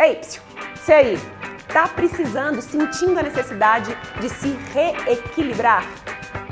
Ei, 0.00 0.14
psiu, 0.14 0.40
você 0.76 0.92
aí, 0.92 1.20
tá 1.72 1.88
precisando, 1.88 2.62
sentindo 2.62 3.18
a 3.18 3.22
necessidade 3.24 3.92
de 4.20 4.28
se 4.28 4.56
reequilibrar? 4.72 5.84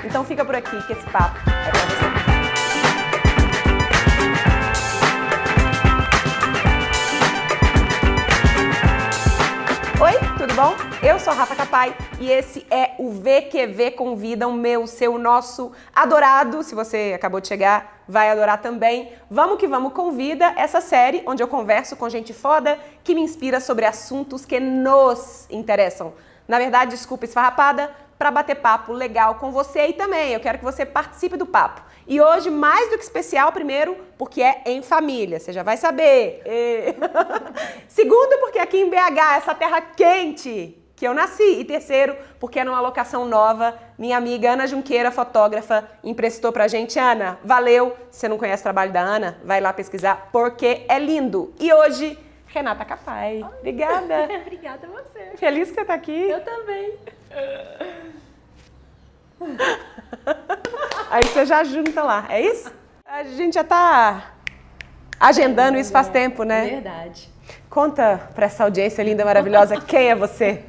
Então 0.04 0.24
fica 0.24 0.44
por 0.44 0.56
aqui 0.56 0.76
que 0.84 0.92
esse 0.92 1.06
papo 1.10 1.38
é 1.48 1.70
pra 1.70 1.80
você. 1.86 2.06
Oi, 10.02 10.14
tudo 10.38 10.54
bom? 10.54 10.85
Eu 11.08 11.20
sou 11.20 11.32
a 11.32 11.36
Rafa 11.36 11.54
Capai 11.54 11.96
e 12.18 12.28
esse 12.32 12.66
é 12.68 12.96
o 12.98 13.12
VQV 13.12 13.92
Convida, 13.92 14.48
o 14.48 14.52
meu, 14.52 14.88
seu, 14.88 15.16
nosso 15.16 15.70
adorado. 15.94 16.64
Se 16.64 16.74
você 16.74 17.12
acabou 17.14 17.40
de 17.40 17.46
chegar, 17.46 18.02
vai 18.08 18.28
adorar 18.28 18.60
também. 18.60 19.12
Vamos 19.30 19.56
que 19.56 19.68
vamos, 19.68 19.92
convida 19.92 20.52
essa 20.56 20.80
série 20.80 21.22
onde 21.24 21.40
eu 21.40 21.46
converso 21.46 21.94
com 21.94 22.08
gente 22.08 22.34
foda 22.34 22.76
que 23.04 23.14
me 23.14 23.20
inspira 23.20 23.60
sobre 23.60 23.84
assuntos 23.84 24.44
que 24.44 24.58
nos 24.58 25.46
interessam. 25.48 26.12
Na 26.48 26.58
verdade, 26.58 26.90
desculpa 26.90 27.24
esfarrapada, 27.24 27.88
para 28.18 28.32
bater 28.32 28.56
papo 28.56 28.92
legal 28.92 29.36
com 29.36 29.52
você 29.52 29.78
aí 29.78 29.92
também. 29.92 30.32
Eu 30.32 30.40
quero 30.40 30.58
que 30.58 30.64
você 30.64 30.84
participe 30.84 31.36
do 31.36 31.46
papo. 31.46 31.82
E 32.08 32.20
hoje, 32.20 32.50
mais 32.50 32.90
do 32.90 32.98
que 32.98 33.04
especial, 33.04 33.52
primeiro, 33.52 33.96
porque 34.18 34.42
é 34.42 34.62
em 34.66 34.82
família, 34.82 35.38
você 35.38 35.52
já 35.52 35.62
vai 35.62 35.76
saber. 35.76 36.42
E... 36.44 36.96
Segundo, 37.86 38.40
porque 38.40 38.58
aqui 38.58 38.78
em 38.78 38.90
BH, 38.90 39.36
essa 39.36 39.54
terra 39.54 39.80
quente 39.80 40.82
que 40.96 41.06
eu 41.06 41.14
nasci. 41.14 41.60
E 41.60 41.64
terceiro, 41.64 42.16
porque 42.40 42.58
é 42.58 42.64
numa 42.64 42.80
locação 42.80 43.26
nova, 43.26 43.76
minha 43.98 44.16
amiga 44.16 44.52
Ana 44.52 44.66
Junqueira, 44.66 45.10
fotógrafa, 45.12 45.88
emprestou 46.02 46.50
pra 46.50 46.66
gente. 46.66 46.98
Ana, 46.98 47.38
valeu. 47.44 47.94
Se 48.10 48.20
você 48.20 48.28
não 48.28 48.38
conhece 48.38 48.62
o 48.62 48.64
trabalho 48.64 48.92
da 48.92 49.00
Ana, 49.00 49.38
vai 49.44 49.60
lá 49.60 49.72
pesquisar, 49.72 50.30
porque 50.32 50.86
é 50.88 50.98
lindo. 50.98 51.54
E 51.60 51.72
hoje, 51.72 52.18
Renata 52.46 52.84
Capai. 52.84 53.44
Obrigada. 53.58 54.24
Obrigada 54.40 54.86
a 54.86 54.90
você. 54.90 55.36
Feliz 55.36 55.68
que 55.68 55.74
você 55.74 55.84
tá 55.84 55.94
aqui. 55.94 56.30
Eu 56.30 56.42
também. 56.42 56.94
Aí 61.10 61.24
você 61.24 61.44
já 61.44 61.62
junta 61.62 62.02
lá, 62.02 62.26
é 62.30 62.40
isso? 62.40 62.72
A 63.04 63.22
gente 63.24 63.54
já 63.54 63.64
tá 63.64 64.32
agendando 65.20 65.78
isso 65.78 65.92
faz 65.92 66.08
tempo, 66.08 66.42
né? 66.42 66.64
Verdade. 66.66 67.35
Conta 67.68 68.20
pra 68.34 68.46
essa 68.46 68.64
audiência 68.64 69.02
linda, 69.02 69.24
maravilhosa, 69.24 69.80
quem 69.86 70.10
é 70.10 70.14
você? 70.14 70.64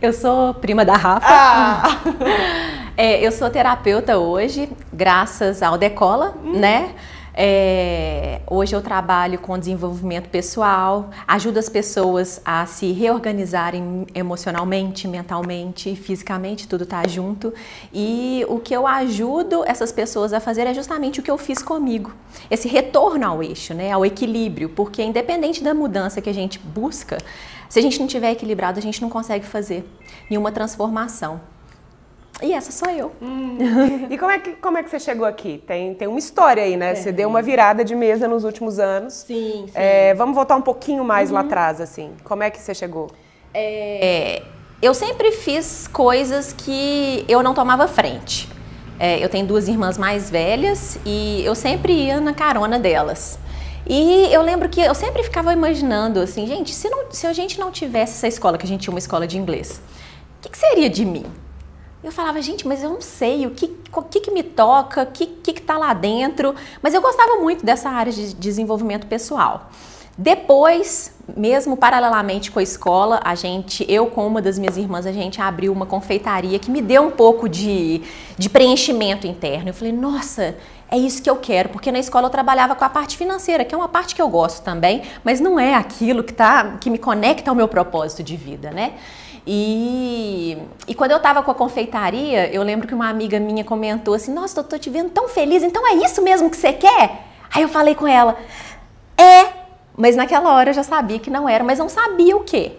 Eu 0.00 0.12
sou 0.12 0.54
prima 0.54 0.84
da 0.84 0.94
Rafa. 0.96 1.26
Ah! 1.28 1.82
É, 2.98 3.20
eu 3.20 3.30
sou 3.30 3.50
terapeuta 3.50 4.16
hoje, 4.16 4.70
graças 4.90 5.62
ao 5.62 5.76
Decola, 5.76 6.34
né? 6.42 6.94
É, 7.38 8.40
hoje 8.46 8.74
eu 8.74 8.80
trabalho 8.80 9.38
com 9.38 9.58
desenvolvimento 9.58 10.30
pessoal, 10.30 11.10
ajudo 11.28 11.58
as 11.58 11.68
pessoas 11.68 12.40
a 12.42 12.64
se 12.64 12.92
reorganizarem 12.92 14.06
emocionalmente, 14.14 15.06
mentalmente, 15.06 15.94
fisicamente, 15.94 16.66
tudo 16.66 16.86
tá 16.86 17.06
junto. 17.06 17.52
E 17.92 18.42
o 18.48 18.58
que 18.58 18.74
eu 18.74 18.86
ajudo 18.86 19.62
essas 19.66 19.92
pessoas 19.92 20.32
a 20.32 20.40
fazer 20.40 20.62
é 20.66 20.72
justamente 20.72 21.20
o 21.20 21.22
que 21.22 21.30
eu 21.30 21.36
fiz 21.36 21.60
comigo, 21.60 22.10
esse 22.50 22.68
retorno 22.68 23.26
ao 23.26 23.42
eixo, 23.42 23.74
né, 23.74 23.92
ao 23.92 24.06
equilíbrio, 24.06 24.70
porque 24.70 25.02
independente 25.02 25.62
da 25.62 25.74
mudança 25.74 26.22
que 26.22 26.30
a 26.30 26.34
gente 26.34 26.58
busca, 26.58 27.18
se 27.68 27.78
a 27.78 27.82
gente 27.82 28.00
não 28.00 28.06
tiver 28.06 28.30
equilibrado, 28.30 28.78
a 28.78 28.82
gente 28.82 29.02
não 29.02 29.10
consegue 29.10 29.44
fazer 29.44 29.86
nenhuma 30.30 30.50
transformação. 30.50 31.40
E 32.42 32.52
essa 32.52 32.70
sou 32.70 32.90
eu. 32.90 33.12
Hum. 33.20 33.58
E 34.10 34.18
como 34.18 34.30
é, 34.30 34.38
que, 34.38 34.52
como 34.52 34.78
é 34.78 34.82
que 34.82 34.90
você 34.90 35.00
chegou 35.00 35.26
aqui? 35.26 35.62
Tem, 35.66 35.94
tem 35.94 36.06
uma 36.06 36.18
história 36.18 36.62
aí, 36.62 36.76
né? 36.76 36.92
É. 36.92 36.94
Você 36.94 37.10
deu 37.10 37.28
uma 37.28 37.42
virada 37.42 37.84
de 37.84 37.94
mesa 37.94 38.28
nos 38.28 38.44
últimos 38.44 38.78
anos. 38.78 39.14
Sim, 39.14 39.66
sim. 39.66 39.72
É, 39.74 40.14
vamos 40.14 40.34
voltar 40.34 40.56
um 40.56 40.62
pouquinho 40.62 41.04
mais 41.04 41.30
uhum. 41.30 41.36
lá 41.36 41.40
atrás, 41.40 41.80
assim. 41.80 42.12
Como 42.24 42.42
é 42.42 42.50
que 42.50 42.60
você 42.60 42.74
chegou? 42.74 43.08
É, 43.54 44.42
eu 44.82 44.92
sempre 44.92 45.32
fiz 45.32 45.88
coisas 45.88 46.52
que 46.52 47.24
eu 47.26 47.42
não 47.42 47.54
tomava 47.54 47.88
frente. 47.88 48.48
É, 48.98 49.22
eu 49.22 49.28
tenho 49.28 49.46
duas 49.46 49.68
irmãs 49.68 49.96
mais 49.96 50.30
velhas 50.30 50.98
e 51.04 51.42
eu 51.44 51.54
sempre 51.54 51.92
ia 51.92 52.20
na 52.20 52.34
carona 52.34 52.78
delas. 52.78 53.38
E 53.88 54.28
eu 54.32 54.42
lembro 54.42 54.68
que 54.68 54.80
eu 54.80 54.94
sempre 54.94 55.22
ficava 55.22 55.52
imaginando 55.52 56.20
assim, 56.20 56.46
gente, 56.46 56.74
se, 56.74 56.88
não, 56.88 57.10
se 57.10 57.26
a 57.26 57.32
gente 57.32 57.58
não 57.58 57.70
tivesse 57.70 58.14
essa 58.14 58.26
escola, 58.26 58.58
que 58.58 58.64
a 58.64 58.68
gente 58.68 58.82
tinha 58.82 58.92
uma 58.92 58.98
escola 58.98 59.26
de 59.26 59.38
inglês, 59.38 59.80
o 60.38 60.42
que, 60.42 60.48
que 60.50 60.58
seria 60.58 60.90
de 60.90 61.04
mim? 61.04 61.24
Eu 62.04 62.12
falava, 62.12 62.40
gente, 62.40 62.66
mas 62.68 62.82
eu 62.82 62.90
não 62.90 63.00
sei 63.00 63.46
o 63.46 63.50
que, 63.50 63.74
o 63.92 64.02
que, 64.02 64.20
que 64.20 64.30
me 64.30 64.42
toca, 64.42 65.02
o 65.02 65.06
que, 65.06 65.26
que, 65.26 65.52
que 65.54 65.62
tá 65.62 65.76
lá 65.76 65.92
dentro. 65.94 66.54
Mas 66.82 66.94
eu 66.94 67.00
gostava 67.00 67.36
muito 67.40 67.64
dessa 67.64 67.88
área 67.88 68.12
de 68.12 68.34
desenvolvimento 68.34 69.06
pessoal. 69.06 69.70
Depois, 70.18 71.12
mesmo 71.36 71.76
paralelamente 71.76 72.50
com 72.50 72.58
a 72.58 72.62
escola, 72.62 73.20
a 73.22 73.34
gente, 73.34 73.84
eu 73.86 74.06
com 74.06 74.26
uma 74.26 74.40
das 74.40 74.58
minhas 74.58 74.78
irmãs, 74.78 75.04
a 75.04 75.12
gente 75.12 75.42
abriu 75.42 75.70
uma 75.70 75.84
confeitaria 75.84 76.58
que 76.58 76.70
me 76.70 76.80
deu 76.80 77.02
um 77.02 77.10
pouco 77.10 77.48
de, 77.48 78.00
de 78.38 78.48
preenchimento 78.48 79.26
interno. 79.26 79.68
Eu 79.68 79.74
falei, 79.74 79.92
nossa, 79.92 80.56
é 80.90 80.96
isso 80.96 81.22
que 81.22 81.28
eu 81.28 81.36
quero, 81.36 81.68
porque 81.68 81.92
na 81.92 81.98
escola 81.98 82.28
eu 82.28 82.30
trabalhava 82.30 82.74
com 82.74 82.84
a 82.84 82.88
parte 82.88 83.16
financeira, 83.16 83.62
que 83.62 83.74
é 83.74 83.78
uma 83.78 83.88
parte 83.88 84.14
que 84.14 84.22
eu 84.22 84.28
gosto 84.28 84.62
também, 84.62 85.02
mas 85.22 85.38
não 85.38 85.60
é 85.60 85.74
aquilo 85.74 86.24
que, 86.24 86.32
tá, 86.32 86.78
que 86.80 86.88
me 86.88 86.98
conecta 86.98 87.50
ao 87.50 87.54
meu 87.54 87.68
propósito 87.68 88.22
de 88.22 88.36
vida, 88.36 88.70
né? 88.70 88.94
E, 89.46 90.58
e 90.88 90.94
quando 90.94 91.12
eu 91.12 91.18
estava 91.18 91.42
com 91.42 91.50
a 91.50 91.54
confeitaria, 91.54 92.52
eu 92.52 92.64
lembro 92.64 92.88
que 92.88 92.94
uma 92.94 93.08
amiga 93.08 93.38
minha 93.38 93.62
comentou 93.62 94.14
assim: 94.14 94.32
Nossa, 94.32 94.60
eu 94.60 94.64
tô 94.64 94.76
te 94.76 94.90
vendo 94.90 95.10
tão 95.10 95.28
feliz, 95.28 95.62
então 95.62 95.86
é 95.86 95.94
isso 96.04 96.20
mesmo 96.20 96.50
que 96.50 96.56
você 96.56 96.72
quer? 96.72 97.26
Aí 97.54 97.62
eu 97.62 97.68
falei 97.68 97.94
com 97.94 98.08
ela: 98.08 98.36
É, 99.16 99.46
mas 99.96 100.16
naquela 100.16 100.52
hora 100.52 100.70
eu 100.70 100.74
já 100.74 100.82
sabia 100.82 101.20
que 101.20 101.30
não 101.30 101.48
era, 101.48 101.62
mas 101.62 101.78
não 101.78 101.88
sabia 101.88 102.36
o 102.36 102.40
quê. 102.40 102.72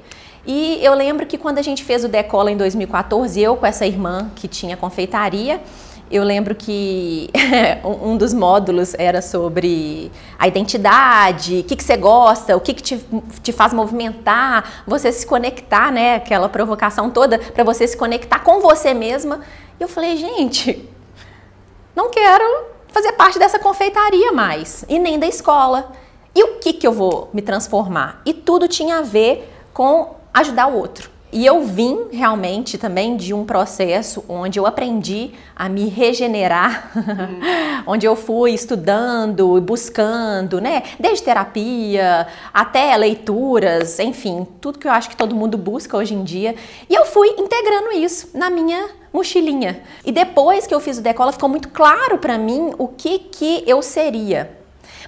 E 0.46 0.80
eu 0.84 0.94
lembro 0.94 1.26
que 1.26 1.38
quando 1.38 1.58
a 1.58 1.62
gente 1.62 1.84
fez 1.84 2.04
o 2.04 2.08
Decola 2.08 2.52
em 2.52 2.58
2014, 2.58 3.40
eu 3.42 3.56
com 3.56 3.66
essa 3.66 3.86
irmã 3.86 4.30
que 4.36 4.48
tinha 4.48 4.76
confeitaria, 4.76 5.62
eu 6.10 6.24
lembro 6.24 6.56
que 6.56 7.30
um 7.84 8.18
dos 8.18 8.34
módulos 8.34 8.94
era 8.98 9.22
sobre 9.22 10.12
a 10.40 10.48
identidade, 10.48 11.60
o 11.60 11.64
que, 11.64 11.76
que 11.76 11.84
você 11.84 11.98
gosta, 11.98 12.56
o 12.56 12.62
que, 12.62 12.74
que 12.74 12.82
te, 12.82 13.06
te 13.44 13.52
faz 13.52 13.74
movimentar, 13.74 14.84
você 14.88 15.12
se 15.12 15.26
conectar, 15.26 15.92
né? 15.92 16.16
Aquela 16.16 16.50
provocação 16.50 17.10
toda 17.10 17.38
para 17.38 17.64
você 17.64 17.88
se 17.88 17.98
conectar 17.98 18.40
com 18.40 18.60
você 18.62 18.94
mesma. 18.94 19.42
E 19.80 19.84
eu 19.84 19.88
falei, 19.88 20.16
gente, 20.18 20.88
não 21.96 22.10
quero 22.10 22.66
fazer 22.88 23.12
parte 23.14 23.38
dessa 23.38 23.60
confeitaria 23.60 24.32
mais, 24.32 24.86
e 24.88 24.98
nem 24.98 25.20
da 25.20 25.28
escola. 25.28 25.92
E 26.34 26.44
o 26.44 26.60
que, 26.60 26.74
que 26.74 26.88
eu 26.88 26.92
vou 26.92 27.30
me 27.34 27.42
transformar? 27.42 28.22
E 28.26 28.34
tudo 28.34 28.68
tinha 28.68 29.00
a 29.00 29.02
ver 29.02 29.52
com 29.74 30.16
ajudar 30.34 30.68
o 30.68 30.78
outro. 30.78 31.17
E 31.32 31.46
eu 31.46 31.64
vim 31.64 32.08
realmente 32.12 32.78
também 32.78 33.18
de 33.18 33.34
um 33.34 33.46
processo 33.46 34.24
onde 34.30 34.58
eu 34.58 34.66
aprendi 34.66 35.32
a 35.54 35.68
me 35.68 35.90
regenerar, 35.90 36.92
onde 37.86 38.06
eu 38.06 38.16
fui 38.16 38.52
estudando, 38.52 39.60
buscando, 39.60 40.62
né? 40.62 40.84
Desde 40.98 41.26
terapia 41.26 42.28
até 42.54 42.96
leituras, 42.96 44.00
enfim, 44.00 44.48
tudo 44.62 44.80
que 44.80 44.88
eu 44.88 44.92
acho 44.92 45.10
que 45.10 45.18
todo 45.18 45.36
mundo 45.36 45.58
busca 45.58 45.98
hoje 45.98 46.14
em 46.14 46.24
dia. 46.24 46.56
E 46.90 46.96
eu 46.96 47.06
fui 47.06 47.28
integrando 47.38 47.92
isso 47.92 48.30
na 48.34 48.50
minha 48.50 48.90
mochilinha. 49.12 49.82
E 50.06 50.14
depois 50.14 50.66
que 50.66 50.74
eu 50.74 50.80
fiz 50.80 50.98
o 50.98 51.02
decola, 51.02 51.34
ficou 51.34 51.50
muito 51.50 51.68
claro 51.70 52.18
para 52.20 52.38
mim 52.38 52.72
o 52.78 52.88
que 52.88 53.20
que 53.20 53.64
eu 53.68 53.82
seria. 53.82 54.57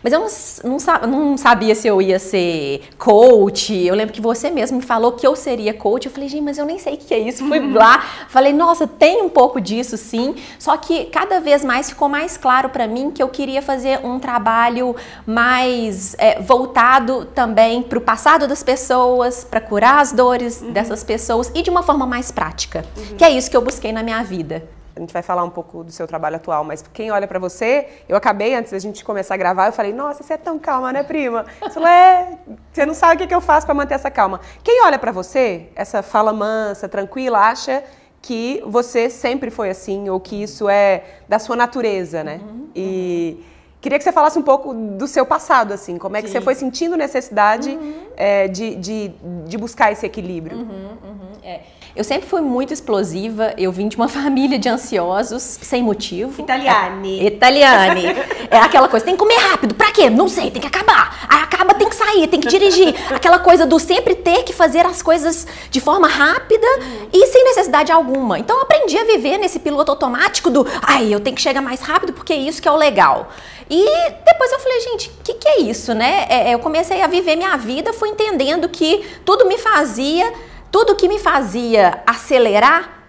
Mas 0.03 0.13
eu 0.13 0.19
não, 0.19 0.77
não, 1.07 1.29
não, 1.29 1.37
sabia 1.37 1.75
se 1.75 1.87
eu 1.87 2.01
ia 2.01 2.19
ser 2.19 2.81
coach. 2.97 3.73
Eu 3.73 3.95
lembro 3.95 4.13
que 4.13 4.21
você 4.21 4.49
mesmo 4.49 4.77
me 4.77 4.83
falou 4.83 5.11
que 5.11 5.25
eu 5.25 5.35
seria 5.35 5.73
coach. 5.73 6.05
Eu 6.05 6.11
falei, 6.11 6.29
gente, 6.29 6.43
mas 6.43 6.57
eu 6.57 6.65
nem 6.65 6.79
sei 6.79 6.93
o 6.93 6.97
que 6.97 7.13
é 7.13 7.19
isso. 7.19 7.47
Fui 7.47 7.59
lá, 7.71 7.99
falei, 8.29 8.53
nossa, 8.53 8.87
tem 8.87 9.21
um 9.21 9.29
pouco 9.29 9.59
disso 9.59 9.97
sim. 9.97 10.35
Só 10.57 10.77
que 10.77 11.05
cada 11.05 11.39
vez 11.39 11.63
mais 11.63 11.89
ficou 11.89 12.07
mais 12.07 12.37
claro 12.37 12.69
para 12.69 12.87
mim 12.87 13.11
que 13.11 13.21
eu 13.21 13.29
queria 13.29 13.61
fazer 13.61 13.99
um 14.05 14.19
trabalho 14.19 14.95
mais 15.25 16.15
é, 16.17 16.41
voltado 16.41 17.25
também 17.25 17.81
para 17.81 17.97
o 17.97 18.01
passado 18.01 18.47
das 18.47 18.63
pessoas, 18.63 19.43
para 19.43 19.61
curar 19.61 19.99
as 19.99 20.11
dores 20.11 20.61
uhum. 20.61 20.71
dessas 20.71 21.03
pessoas 21.03 21.51
e 21.53 21.61
de 21.61 21.69
uma 21.69 21.83
forma 21.83 22.05
mais 22.05 22.31
prática. 22.31 22.85
Uhum. 22.95 23.17
Que 23.17 23.23
é 23.23 23.29
isso 23.29 23.49
que 23.49 23.57
eu 23.57 23.61
busquei 23.61 23.91
na 23.91 24.03
minha 24.03 24.23
vida 24.23 24.78
a 24.99 25.01
gente 25.01 25.13
vai 25.13 25.21
falar 25.21 25.43
um 25.43 25.49
pouco 25.49 25.83
do 25.83 25.91
seu 25.91 26.05
trabalho 26.05 26.35
atual, 26.35 26.63
mas 26.63 26.83
quem 26.93 27.09
olha 27.09 27.27
para 27.27 27.39
você, 27.39 27.87
eu 28.07 28.17
acabei 28.17 28.53
antes 28.53 28.71
da 28.71 28.79
gente 28.79 29.03
começar 29.03 29.35
a 29.35 29.37
gravar, 29.37 29.67
eu 29.67 29.73
falei, 29.73 29.93
nossa, 29.93 30.21
você 30.21 30.33
é 30.33 30.37
tão 30.37 30.59
calma, 30.59 30.91
né, 30.91 31.03
prima? 31.03 31.45
Você 31.61 31.69
falou, 31.71 31.89
é, 31.89 32.37
você 32.71 32.85
não 32.85 32.93
sabe 32.93 33.15
o 33.15 33.17
que, 33.17 33.27
que 33.27 33.35
eu 33.35 33.41
faço 33.41 33.65
para 33.65 33.73
manter 33.73 33.95
essa 33.95 34.11
calma. 34.11 34.41
Quem 34.63 34.83
olha 34.83 34.99
para 34.99 35.11
você, 35.11 35.69
essa 35.75 36.03
fala 36.03 36.33
mansa, 36.33 36.89
tranquila, 36.89 37.39
acha 37.39 37.83
que 38.21 38.61
você 38.65 39.09
sempre 39.09 39.49
foi 39.49 39.69
assim, 39.69 40.09
ou 40.09 40.19
que 40.19 40.43
isso 40.43 40.67
é 40.67 41.03
da 41.27 41.39
sua 41.39 41.55
natureza, 41.55 42.23
né? 42.23 42.41
Uhum, 42.43 42.69
e 42.75 43.37
uhum. 43.37 43.45
Queria 43.81 43.97
que 43.97 44.03
você 44.03 44.11
falasse 44.11 44.37
um 44.37 44.41
pouco 44.41 44.73
do 44.73 45.07
seu 45.07 45.25
passado, 45.25 45.73
assim, 45.73 45.97
como 45.97 46.17
é 46.17 46.21
que 46.21 46.27
Sim. 46.27 46.33
você 46.33 46.41
foi 46.41 46.55
sentindo 46.55 46.97
necessidade 46.97 47.69
uhum. 47.69 47.93
é, 48.17 48.47
de, 48.47 48.75
de, 48.75 49.11
de, 49.47 49.57
buscar 49.57 49.91
esse 49.91 50.05
equilíbrio. 50.05 50.57
Uhum, 50.57 50.97
uhum, 51.03 51.31
é. 51.43 51.61
Eu 51.95 52.03
sempre 52.03 52.29
fui 52.29 52.41
muito 52.41 52.71
explosiva, 52.71 53.53
eu 53.57 53.71
vim 53.71 53.87
de 53.87 53.95
uma 53.95 54.07
família 54.09 54.59
de 54.59 54.69
ansiosos, 54.69 55.41
sem 55.41 55.81
motivo. 55.81 56.41
Italiane. 56.41 57.19
É, 57.19 57.23
italiane. 57.25 58.05
é 58.49 58.57
aquela 58.57 58.87
coisa, 58.87 59.05
tem 59.05 59.15
que 59.15 59.19
comer 59.19 59.37
rápido, 59.37 59.73
pra 59.75 59.91
quê? 59.91 60.09
Não 60.09 60.27
sei, 60.27 60.51
tem 60.51 60.61
que 60.61 60.67
acabar. 60.67 61.25
Aí 61.29 61.41
acaba, 61.41 61.73
tem 61.73 61.87
que 61.87 61.95
sair, 61.95 62.27
tem 62.27 62.39
que 62.39 62.47
dirigir. 62.49 62.93
Aquela 63.13 63.39
coisa 63.39 63.65
do 63.65 63.79
sempre 63.79 64.13
ter 64.13 64.43
que 64.43 64.51
fazer 64.51 64.85
as 64.85 65.01
coisas 65.01 65.47
de 65.69 65.79
forma 65.79 66.07
rápida 66.07 66.67
e 67.13 67.27
sem 67.27 67.43
necessidade 67.45 67.91
alguma. 67.91 68.37
Então 68.37 68.57
eu 68.57 68.63
aprendi 68.63 68.97
a 68.97 69.05
viver 69.05 69.37
nesse 69.37 69.59
piloto 69.59 69.91
automático 69.91 70.49
do, 70.49 70.67
ai, 70.81 71.13
eu 71.13 71.19
tenho 71.19 71.35
que 71.35 71.41
chegar 71.41 71.61
mais 71.61 71.81
rápido 71.81 72.11
porque 72.13 72.33
é 72.33 72.37
isso 72.37 72.61
que 72.61 72.67
é 72.67 72.71
o 72.71 72.75
legal. 72.75 73.29
E 73.69 73.85
depois 74.25 74.51
eu 74.51 74.59
falei, 74.59 74.79
gente, 74.81 75.09
o 75.09 75.23
que, 75.23 75.33
que 75.35 75.47
é 75.47 75.59
isso, 75.59 75.93
né? 75.93 76.25
É, 76.27 76.53
eu 76.53 76.59
comecei 76.59 77.01
a 77.01 77.07
viver 77.07 77.35
minha 77.35 77.55
vida, 77.55 77.93
fui 77.93 78.09
entendendo 78.09 78.67
que 78.67 79.05
tudo 79.23 79.45
me 79.45 79.57
fazia, 79.59 80.33
tudo 80.71 80.95
que 80.95 81.07
me 81.07 81.19
fazia 81.19 82.01
acelerar 82.05 82.99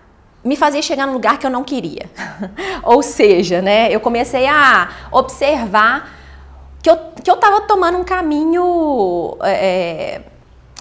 me 0.43 0.57
fazia 0.57 0.81
chegar 0.81 1.07
num 1.07 1.13
lugar 1.13 1.39
que 1.39 1.47
eu 1.47 1.51
não 1.51 1.63
queria. 1.63 2.11
Ou 2.83 3.03
seja, 3.03 3.61
né, 3.61 3.95
eu 3.95 4.01
comecei 4.01 4.47
a 4.47 4.89
observar 5.13 6.11
que 6.83 6.91
eu, 6.91 6.97
que 7.23 7.31
eu 7.31 7.37
tava 7.37 7.61
tomando 7.63 7.99
um 7.99 8.05
caminho. 8.05 9.37
É, 9.43 10.23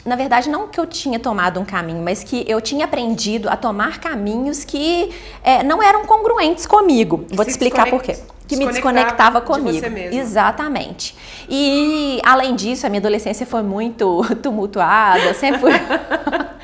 na 0.06 0.16
verdade, 0.16 0.50
não 0.50 0.70
que 0.70 0.80
eu 0.80 0.88
tinha 0.88 1.20
tomado 1.20 1.60
um 1.60 1.66
caminho, 1.66 2.02
mas 2.02 2.24
que 2.24 2.46
eu 2.48 2.62
tinha 2.62 2.86
aprendido 2.86 3.50
a 3.50 3.58
tomar 3.58 4.00
caminhos 4.00 4.64
que 4.64 5.14
é, 5.44 5.62
não 5.62 5.84
eram 5.84 6.06
congruentes 6.06 6.66
comigo. 6.66 7.26
Vou 7.34 7.44
te 7.44 7.52
explicar 7.52 7.90
por 7.90 8.02
quê 8.02 8.18
que 8.50 8.56
me 8.56 8.66
desconectava 8.66 9.40
comigo. 9.40 9.88
De 9.90 10.18
Exatamente. 10.18 11.16
E 11.48 12.20
além 12.26 12.56
disso, 12.56 12.86
a 12.86 12.90
minha 12.90 13.00
adolescência 13.00 13.46
foi 13.46 13.62
muito 13.62 14.26
tumultuada, 14.42 15.34
sempre 15.36 15.60
fui 15.60 15.72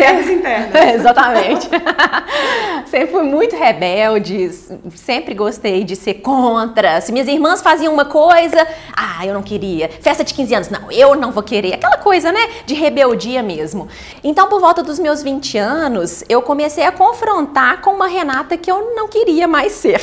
Piadas 0.00 0.28
internas. 0.30 0.94
Exatamente. 0.94 1.68
sempre 2.86 3.06
fui 3.08 3.22
muito 3.22 3.54
rebelde, 3.54 4.50
sempre 4.94 5.34
gostei 5.34 5.84
de 5.84 5.94
ser 5.94 6.14
contra. 6.14 7.00
Se 7.00 7.12
minhas 7.12 7.28
irmãs 7.28 7.62
faziam 7.62 7.92
uma 7.92 8.04
coisa, 8.04 8.66
ah, 8.96 9.24
eu 9.24 9.34
não 9.34 9.42
queria. 9.42 9.88
Festa 9.88 10.24
de 10.24 10.34
15 10.34 10.54
anos, 10.54 10.68
não, 10.70 10.90
eu 10.90 11.14
não 11.14 11.30
vou 11.32 11.42
querer. 11.42 11.74
Aquela 11.74 11.98
coisa, 11.98 12.32
né, 12.32 12.40
de 12.66 12.74
rebeldia 12.74 13.42
mesmo. 13.42 13.88
Então, 14.24 14.48
por 14.48 14.60
volta 14.60 14.82
dos 14.82 14.98
meus 14.98 15.22
20 15.22 15.58
anos, 15.58 16.24
eu 16.28 16.42
comecei 16.42 16.84
a 16.84 16.92
confrontar 16.92 17.80
com 17.80 17.90
uma 17.92 18.08
Renata 18.08 18.56
que 18.56 18.70
eu 18.70 18.94
não 18.94 19.06
queria 19.06 19.46
mais 19.46 19.72
ser 19.72 20.00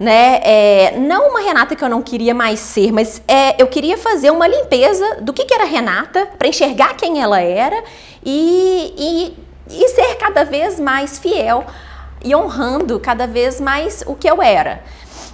né? 0.00 0.40
É, 0.42 0.98
não 0.98 1.28
uma 1.28 1.40
Renata 1.40 1.76
que 1.76 1.84
eu 1.84 1.88
não 1.88 2.00
queria 2.00 2.34
mais 2.34 2.58
ser, 2.58 2.90
mas 2.90 3.20
é, 3.28 3.60
eu 3.62 3.66
queria 3.66 3.98
fazer 3.98 4.30
uma 4.30 4.48
limpeza 4.48 5.18
do 5.20 5.30
que, 5.30 5.44
que 5.44 5.52
era 5.52 5.64
Renata, 5.64 6.26
para 6.38 6.48
enxergar 6.48 6.96
quem 6.96 7.20
ela 7.20 7.38
era 7.38 7.84
e, 8.24 9.34
e, 9.68 9.78
e 9.78 9.88
ser 9.90 10.14
cada 10.14 10.42
vez 10.42 10.80
mais 10.80 11.18
fiel 11.18 11.66
e 12.24 12.34
honrando 12.34 12.98
cada 12.98 13.26
vez 13.26 13.60
mais 13.60 14.02
o 14.06 14.14
que 14.14 14.28
eu 14.28 14.42
era. 14.42 14.82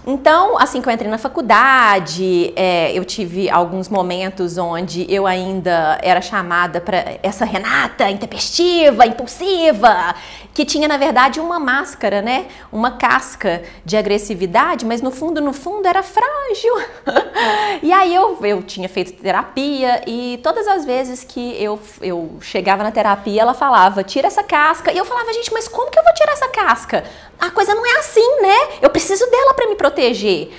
Então, 0.07 0.57
assim 0.57 0.81
que 0.81 0.89
eu 0.89 0.93
entrei 0.93 1.11
na 1.11 1.19
faculdade, 1.19 2.53
é, 2.55 2.97
eu 2.97 3.05
tive 3.05 3.51
alguns 3.51 3.89
momentos 3.89 4.57
onde 4.57 5.05
eu 5.13 5.27
ainda 5.27 5.99
era 6.01 6.23
chamada 6.23 6.81
para 6.81 7.19
essa 7.25 7.45
Renata 7.45 8.09
intempestiva, 8.09 9.05
impulsiva, 9.05 10.15
que 10.55 10.65
tinha 10.65 10.87
na 10.87 10.97
verdade 10.97 11.41
uma 11.41 11.59
máscara, 11.59 12.23
né? 12.23 12.47
Uma 12.71 12.93
casca 12.93 13.65
de 13.85 13.97
agressividade, 13.97 14.87
mas 14.87 15.03
no 15.03 15.11
fundo, 15.11 15.41
no 15.41 15.53
fundo 15.53 15.89
era 15.89 16.05
frágil. 16.05 16.73
e 17.83 17.93
aí 17.93 18.15
eu, 18.15 18.39
eu 18.43 18.63
tinha 18.63 18.89
feito 18.89 19.13
terapia 19.21 20.03
e 20.07 20.39
todas 20.41 20.69
as 20.69 20.85
vezes 20.85 21.25
que 21.25 21.61
eu, 21.61 21.81
eu 22.01 22.39
chegava 22.41 22.85
na 22.85 22.93
terapia, 22.93 23.43
ela 23.43 23.55
falava: 23.55 24.05
tira 24.05 24.29
essa 24.29 24.45
casca. 24.45 24.93
E 24.93 24.99
eu 24.99 25.05
falava, 25.05 25.33
gente, 25.33 25.53
mas 25.53 25.67
como 25.67 25.91
que 25.91 25.99
eu 25.99 26.05
vou 26.05 26.15
tirar 26.15 26.33
essa 26.33 26.49
casca? 26.49 27.03
A 27.39 27.51
coisa 27.51 27.75
não 27.75 27.85
é 27.87 27.99
assim, 27.99 28.41
né? 28.41 28.79
Eu 28.83 28.91
preciso 28.91 29.27
dela 29.31 29.55
para 29.55 29.69
me 29.69 29.75
proteger. 29.75 30.51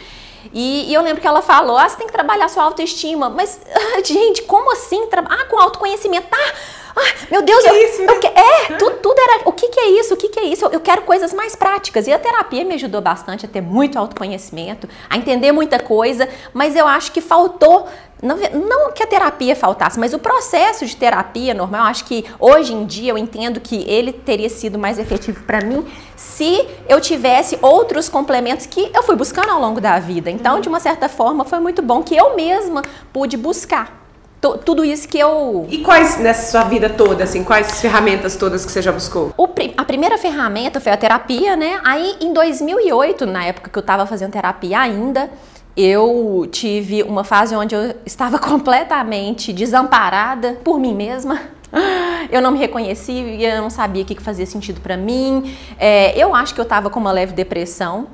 E, 0.54 0.90
e, 0.90 0.94
eu 0.94 1.02
lembro 1.02 1.22
que 1.22 1.28
ela 1.28 1.42
falou: 1.42 1.78
ah, 1.78 1.88
você 1.88 1.98
tem 1.98 2.08
que 2.08 2.14
trabalhar 2.14 2.48
sua 2.50 2.64
autoestima. 2.64 3.30
Mas, 3.30 3.60
gente, 4.06 4.44
como 4.44 4.72
assim? 4.72 5.08
Ah, 5.12 5.46
com 5.46 5.60
autoconhecimento. 5.60 6.28
Tá? 6.28 6.54
Ah, 6.98 7.28
meu 7.30 7.44
Deus, 7.44 7.64
que 7.64 7.70
eu, 7.70 7.76
isso, 7.76 8.02
eu, 8.02 8.10
é, 8.10 8.78
tudo, 8.78 8.98
tudo, 8.98 9.20
era. 9.20 9.42
O 9.46 9.52
que, 9.52 9.68
que 9.70 9.80
é 9.80 9.90
isso? 10.00 10.16
O 10.16 10.18
que, 10.18 10.30
que 10.30 10.40
é 10.40 10.46
isso? 10.46 10.66
Eu, 10.66 10.72
eu, 10.72 10.80
quero 10.80 11.04
coisas 11.04 11.32
mais 11.32 11.56
práticas. 11.56 12.08
E 12.08 12.12
a 12.12 12.18
terapia 12.18 12.66
me 12.66 12.74
ajudou 12.74 13.02
bastante 13.02 13.46
a 13.46 13.50
ter 13.50 13.62
muito 13.62 14.00
autoconhecimento, 14.00 14.90
a 15.08 15.16
entender 15.16 15.52
muita 15.52 15.80
coisa, 15.80 16.28
mas 16.54 16.76
eu 16.76 16.88
acho 16.88 17.12
que 17.12 17.22
faltou 17.22 17.88
não, 18.22 18.36
não, 18.36 18.92
que 18.92 19.04
a 19.04 19.06
terapia 19.06 19.56
faltasse, 19.56 20.00
mas 20.00 20.12
o 20.12 20.18
processo 20.18 20.88
de 20.88 20.96
terapia 20.96 21.54
normal, 21.54 21.86
acho 21.86 22.04
que 22.06 22.26
hoje 22.40 22.74
em 22.74 22.84
dia 22.84 23.12
eu 23.12 23.18
entendo 23.18 23.60
que 23.60 23.88
ele 23.88 24.12
teria 24.12 24.50
sido 24.50 24.80
mais 24.80 24.98
efetivo 24.98 25.44
para 25.44 25.62
mim 25.62 25.86
se 26.16 26.68
eu 26.90 27.00
tivesse 27.00 27.60
outros 27.62 28.10
complementos 28.10 28.66
que 28.66 28.90
eu 28.92 29.04
fui 29.04 29.16
buscando 29.16 29.52
ao 29.52 29.62
longo 29.62 29.80
da 29.80 30.00
vida. 30.00 30.32
Então, 30.32 30.60
de 30.60 30.68
uma 30.68 30.80
certa 30.80 31.08
forma, 31.08 31.46
foi 31.46 31.60
muito 31.60 31.84
bom 31.84 32.02
que 32.02 32.16
eu 32.16 32.36
mesma 32.36 32.82
pude 33.14 33.38
buscar 33.38 34.07
tudo 34.40 34.86
isso 34.86 35.08
que 35.08 35.18
eu. 35.18 35.66
E 35.70 35.80
quais 35.80 36.20
nessa 36.20 36.52
sua 36.52 36.64
vida 36.64 36.90
toda, 36.90 37.24
assim, 37.24 37.44
quais 37.44 37.82
ferramentas 37.82 38.36
todas 38.36 38.66
que 38.66 38.72
você 38.72 38.82
já 38.82 38.92
buscou? 38.92 39.34
O, 39.38 39.48
a 39.76 39.84
primeira 39.84 40.18
ferramenta 40.18 40.80
foi 40.80 40.92
a 40.92 40.98
terapia, 40.98 41.56
né? 41.56 41.80
Aí 41.84 42.16
em 42.22 42.32
2008, 42.34 43.26
na 43.26 43.46
época 43.46 43.70
que 43.70 43.78
eu 43.78 43.82
estava 43.82 44.06
fazendo 44.06 44.32
terapia 44.32 44.80
ainda, 44.80 45.30
eu 45.76 46.48
tive 46.52 47.04
uma 47.04 47.24
fase 47.24 47.56
onde 47.56 47.76
eu 47.76 47.96
estava 48.06 48.38
completamente 48.40 49.52
desamparada 49.52 50.58
por 50.64 50.80
mim 50.80 50.94
mesma. 50.94 51.40
Eu 52.30 52.42
não 52.42 52.52
me 52.52 52.60
reconhecia, 52.60 53.56
eu 53.56 53.62
não 53.62 53.70
sabia 53.70 54.04
o 54.04 54.06
que 54.06 54.22
fazia 54.22 54.46
sentido 54.46 54.82
para 54.82 54.98
mim. 54.98 55.56
É, 55.80 56.18
eu 56.22 56.36
acho 56.36 56.54
que 56.54 56.60
eu 56.60 56.64
estava 56.64 56.90
com 56.90 57.00
uma 57.00 57.12
leve 57.12 57.32
depressão. 57.32 58.08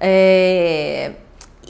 É, 0.00 1.12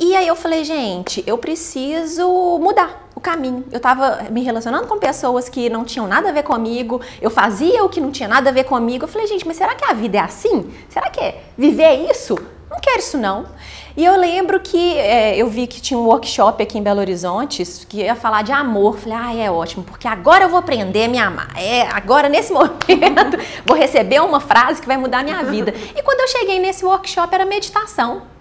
e 0.04 0.16
aí 0.16 0.26
eu 0.26 0.34
falei, 0.34 0.64
gente, 0.64 1.22
eu 1.26 1.38
preciso 1.38 2.58
mudar 2.58 3.08
o 3.14 3.20
caminho. 3.20 3.64
Eu 3.70 3.76
estava 3.76 4.24
me 4.30 4.42
relacionando 4.42 4.86
com 4.86 4.98
pessoas 4.98 5.48
que 5.48 5.68
não 5.70 5.84
tinham 5.84 6.06
nada 6.06 6.30
a 6.30 6.32
ver 6.32 6.42
comigo, 6.42 7.00
eu 7.20 7.30
fazia 7.30 7.84
o 7.84 7.88
que 7.88 8.00
não 8.00 8.10
tinha 8.10 8.28
nada 8.28 8.50
a 8.50 8.52
ver 8.52 8.64
comigo. 8.64 9.04
Eu 9.04 9.08
falei, 9.08 9.26
gente, 9.26 9.46
mas 9.46 9.56
será 9.56 9.74
que 9.74 9.84
a 9.84 9.92
vida 9.92 10.18
é 10.18 10.20
assim? 10.20 10.72
Será 10.88 11.08
que 11.10 11.20
é 11.20 11.42
viver 11.56 12.10
isso? 12.10 12.36
Não 12.70 12.80
quero 12.80 13.00
isso 13.00 13.18
não. 13.18 13.46
E 13.94 14.02
eu 14.02 14.16
lembro 14.16 14.58
que 14.58 14.96
é, 14.96 15.36
eu 15.36 15.46
vi 15.46 15.66
que 15.66 15.78
tinha 15.78 15.98
um 16.00 16.06
workshop 16.06 16.62
aqui 16.62 16.78
em 16.78 16.82
Belo 16.82 17.00
Horizonte 17.00 17.62
que 17.86 17.98
ia 17.98 18.16
falar 18.16 18.42
de 18.42 18.50
amor. 18.50 18.96
Falei, 18.96 19.18
ah, 19.20 19.34
é 19.36 19.50
ótimo, 19.50 19.84
porque 19.84 20.08
agora 20.08 20.44
eu 20.44 20.48
vou 20.48 20.58
aprender 20.58 21.04
a 21.04 21.08
me 21.08 21.18
amar. 21.18 21.50
É, 21.54 21.82
agora 21.82 22.30
nesse 22.30 22.50
momento 22.54 23.36
vou 23.66 23.76
receber 23.76 24.20
uma 24.20 24.40
frase 24.40 24.80
que 24.80 24.86
vai 24.86 24.96
mudar 24.96 25.18
a 25.18 25.22
minha 25.22 25.42
vida. 25.44 25.74
E 25.94 26.02
quando 26.02 26.20
eu 26.20 26.28
cheguei 26.28 26.58
nesse 26.58 26.84
workshop 26.84 27.34
era 27.34 27.44
meditação. 27.44 28.31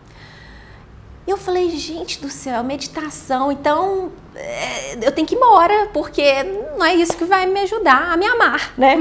Eu 1.25 1.38
falei, 1.38 1.69
gente 1.69 2.19
do 2.19 2.29
céu, 2.29 2.63
meditação, 2.63 3.51
então 3.51 4.12
é, 4.35 4.95
eu 5.01 5.12
tenho 5.12 5.27
que 5.27 5.35
ir 5.35 5.38
embora, 5.38 5.88
porque 5.94 6.44
não 6.44 6.83
é 6.83 6.95
isso 6.95 7.15
que 7.15 7.25
vai 7.25 7.45
me 7.45 7.59
ajudar 7.62 8.12
a 8.12 8.17
me 8.17 8.25
amar, 8.25 8.74
né? 8.75 8.98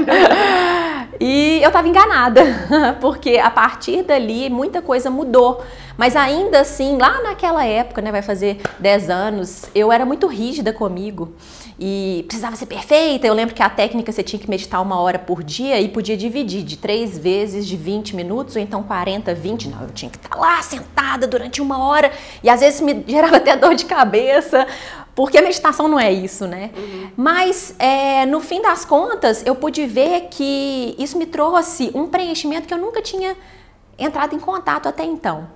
e 1.19 1.59
eu 1.63 1.67
estava 1.67 1.87
enganada, 1.87 2.41
porque 3.01 3.37
a 3.37 3.49
partir 3.49 4.03
dali 4.03 4.49
muita 4.49 4.81
coisa 4.81 5.09
mudou. 5.09 5.63
Mas 5.97 6.15
ainda 6.15 6.61
assim, 6.61 6.97
lá 6.97 7.21
naquela 7.21 7.65
época, 7.65 8.01
né, 8.01 8.11
vai 8.11 8.21
fazer 8.21 8.61
10 8.79 9.09
anos, 9.09 9.65
eu 9.73 9.91
era 9.91 10.05
muito 10.05 10.27
rígida 10.27 10.71
comigo 10.71 11.33
e 11.83 12.23
precisava 12.27 12.55
ser 12.55 12.67
perfeita. 12.67 13.25
Eu 13.25 13.33
lembro 13.33 13.55
que 13.55 13.63
a 13.63 13.69
técnica 13.69 14.11
você 14.11 14.21
tinha 14.21 14.39
que 14.39 14.47
meditar 14.47 14.79
uma 14.79 15.01
hora 15.01 15.17
por 15.17 15.43
dia 15.43 15.81
e 15.81 15.89
podia 15.89 16.15
dividir 16.15 16.61
de 16.61 16.77
três 16.77 17.17
vezes 17.17 17.65
de 17.65 17.75
20 17.75 18.15
minutos 18.15 18.55
ou 18.55 18.61
então 18.61 18.83
40, 18.83 19.33
20. 19.33 19.69
Não, 19.69 19.81
eu 19.81 19.89
tinha 19.89 20.11
que 20.11 20.17
estar 20.17 20.35
lá 20.37 20.61
sentada 20.61 21.25
durante 21.25 21.59
uma 21.59 21.83
hora 21.83 22.11
e 22.43 22.49
às 22.51 22.59
vezes 22.59 22.81
me 22.81 23.03
gerava 23.09 23.37
até 23.37 23.57
dor 23.57 23.73
de 23.73 23.85
cabeça 23.85 24.67
porque 25.15 25.39
a 25.39 25.41
meditação 25.41 25.87
não 25.87 25.99
é 25.99 26.13
isso, 26.13 26.45
né? 26.45 26.69
Uhum. 26.77 27.11
Mas 27.17 27.73
é, 27.79 28.27
no 28.27 28.39
fim 28.41 28.61
das 28.61 28.85
contas, 28.85 29.43
eu 29.43 29.55
pude 29.55 29.87
ver 29.87 30.27
que 30.29 30.95
isso 30.99 31.17
me 31.17 31.25
trouxe 31.25 31.89
um 31.95 32.05
preenchimento 32.05 32.67
que 32.67 32.73
eu 32.75 32.77
nunca 32.77 33.01
tinha 33.01 33.35
entrado 33.97 34.35
em 34.35 34.39
contato 34.39 34.87
até 34.87 35.03
então. 35.03 35.49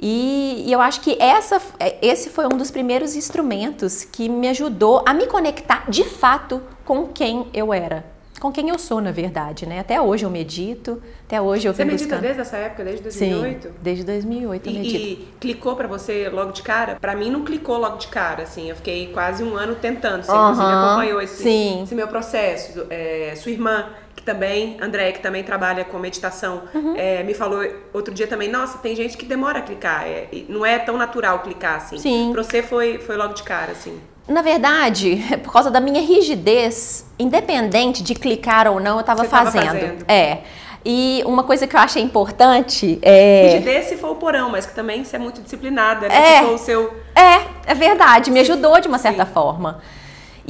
E, 0.00 0.64
e 0.66 0.72
eu 0.72 0.80
acho 0.80 1.02
que 1.02 1.16
essa, 1.20 1.60
esse 2.00 2.30
foi 2.30 2.46
um 2.46 2.56
dos 2.56 2.70
primeiros 2.70 3.14
instrumentos 3.14 4.04
que 4.04 4.28
me 4.28 4.48
ajudou 4.48 5.04
a 5.06 5.12
me 5.12 5.26
conectar 5.26 5.84
de 5.90 6.04
fato 6.04 6.62
com 6.84 7.06
quem 7.08 7.48
eu 7.52 7.72
era 7.72 8.04
com 8.40 8.50
quem 8.50 8.70
eu 8.70 8.78
sou, 8.78 9.02
na 9.02 9.12
verdade, 9.12 9.66
né? 9.66 9.80
Até 9.80 10.00
hoje 10.00 10.24
eu 10.24 10.30
medito, 10.30 11.00
até 11.26 11.38
hoje 11.40 11.68
eu 11.68 11.74
Você 11.74 11.84
medita 11.84 12.04
buscando... 12.04 12.22
desde 12.22 12.40
essa 12.40 12.56
época, 12.56 12.82
desde 12.82 13.02
2008? 13.02 13.62
Sim, 13.62 13.74
desde 13.82 14.04
2008 14.04 14.66
eu 14.66 14.72
e, 14.72 14.78
medito. 14.78 14.96
E 14.96 15.28
clicou 15.38 15.76
para 15.76 15.86
você 15.86 16.28
logo 16.30 16.50
de 16.50 16.62
cara? 16.62 16.96
Para 16.98 17.14
mim 17.14 17.30
não 17.30 17.44
clicou 17.44 17.76
logo 17.76 17.98
de 17.98 18.08
cara, 18.08 18.44
assim, 18.44 18.70
eu 18.70 18.76
fiquei 18.76 19.08
quase 19.12 19.44
um 19.44 19.54
ano 19.56 19.74
tentando, 19.74 20.22
você 20.22 20.32
uh 20.32 20.34
-huh, 20.34 20.58
acompanhou 20.58 21.20
esse, 21.20 21.46
esse, 21.82 21.94
meu 21.94 22.08
processo. 22.08 22.86
É, 22.88 23.34
sua 23.36 23.52
irmã, 23.52 23.90
que 24.14 24.22
também, 24.22 24.76
André, 24.80 25.12
que 25.12 25.20
também 25.20 25.42
trabalha 25.42 25.84
com 25.84 25.98
meditação, 25.98 26.62
uhum. 26.74 26.94
é, 26.96 27.22
me 27.22 27.34
falou 27.34 27.64
outro 27.92 28.12
dia 28.12 28.26
também, 28.26 28.48
nossa, 28.48 28.78
tem 28.78 28.94
gente 28.94 29.16
que 29.16 29.24
demora 29.24 29.60
a 29.60 29.62
clicar, 29.62 30.06
é, 30.06 30.28
não 30.48 30.64
é 30.64 30.78
tão 30.78 30.96
natural 30.96 31.40
clicar, 31.40 31.76
assim. 31.76 31.98
Sim. 31.98 32.30
Pra 32.32 32.42
você 32.42 32.62
foi, 32.62 32.98
foi 32.98 33.16
logo 33.16 33.34
de 33.34 33.42
cara, 33.42 33.72
assim. 33.72 33.98
Na 34.28 34.42
verdade, 34.42 35.22
por 35.42 35.52
causa 35.52 35.70
da 35.70 35.80
minha 35.80 36.00
rigidez, 36.00 37.06
independente 37.18 38.02
de 38.02 38.14
clicar 38.14 38.68
ou 38.68 38.78
não, 38.78 38.96
eu 38.96 39.00
estava 39.00 39.24
fazendo. 39.24 39.66
fazendo. 39.66 40.04
É. 40.08 40.38
E 40.84 41.22
uma 41.26 41.42
coisa 41.42 41.66
que 41.66 41.76
eu 41.76 41.80
achei 41.80 42.02
importante 42.02 42.98
é. 43.02 43.52
Pedir 43.52 43.64
desse 43.64 43.96
for 43.96 44.12
o 44.12 44.14
porão, 44.14 44.50
mas 44.50 44.64
que 44.64 44.74
também 44.74 45.04
você 45.04 45.16
é 45.16 45.18
muito 45.18 45.42
disciplinada, 45.42 46.08
né? 46.08 46.14
É, 46.14 46.38
se 46.38 46.44
for 46.46 46.54
o 46.54 46.58
seu. 46.58 46.96
É, 47.14 47.72
é 47.72 47.74
verdade, 47.74 48.30
me 48.30 48.40
ajudou 48.40 48.80
de 48.80 48.88
uma 48.88 48.98
certa 48.98 49.26
Sim. 49.26 49.32
forma. 49.32 49.80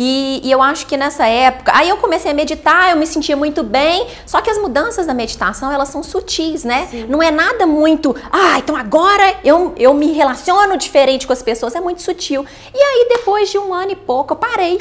E, 0.03 0.41
e, 0.43 0.51
eu 0.51 0.63
acho 0.63 0.87
que 0.87 0.97
nessa 0.97 1.27
época, 1.27 1.71
aí 1.75 1.91
eu 1.91 1.99
comecei 1.99 2.31
a 2.31 2.35
meditar, 2.35 2.91
eu 2.91 2.97
me 2.97 3.07
sentia 3.07 3.37
muito 3.37 3.63
bem, 3.63 4.07
só 4.25 4.41
que 4.41 4.49
as 4.49 4.57
mudanças 4.57 5.07
da 5.07 5.13
meditação, 5.13 5.71
elas 5.71 5.91
são 5.91 6.03
sutis, 6.03 6.65
né? 6.65 6.89
Sim. 6.91 7.05
Não 7.07 7.23
é 7.23 7.31
nada 7.31 7.67
muito, 7.67 8.17
ah, 8.33 8.59
então 8.59 8.75
agora 8.75 9.37
eu, 9.45 9.75
eu 9.77 9.93
me 9.93 10.11
relaciono 10.13 10.79
diferente 10.79 11.27
com 11.27 11.35
as 11.35 11.43
pessoas, 11.43 11.75
é 11.75 11.83
muito 11.83 12.01
sutil. 12.01 12.47
E 12.73 12.79
aí 12.79 13.09
depois 13.11 13.51
de 13.51 13.59
um 13.59 13.75
ano 13.75 13.93
e 13.93 13.97
pouco, 13.97 14.33
eu 14.33 14.39
parei. 14.39 14.81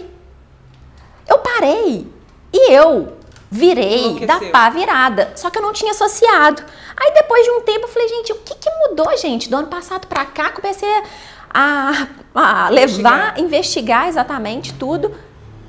Eu 1.28 1.40
parei. 1.40 2.08
E 2.54 2.72
eu 2.72 3.20
virei 3.52 4.26
da 4.26 4.40
pá 4.52 4.70
virada. 4.70 5.34
Só 5.36 5.50
que 5.50 5.58
eu 5.58 5.62
não 5.62 5.74
tinha 5.74 5.92
associado. 5.92 6.64
Aí 6.96 7.14
depois 7.14 7.44
de 7.44 7.52
um 7.52 7.62
tempo 7.62 7.86
eu 7.86 7.90
falei, 7.90 8.08
gente, 8.08 8.32
o 8.32 8.36
que, 8.36 8.56
que 8.56 8.70
mudou, 8.88 9.18
gente? 9.18 9.50
Do 9.50 9.58
ano 9.58 9.68
passado 9.68 10.08
pra 10.08 10.26
cá, 10.26 10.50
comecei 10.52 10.90
a, 10.90 11.04
a 11.54 12.70
levar, 12.70 12.70
investigar. 12.70 13.40
investigar 13.40 14.08
exatamente 14.08 14.74
tudo. 14.74 15.12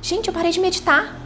Gente, 0.03 0.29
eu 0.29 0.35
parei 0.35 0.51
de 0.51 0.61
meditar. 0.61 1.17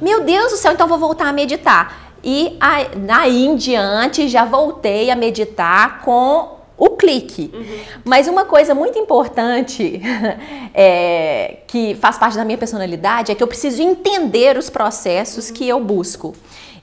Meu 0.00 0.22
Deus 0.22 0.52
do 0.52 0.58
céu, 0.58 0.72
então 0.72 0.86
vou 0.86 0.98
voltar 0.98 1.28
a 1.28 1.32
meditar. 1.32 2.12
E 2.22 2.58
aí 2.60 3.46
em 3.46 3.56
diante 3.56 4.28
já 4.28 4.44
voltei 4.44 5.10
a 5.10 5.16
meditar 5.16 6.02
com 6.02 6.56
o 6.76 6.90
clique. 6.90 7.50
Uhum. 7.54 7.78
Mas 8.04 8.28
uma 8.28 8.44
coisa 8.44 8.74
muito 8.74 8.98
importante 8.98 10.00
é, 10.74 11.58
que 11.66 11.94
faz 11.94 12.18
parte 12.18 12.36
da 12.36 12.44
minha 12.44 12.58
personalidade 12.58 13.32
é 13.32 13.34
que 13.34 13.42
eu 13.42 13.46
preciso 13.46 13.80
entender 13.80 14.58
os 14.58 14.68
processos 14.68 15.48
uhum. 15.48 15.54
que 15.54 15.68
eu 15.68 15.80
busco. 15.80 16.34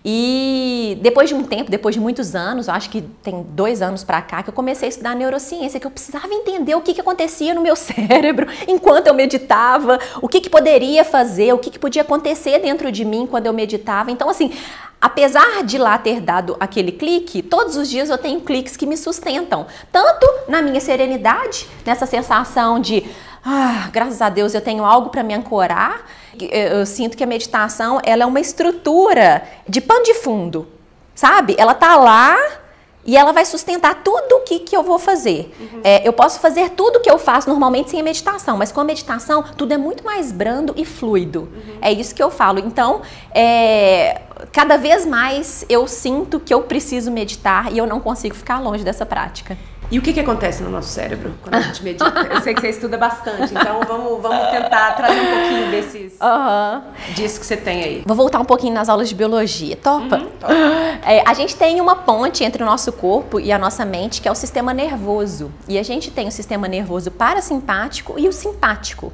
E 0.06 0.98
depois 1.02 1.30
de 1.30 1.36
um 1.36 1.44
tempo, 1.44 1.72
depois 1.72 1.96
de 1.96 2.02
muitos 2.02 2.36
anos, 2.36 2.68
acho 2.68 2.90
que 2.90 3.02
tem 3.02 3.46
dois 3.52 3.82
anos 3.82 4.04
para 4.04 4.22
cá, 4.22 4.44
que 4.44 4.50
eu 4.50 4.54
comecei 4.54 4.88
a 4.88 4.90
estudar 4.90 5.16
neurociência, 5.16 5.80
que 5.80 5.88
eu 5.88 5.92
precisava 5.92 6.28
entender 6.34 6.76
o 6.76 6.82
que, 6.82 6.94
que 6.94 7.00
acontecia 7.00 7.54
no 7.54 7.62
meu 7.62 7.76
cérebro 7.78 8.48
enquanto 8.68 9.08
eu 9.08 9.14
meditava, 9.14 9.98
o 10.22 10.28
que, 10.28 10.42
que 10.42 10.50
poderia 10.50 11.06
fazer, 11.06 11.54
o 11.54 11.58
que, 11.58 11.70
que 11.70 11.80
podia 11.80 12.02
acontecer 12.02 12.60
dentro 12.60 12.92
de 12.92 13.06
mim 13.06 13.26
quando 13.26 13.46
eu 13.46 13.54
meditava. 13.54 14.12
Então, 14.12 14.30
assim, 14.30 14.52
apesar 15.00 15.64
de 15.64 15.78
lá 15.78 15.98
ter 15.98 16.20
dado 16.20 16.58
aquele 16.60 16.92
clique, 16.92 17.42
todos 17.42 17.78
os 17.78 17.90
dias 17.90 18.10
eu 18.10 18.18
tenho 18.18 18.42
cliques 18.42 18.76
que 18.76 18.86
me 18.86 18.98
sustentam, 18.98 19.68
tanto 19.90 20.28
na 20.50 20.62
minha 20.62 20.82
serenidade, 20.82 21.66
nessa 21.86 22.06
sensação 22.06 22.78
de 22.78 23.06
ah, 23.46 23.90
graças 23.92 24.22
a 24.22 24.28
Deus 24.28 24.54
eu 24.54 24.62
tenho 24.62 24.84
algo 24.84 25.10
para 25.10 25.24
me 25.24 25.34
ancorar. 25.34 26.06
Eu, 26.40 26.80
eu, 26.80 26.86
sinto 26.86 27.16
que 27.16 27.24
a 27.24 27.28
meditação 27.28 28.00
ela 28.04 28.24
é 28.24 28.26
uma 28.26 28.40
estrutura 28.40 29.44
de 29.68 29.80
pano 29.82 30.04
de 30.04 30.14
fundo, 30.16 30.68
sabe? 31.14 31.56
Ela 31.58 31.74
tá 31.74 31.96
lá 31.96 32.38
e 33.06 33.18
ela 33.18 33.32
vai 33.32 33.46
sustentar 33.46 34.02
tudo 34.04 34.38
o 34.38 34.40
que, 34.42 34.60
que 34.60 34.76
eu 34.76 34.82
vou 34.82 34.98
fazer. 34.98 35.54
Uhum. 35.60 35.82
É, 35.84 36.08
eu 36.08 36.14
posso 36.14 36.40
fazer 36.40 36.70
tudo 36.70 36.98
o 36.98 37.02
que 37.02 37.10
eu 37.10 37.20
faço 37.20 37.50
normalmente 37.50 37.90
sem 37.90 38.00
a 38.00 38.04
meditação, 38.04 38.58
mas 38.58 38.72
com 38.72 38.80
a 38.80 38.84
meditação 38.84 39.44
tudo 39.58 39.74
é 39.74 39.78
muito 39.78 40.06
mais 40.06 40.32
brando 40.32 40.74
e 40.78 40.86
fluido. 40.86 41.42
Uhum. 41.42 41.78
É 41.82 41.92
isso 41.92 42.16
que 42.16 42.24
eu 42.24 42.32
falo. 42.32 42.60
Então, 42.60 43.02
é, 43.34 44.22
cada 44.52 44.78
vez 44.78 45.06
mais 45.06 45.66
eu 45.68 45.88
sinto 45.88 46.40
que 46.40 46.54
eu 46.54 46.62
preciso 46.62 47.12
meditar 47.12 47.74
e 47.74 47.78
eu 47.78 47.86
não 47.86 48.00
consigo 48.00 48.36
ficar 48.36 48.60
longe 48.60 48.84
dessa 48.84 49.06
prática. 49.06 49.58
E 49.94 50.00
o 50.00 50.02
que, 50.02 50.12
que 50.12 50.20
acontece 50.20 50.64
no 50.64 50.72
nosso 50.72 50.90
cérebro 50.90 51.36
quando 51.44 51.54
a 51.54 51.62
gente 51.62 51.84
medita? 51.84 52.06
Eu 52.28 52.42
sei 52.42 52.56
que 52.56 52.62
você 52.62 52.70
estuda 52.70 52.98
bastante, 52.98 53.54
então 53.54 53.80
vamos, 53.88 54.20
vamos 54.24 54.50
tentar 54.50 54.94
trazer 54.94 55.22
um 55.22 55.26
pouquinho 55.26 55.70
desses 55.70 56.14
uhum. 56.20 57.14
disso 57.14 57.40
que 57.40 57.46
você 57.46 57.56
tem 57.56 57.84
aí. 57.84 58.04
Vou 58.04 58.18
voltar 58.18 58.40
um 58.40 58.46
pouquinho 58.46 58.74
nas 58.74 58.90
aulas 58.90 59.08
de 59.08 59.14
biologia. 59.14 59.76
Topa? 59.76 60.16
Uhum, 60.16 60.30
topa. 60.40 60.54
É, 61.06 61.22
a 61.24 61.34
gente 61.36 61.56
tem 61.56 61.80
uma 61.80 61.96
ponte 61.96 62.44
entre 62.44 62.64
o 62.64 62.66
nosso 62.66 62.92
corpo 62.92 63.40
e 63.40 63.52
a 63.52 63.60
nossa 63.60 63.86
mente, 63.86 64.20
que 64.20 64.28
é 64.28 64.32
o 64.32 64.36
sistema 64.36 64.74
nervoso. 64.74 65.52
E 65.68 65.78
a 65.78 65.84
gente 65.84 66.10
tem 66.10 66.28
o 66.28 66.32
sistema 66.32 66.68
nervoso 66.68 67.12
parasimpático 67.12 68.16
e 68.18 68.28
o 68.28 68.34
simpático. 68.34 69.14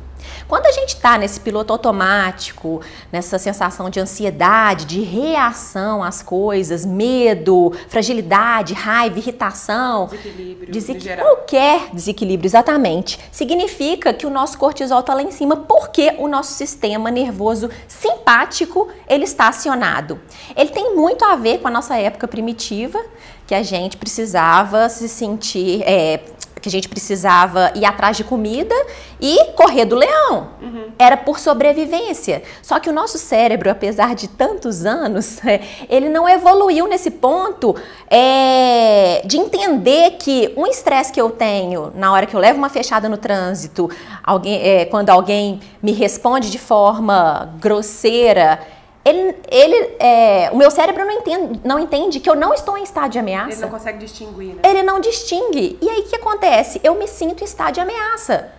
Quando 0.50 0.66
a 0.66 0.72
gente 0.72 0.96
está 0.96 1.16
nesse 1.16 1.40
piloto 1.40 1.72
automático, 1.72 2.82
nessa 3.12 3.38
sensação 3.38 3.88
de 3.88 4.00
ansiedade, 4.00 4.86
de 4.86 5.00
reação 5.00 6.04
às 6.04 6.24
coisas, 6.24 6.84
medo, 6.84 7.72
fragilidade, 7.88 8.74
raiva, 8.74 9.20
irritação, 9.20 10.08
desequilíbrio, 10.08 10.74
desequ... 10.74 11.18
qualquer 11.22 11.92
desequilíbrio, 11.94 12.48
exatamente, 12.48 13.20
significa 13.32 14.12
que 14.12 14.26
o 14.26 14.30
nosso 14.32 14.58
cortisol 14.58 15.02
está 15.02 15.14
lá 15.14 15.22
em 15.22 15.30
cima 15.30 15.56
porque 15.56 16.16
o 16.18 16.28
nosso 16.28 16.54
sistema 16.54 17.12
nervoso 17.12 17.70
simpático 17.88 18.88
ele 19.08 19.26
está 19.26 19.50
acionado. 19.50 20.20
Ele 20.58 20.72
tem 20.72 20.96
muito 20.96 21.24
a 21.26 21.36
ver 21.36 21.60
com 21.60 21.68
a 21.68 21.72
nossa 21.72 21.96
época 21.96 22.28
primitiva, 22.28 23.00
que 23.46 23.54
a 23.54 23.62
gente 23.62 23.98
precisava 23.98 24.90
se 24.90 25.08
sentir 25.08 25.84
é, 25.84 26.22
que 26.62 26.70
a 26.70 26.72
gente 26.72 26.90
precisava 26.90 27.72
ir 27.76 27.86
atrás 27.86 28.18
de 28.18 28.24
comida 28.24 28.76
e 29.20 29.52
correr 29.56 29.86
do 29.86 29.96
leão. 29.96 30.50
Uhum. 30.62 30.92
Era 30.98 31.18
por 31.18 31.40
sobrevivência. 31.40 32.44
Só 32.62 32.80
que 32.80 32.90
o 32.90 32.94
nosso 32.94 33.18
cérebro, 33.18 33.70
apesar 33.70 34.16
de 34.16 34.28
tantos 34.28 34.86
anos, 34.86 35.40
ele 35.90 36.10
não 36.10 36.28
evoluiu 36.28 36.88
nesse 36.88 37.12
ponto 37.12 37.76
é, 38.10 39.22
de 39.26 39.38
entender 39.38 40.18
que 40.20 40.54
um 40.56 40.66
estresse 40.68 41.12
que 41.12 41.22
eu 41.22 41.30
tenho 41.30 41.92
na 41.96 42.12
hora 42.12 42.26
que 42.26 42.36
eu 42.36 42.40
levo 42.40 42.58
uma 42.58 42.70
fechada 42.70 43.10
no 43.10 43.18
trânsito, 43.18 43.90
alguém, 44.24 44.62
é, 44.62 44.86
quando 44.86 45.10
alguém 45.10 45.60
me 45.82 45.92
responde 45.92 46.50
de 46.50 46.60
forma 46.60 47.54
grosseira, 47.60 48.60
ele, 49.04 49.36
ele 49.50 49.96
é, 50.00 50.50
o 50.52 50.58
meu 50.58 50.70
cérebro 50.70 51.06
não 51.06 51.12
entende, 51.12 51.60
não 51.64 51.80
entende 51.80 52.20
que 52.20 52.30
eu 52.30 52.36
não 52.36 52.54
estou 52.54 52.78
em 52.78 52.84
estado 52.84 53.12
de 53.12 53.20
ameaça. 53.20 53.52
Ele 53.54 53.62
não 53.62 53.70
consegue 53.70 53.98
distinguir, 54.00 54.56
né? 54.56 54.62
Ele 54.64 54.84
não 54.84 55.00
distingue. 55.00 55.78
E 55.82 55.90
aí 55.90 56.02
o 56.02 56.04
que 56.04 56.16
acontece? 56.16 56.82
Eu 56.84 56.96
me 56.96 57.08
sinto 57.08 57.42
em 57.42 57.46
estado 57.46 57.76
de 57.76 57.80
ameaça. 57.80 58.52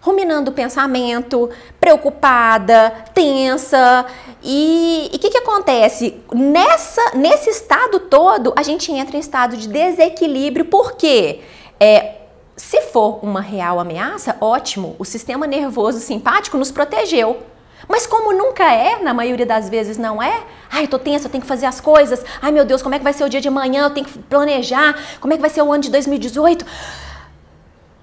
Ruminando 0.00 0.50
o 0.50 0.54
pensamento, 0.54 1.50
preocupada, 1.80 2.92
tensa. 3.12 4.06
E 4.42 5.10
o 5.12 5.18
que, 5.18 5.30
que 5.30 5.38
acontece? 5.38 6.22
Nessa, 6.32 7.16
nesse 7.16 7.50
estado 7.50 7.98
todo, 7.98 8.52
a 8.56 8.62
gente 8.62 8.92
entra 8.92 9.16
em 9.16 9.20
estado 9.20 9.56
de 9.56 9.66
desequilíbrio, 9.66 10.66
porque 10.66 11.40
é, 11.80 12.18
se 12.56 12.82
for 12.82 13.18
uma 13.22 13.40
real 13.40 13.80
ameaça, 13.80 14.36
ótimo, 14.40 14.94
o 14.98 15.04
sistema 15.04 15.46
nervoso 15.46 15.98
simpático 15.98 16.56
nos 16.56 16.70
protegeu. 16.70 17.38
Mas 17.86 18.06
como 18.06 18.32
nunca 18.32 18.64
é, 18.72 19.02
na 19.02 19.14
maioria 19.14 19.46
das 19.46 19.68
vezes 19.68 19.98
não 19.98 20.22
é, 20.22 20.42
ai, 20.70 20.84
eu 20.84 20.88
tô 20.88 20.98
tensa, 20.98 21.26
eu 21.26 21.30
tenho 21.30 21.42
que 21.42 21.48
fazer 21.48 21.66
as 21.66 21.80
coisas, 21.80 22.24
ai 22.40 22.50
meu 22.50 22.64
Deus, 22.64 22.82
como 22.82 22.94
é 22.94 22.98
que 22.98 23.04
vai 23.04 23.12
ser 23.12 23.24
o 23.24 23.28
dia 23.28 23.40
de 23.40 23.48
amanhã, 23.48 23.84
eu 23.84 23.90
tenho 23.90 24.06
que 24.06 24.18
planejar, 24.18 24.96
como 25.20 25.32
é 25.32 25.36
que 25.36 25.40
vai 25.40 25.50
ser 25.50 25.62
o 25.62 25.72
ano 25.72 25.82
de 25.82 25.90
2018. 25.90 26.64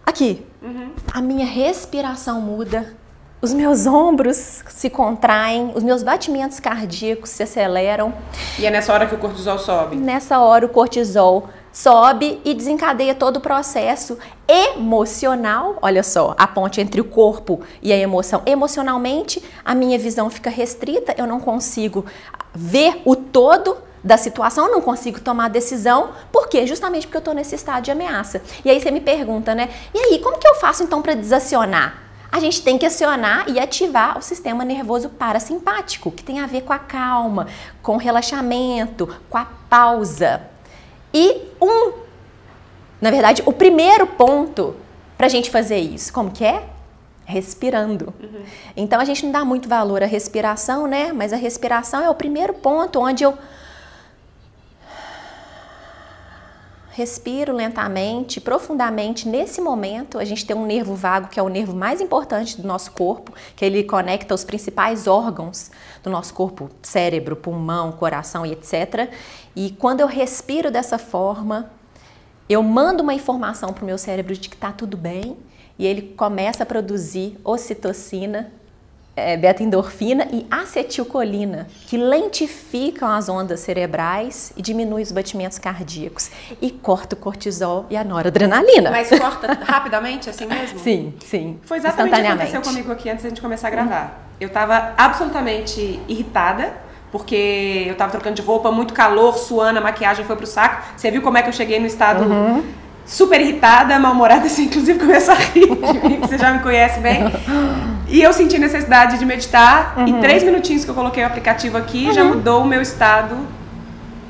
Aqui, 0.05 0.45
uhum. 0.61 0.91
a 1.11 1.21
minha 1.21 1.45
respiração 1.45 2.39
muda, 2.39 2.95
os 3.41 3.53
meus 3.53 3.85
ombros 3.85 4.63
se 4.67 4.89
contraem, 4.89 5.71
os 5.75 5.83
meus 5.83 6.01
batimentos 6.03 6.59
cardíacos 6.59 7.29
se 7.29 7.43
aceleram. 7.43 8.13
E 8.57 8.65
é 8.65 8.71
nessa 8.71 8.93
hora 8.93 9.05
que 9.05 9.13
o 9.13 9.17
cortisol 9.17 9.59
sobe? 9.59 9.95
Nessa 9.95 10.39
hora 10.39 10.65
o 10.65 10.69
cortisol 10.69 11.49
sobe 11.75 12.39
e 12.45 12.53
desencadeia 12.53 13.13
todo 13.13 13.37
o 13.37 13.41
processo 13.41 14.17
emocional. 14.47 15.77
Olha 15.81 16.03
só, 16.03 16.33
a 16.37 16.47
ponte 16.47 16.79
entre 16.79 17.01
o 17.01 17.03
corpo 17.03 17.59
e 17.81 17.91
a 17.91 17.97
emoção. 17.97 18.41
Emocionalmente, 18.45 19.43
a 19.63 19.75
minha 19.75 19.99
visão 19.99 20.29
fica 20.29 20.49
restrita, 20.49 21.13
eu 21.17 21.27
não 21.27 21.41
consigo 21.41 22.05
ver 22.53 23.01
o 23.03 23.13
todo 23.13 23.77
da 24.01 24.15
situação, 24.15 24.67
eu 24.67 24.71
não 24.71 24.81
consigo 24.81 25.19
tomar 25.19 25.49
decisão. 25.49 26.11
Por 26.31 26.47
quê? 26.47 26.65
Justamente 26.65 27.07
porque 27.07 27.17
eu 27.17 27.19
estou 27.19 27.33
nesse 27.33 27.55
estado 27.55 27.83
de 27.83 27.91
ameaça. 27.91 28.41
E 28.63 28.69
aí 28.69 28.79
você 28.79 28.89
me 28.89 29.01
pergunta, 29.01 29.53
né? 29.53 29.69
E 29.93 29.99
aí, 29.99 30.19
como 30.19 30.37
que 30.37 30.47
eu 30.47 30.55
faço 30.55 30.81
então 30.81 31.01
para 31.01 31.13
desacionar? 31.13 32.03
A 32.31 32.39
gente 32.39 32.61
tem 32.61 32.77
que 32.77 32.85
acionar 32.85 33.49
e 33.49 33.59
ativar 33.59 34.17
o 34.17 34.21
sistema 34.21 34.63
nervoso 34.63 35.09
parasimpático, 35.09 36.09
que 36.09 36.23
tem 36.23 36.39
a 36.39 36.45
ver 36.45 36.61
com 36.61 36.71
a 36.71 36.79
calma, 36.79 37.47
com 37.81 37.95
o 37.95 37.99
relaxamento, 37.99 39.13
com 39.29 39.37
a 39.37 39.45
pausa. 39.69 40.54
E 41.15 41.41
um, 41.61 41.93
na 42.99 43.09
verdade, 43.09 43.41
o 43.45 43.53
primeiro 43.53 44.05
ponto 44.05 44.75
para 45.17 45.27
a 45.27 45.29
gente 45.29 45.49
fazer 45.49 45.77
isso, 45.77 46.11
como 46.11 46.29
que 46.29 46.43
é? 46.43 46.63
Respirando. 47.23 48.13
Uhum. 48.21 48.43
Então 48.75 48.99
a 48.99 49.05
gente 49.05 49.23
não 49.23 49.31
dá 49.31 49.45
muito 49.45 49.69
valor 49.69 50.03
à 50.03 50.05
respiração, 50.05 50.87
né? 50.87 51.13
Mas 51.13 51.31
a 51.31 51.37
respiração 51.37 52.03
é 52.03 52.09
o 52.09 52.15
primeiro 52.15 52.53
ponto 52.53 52.99
onde 52.99 53.23
eu 53.23 53.37
respiro 56.95 57.53
lentamente, 57.53 58.39
profundamente. 58.39 59.27
Nesse 59.27 59.59
momento, 59.59 60.17
a 60.17 60.23
gente 60.23 60.45
tem 60.45 60.55
um 60.55 60.65
nervo 60.65 60.95
vago, 60.95 61.27
que 61.27 61.39
é 61.39 61.43
o 61.43 61.49
nervo 61.49 61.75
mais 61.75 61.99
importante 61.99 62.61
do 62.61 62.65
nosso 62.65 62.91
corpo, 62.91 63.33
que 63.55 63.65
ele 63.65 63.83
conecta 63.83 64.33
os 64.33 64.45
principais 64.45 65.05
órgãos 65.05 65.71
do 66.01 66.09
nosso 66.09 66.33
corpo, 66.33 66.69
cérebro, 66.81 67.35
pulmão, 67.35 67.91
coração 67.91 68.45
e 68.45 68.53
etc. 68.53 69.09
E 69.55 69.71
quando 69.71 70.01
eu 70.01 70.07
respiro 70.07 70.69
dessa 70.69 70.97
forma, 70.97 71.71
eu 72.49 72.61
mando 72.61 73.01
uma 73.01 73.13
informação 73.13 73.71
para 73.71 73.83
o 73.83 73.85
meu 73.85 73.97
cérebro 73.97 74.33
de 74.33 74.49
que 74.49 74.55
está 74.55 74.71
tudo 74.71 74.97
bem 74.97 75.37
e 75.79 75.85
ele 75.85 76.13
começa 76.15 76.63
a 76.63 76.65
produzir 76.65 77.37
ocitocina 77.43 78.51
é, 79.15 79.37
beta-endorfina 79.37 80.27
e 80.31 80.45
acetilcolina, 80.51 81.67
que 81.87 81.95
lentificam 81.95 83.09
as 83.09 83.29
ondas 83.29 83.61
cerebrais 83.61 84.51
e 84.57 84.61
diminuem 84.61 85.03
os 85.03 85.11
batimentos 85.11 85.57
cardíacos. 85.57 86.29
E 86.61 86.69
corta 86.69 87.15
o 87.15 87.17
cortisol 87.17 87.85
e 87.89 87.95
a 87.95 88.03
noradrenalina. 88.03 88.91
Mas 88.91 89.09
corta 89.09 89.53
rapidamente, 89.63 90.29
assim 90.29 90.45
mesmo? 90.45 90.79
Sim, 90.79 91.13
sim. 91.25 91.59
Foi 91.63 91.77
exatamente 91.77 92.13
o 92.13 92.21
que 92.21 92.27
aconteceu 92.27 92.61
comigo 92.61 92.91
aqui 92.91 93.09
antes 93.09 93.23
da 93.23 93.29
gente 93.29 93.41
começar 93.41 93.69
a 93.69 93.71
gravar. 93.71 94.29
Eu 94.39 94.47
estava 94.47 94.93
absolutamente 94.97 95.99
irritada, 96.09 96.73
porque 97.15 97.85
eu 97.87 97.93
estava 97.93 98.11
trocando 98.11 98.35
de 98.35 98.41
roupa, 98.41 98.69
muito 98.71 98.93
calor, 98.93 99.37
suando, 99.37 99.79
a 99.79 99.81
maquiagem 99.81 100.25
foi 100.25 100.35
pro 100.35 100.45
saco. 100.45 100.83
Você 100.97 101.09
viu 101.09 101.21
como 101.21 101.37
é 101.37 101.41
que 101.41 101.47
eu 101.47 101.53
cheguei 101.53 101.79
no 101.79 101.85
estado... 101.85 102.25
Uhum 102.25 102.61
super 103.05 103.39
irritada, 103.39 103.99
mal-humorada, 103.99 104.47
assim, 104.47 104.63
inclusive 104.63 104.97
começou 104.97 105.35
a 105.35 105.37
rir 105.37 105.67
de 105.67 106.07
mim, 106.07 106.19
você 106.21 106.39
já 106.39 106.51
me 106.51 106.57
conhece 106.57 106.99
bem. 106.99 107.31
E 108.07 108.19
eu 108.19 108.33
senti 108.33 108.57
necessidade 108.57 109.19
de 109.19 109.25
meditar, 109.27 109.93
uhum. 109.95 110.07
e 110.07 110.13
três 110.13 110.41
minutinhos 110.41 110.83
que 110.83 110.89
eu 110.89 110.95
coloquei 110.95 111.23
o 111.23 111.27
aplicativo 111.27 111.77
aqui 111.77 112.07
uhum. 112.07 112.13
já 112.13 112.23
mudou 112.23 112.63
o 112.63 112.65
meu 112.65 112.81
estado 112.81 113.35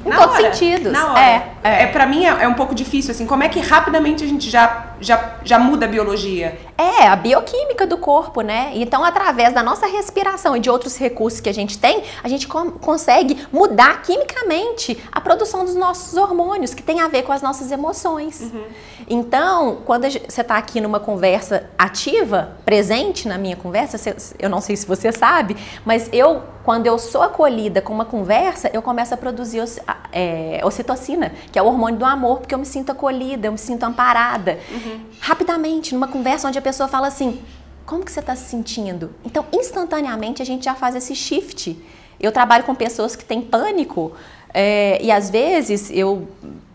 em 0.06 0.10
na 0.10 0.18
todos 0.18 0.36
os 0.36 0.42
sentidos. 0.42 0.92
Na 0.92 1.12
hora. 1.12 1.20
É, 1.20 1.52
é. 1.64 1.84
é 1.84 1.88
para 1.88 2.06
mim 2.06 2.26
é, 2.26 2.44
é, 2.44 2.48
um 2.48 2.54
pouco 2.54 2.76
difícil 2.76 3.12
assim. 3.12 3.26
Como 3.26 3.44
é 3.44 3.50
que 3.50 3.60
rapidamente 3.60 4.24
a 4.24 4.28
gente 4.28 4.50
já, 4.50 4.95
já, 5.00 5.38
já 5.44 5.60
muda 5.60 5.86
a 5.86 5.90
biologia? 5.90 6.58
É, 6.78 7.08
a 7.08 7.16
bioquímica 7.16 7.88
do 7.88 7.98
corpo, 7.98 8.42
né? 8.42 8.72
Então, 8.76 9.04
através 9.04 9.54
da 9.54 9.64
nossa 9.64 9.86
respiração 9.88 10.58
e 10.58 10.60
de 10.60 10.70
outros 10.70 10.98
recursos 10.98 11.40
que 11.40 11.50
a 11.50 11.54
gente 11.54 11.78
tem, 11.78 12.04
a 12.24 12.28
gente 12.28 12.48
consegue 12.48 13.48
mudar 13.52 14.02
quimicamente 14.02 15.02
a 15.12 15.22
produção 15.22 15.64
dos 15.64 15.76
nossos 15.76 16.18
hormônios, 16.18 16.74
que 16.74 16.84
tem 16.84 17.00
a 17.00 17.08
ver 17.08 17.24
com 17.24 17.32
as 17.32 17.42
nossas 17.42 17.72
emoções. 17.72 18.42
Uhum. 18.42 18.64
Então, 19.08 19.78
quando 19.86 20.04
você 20.04 20.42
está 20.42 20.58
aqui 20.58 20.82
numa 20.82 21.00
conversa 21.00 21.70
ativa, 21.78 22.58
presente 22.66 23.28
na 23.28 23.38
minha 23.38 23.56
conversa, 23.56 23.98
eu 24.40 24.50
não 24.50 24.60
sei 24.60 24.76
se 24.76 24.86
você 24.86 25.12
sabe, 25.12 25.56
mas 25.86 26.10
eu, 26.12 26.42
quando 26.64 26.88
eu 26.88 26.98
sou 26.98 27.22
acolhida 27.22 27.82
com 27.82 27.94
uma 27.94 28.06
conversa, 28.06 28.70
eu 28.74 28.82
começo 28.82 29.14
a 29.14 29.18
produzir 29.18 29.64
é, 30.12 30.60
ocitocina, 30.64 31.32
que 31.52 31.60
é 31.60 31.62
o 31.62 31.68
hormônio 31.68 32.00
do 32.00 32.06
amor, 32.06 32.40
porque 32.40 32.54
eu 32.54 32.60
me 32.60 32.66
sinto 32.66 32.92
acolhida, 32.92 33.48
eu 33.48 33.52
me 33.52 33.58
sinto 33.58 33.84
amparada. 33.84 34.58
Uhum. 34.72 34.85
Rapidamente, 35.20 35.94
numa 35.94 36.08
conversa 36.08 36.48
onde 36.48 36.58
a 36.58 36.62
pessoa 36.62 36.88
fala 36.88 37.08
assim: 37.08 37.42
como 37.86 38.04
que 38.04 38.12
você 38.12 38.20
está 38.20 38.36
se 38.36 38.50
sentindo? 38.50 39.14
Então, 39.24 39.46
instantaneamente, 39.54 40.42
a 40.42 40.46
gente 40.46 40.66
já 40.66 40.76
faz 40.76 40.96
esse 40.96 41.16
shift. 41.16 41.78
Eu 42.20 42.32
trabalho 42.32 42.64
com 42.64 42.74
pessoas 42.74 43.16
que 43.16 43.26
têm 43.26 43.42
pânico 43.42 44.14
é, 44.54 45.04
e 45.04 45.12
às 45.12 45.30
vezes 45.30 45.92
eu 45.92 46.28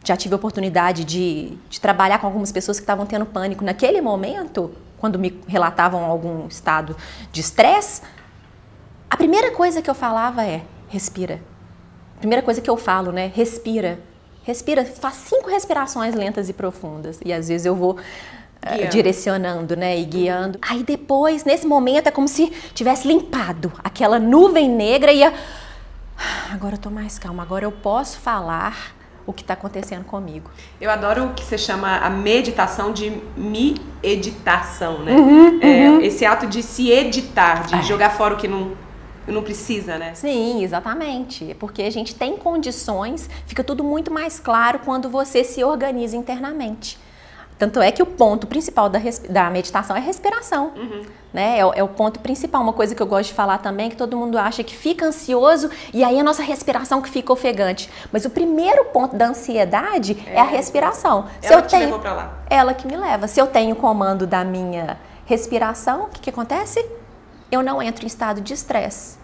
já 0.05 0.17
tive 0.17 0.35
a 0.35 0.37
oportunidade 0.37 1.05
de, 1.05 1.57
de 1.69 1.81
trabalhar 1.81 2.19
com 2.19 2.27
algumas 2.27 2.53
pessoas 2.53 2.79
que 2.79 2.83
estavam 2.83 3.07
tendo 3.07 3.25
pânico 3.25 3.65
naquele 3.65 4.01
momento, 4.01 4.71
quando 4.99 5.19
me 5.19 5.41
relatavam 5.49 6.05
algum 6.05 6.47
estado 6.47 6.95
de 7.33 7.41
estresse. 7.41 8.03
A 9.09 9.17
primeira 9.17 9.51
coisa 9.51 9.81
que 9.81 9.91
eu 9.91 9.95
falava 9.95 10.45
é: 10.45 10.63
respira. 10.89 11.43
Primeira 12.19 12.43
coisa 12.43 12.61
que 12.61 12.69
eu 12.69 12.77
falo, 12.77 13.11
né? 13.11 13.33
Respira. 13.35 13.99
Respira, 14.43 14.85
faz 14.85 15.15
cinco 15.17 15.49
respirações 15.49 16.15
lentas 16.15 16.49
e 16.49 16.53
profundas. 16.53 17.21
E 17.25 17.33
às 17.33 17.49
vezes 17.49 17.67
eu 17.67 17.75
vou 17.75 17.93
uh, 17.93 18.89
direcionando, 18.91 19.77
né? 19.77 19.99
E 19.99 20.05
guiando. 20.05 20.59
Aí 20.63 20.83
depois, 20.83 21.45
nesse 21.45 21.67
momento, 21.67 22.07
é 22.07 22.11
como 22.11 22.27
se 22.27 22.51
tivesse 22.75 23.07
limpado 23.07 23.73
aquela 23.83 24.19
nuvem 24.19 24.69
negra 24.69 25.13
e 25.13 25.19
ia. 25.19 25.33
Agora 26.53 26.75
eu 26.75 26.79
tô 26.79 26.91
mais 26.91 27.19
calma, 27.19 27.43
agora 27.43 27.65
eu 27.65 27.73
posso 27.73 28.19
falar 28.19 28.95
o 29.27 29.33
que 29.33 29.43
está 29.43 29.55
acontecendo 29.55 30.05
comigo. 30.05 30.51
Eu 30.81 30.91
adoro 30.91 31.27
o 31.27 31.35
que 31.35 31.45
você 31.45 31.57
chama 31.57 31.99
a 31.99 32.11
meditação 32.11 32.93
de 32.93 33.11
me 33.37 33.77
editação, 34.03 34.99
né? 34.99 35.13
Uhum, 35.13 35.61
é, 35.63 35.91
uhum. 35.91 36.01
Esse 36.01 36.25
ato 36.25 36.47
de 36.47 36.63
se 36.63 36.91
editar, 36.91 37.67
de 37.67 37.77
é. 37.77 37.83
jogar 37.83 38.11
fora 38.11 38.35
o 38.35 38.37
que 38.37 38.49
não 38.49 38.73
não 39.27 39.43
precisa, 39.43 39.99
né? 39.99 40.15
Sim, 40.15 40.63
exatamente. 40.63 41.55
Porque 41.59 41.83
a 41.83 41.91
gente 41.91 42.15
tem 42.15 42.37
condições, 42.37 43.29
fica 43.47 43.63
tudo 43.63 43.85
muito 43.85 44.13
mais 44.13 44.41
claro 44.41 44.81
quando 44.81 45.09
você 45.09 45.45
se 45.45 45.63
organiza 45.63 46.17
internamente. 46.17 46.99
Tanto 47.61 47.79
é 47.83 47.93
que 47.93 48.03
o 48.03 48.07
ponto 48.07 48.47
principal 48.47 48.89
da, 48.89 48.99
da 49.29 49.51
meditação 49.51 49.95
é 49.95 49.99
a 49.99 50.03
respiração. 50.03 50.73
Uhum. 50.75 51.03
Né? 51.31 51.59
É, 51.59 51.61
é, 51.61 51.83
o 51.85 51.89
ponto 51.89 52.19
principal. 52.19 52.63
Uma 52.63 52.73
coisa 52.73 52.95
que 52.95 53.03
eu 53.03 53.07
gosto 53.07 53.29
de 53.29 53.35
falar 53.35 53.59
também 53.59 53.91
que 53.91 53.97
todo 53.97 54.17
mundo 54.17 54.39
acha 54.39 54.65
que 54.65 54.75
fica 54.75 55.05
ansioso 55.05 55.69
e 55.93 56.03
aí 56.03 56.19
a 56.19 56.25
nossa 56.25 56.43
respiração 56.43 57.03
que 57.03 57.11
fica 57.11 57.31
ofegante. 57.31 57.91
Mas 58.11 58.25
o 58.25 58.31
primeiro 58.31 58.87
ponto 58.87 59.15
da 59.15 59.27
ansiedade 59.27 60.17
é, 60.27 60.37
é 60.37 60.41
a 60.41 60.45
respiração. 60.45 61.27
Ela 61.43 61.53
Se 61.53 61.53
eu 61.53 61.63
que 61.63 61.69
tenho, 61.69 61.85
levou 61.85 61.99
pra 61.99 62.15
lá. 62.15 62.39
Ela 62.49 62.73
que 62.73 62.87
me 62.87 62.97
leva. 62.97 63.29
Se 63.29 63.39
eu 63.39 63.47
tenho 63.47 63.77
comando 63.77 64.27
da 64.27 64.43
minha 64.43 64.99
respiração, 65.27 66.05
o 66.05 66.09
que, 66.09 66.21
que 66.21 66.31
acontece? 66.31 66.83
Eu 67.51 67.63
não 67.63 67.83
entro 67.83 68.05
em 68.05 68.07
estado 68.07 68.41
de 68.41 68.55
estresse. 68.55 69.19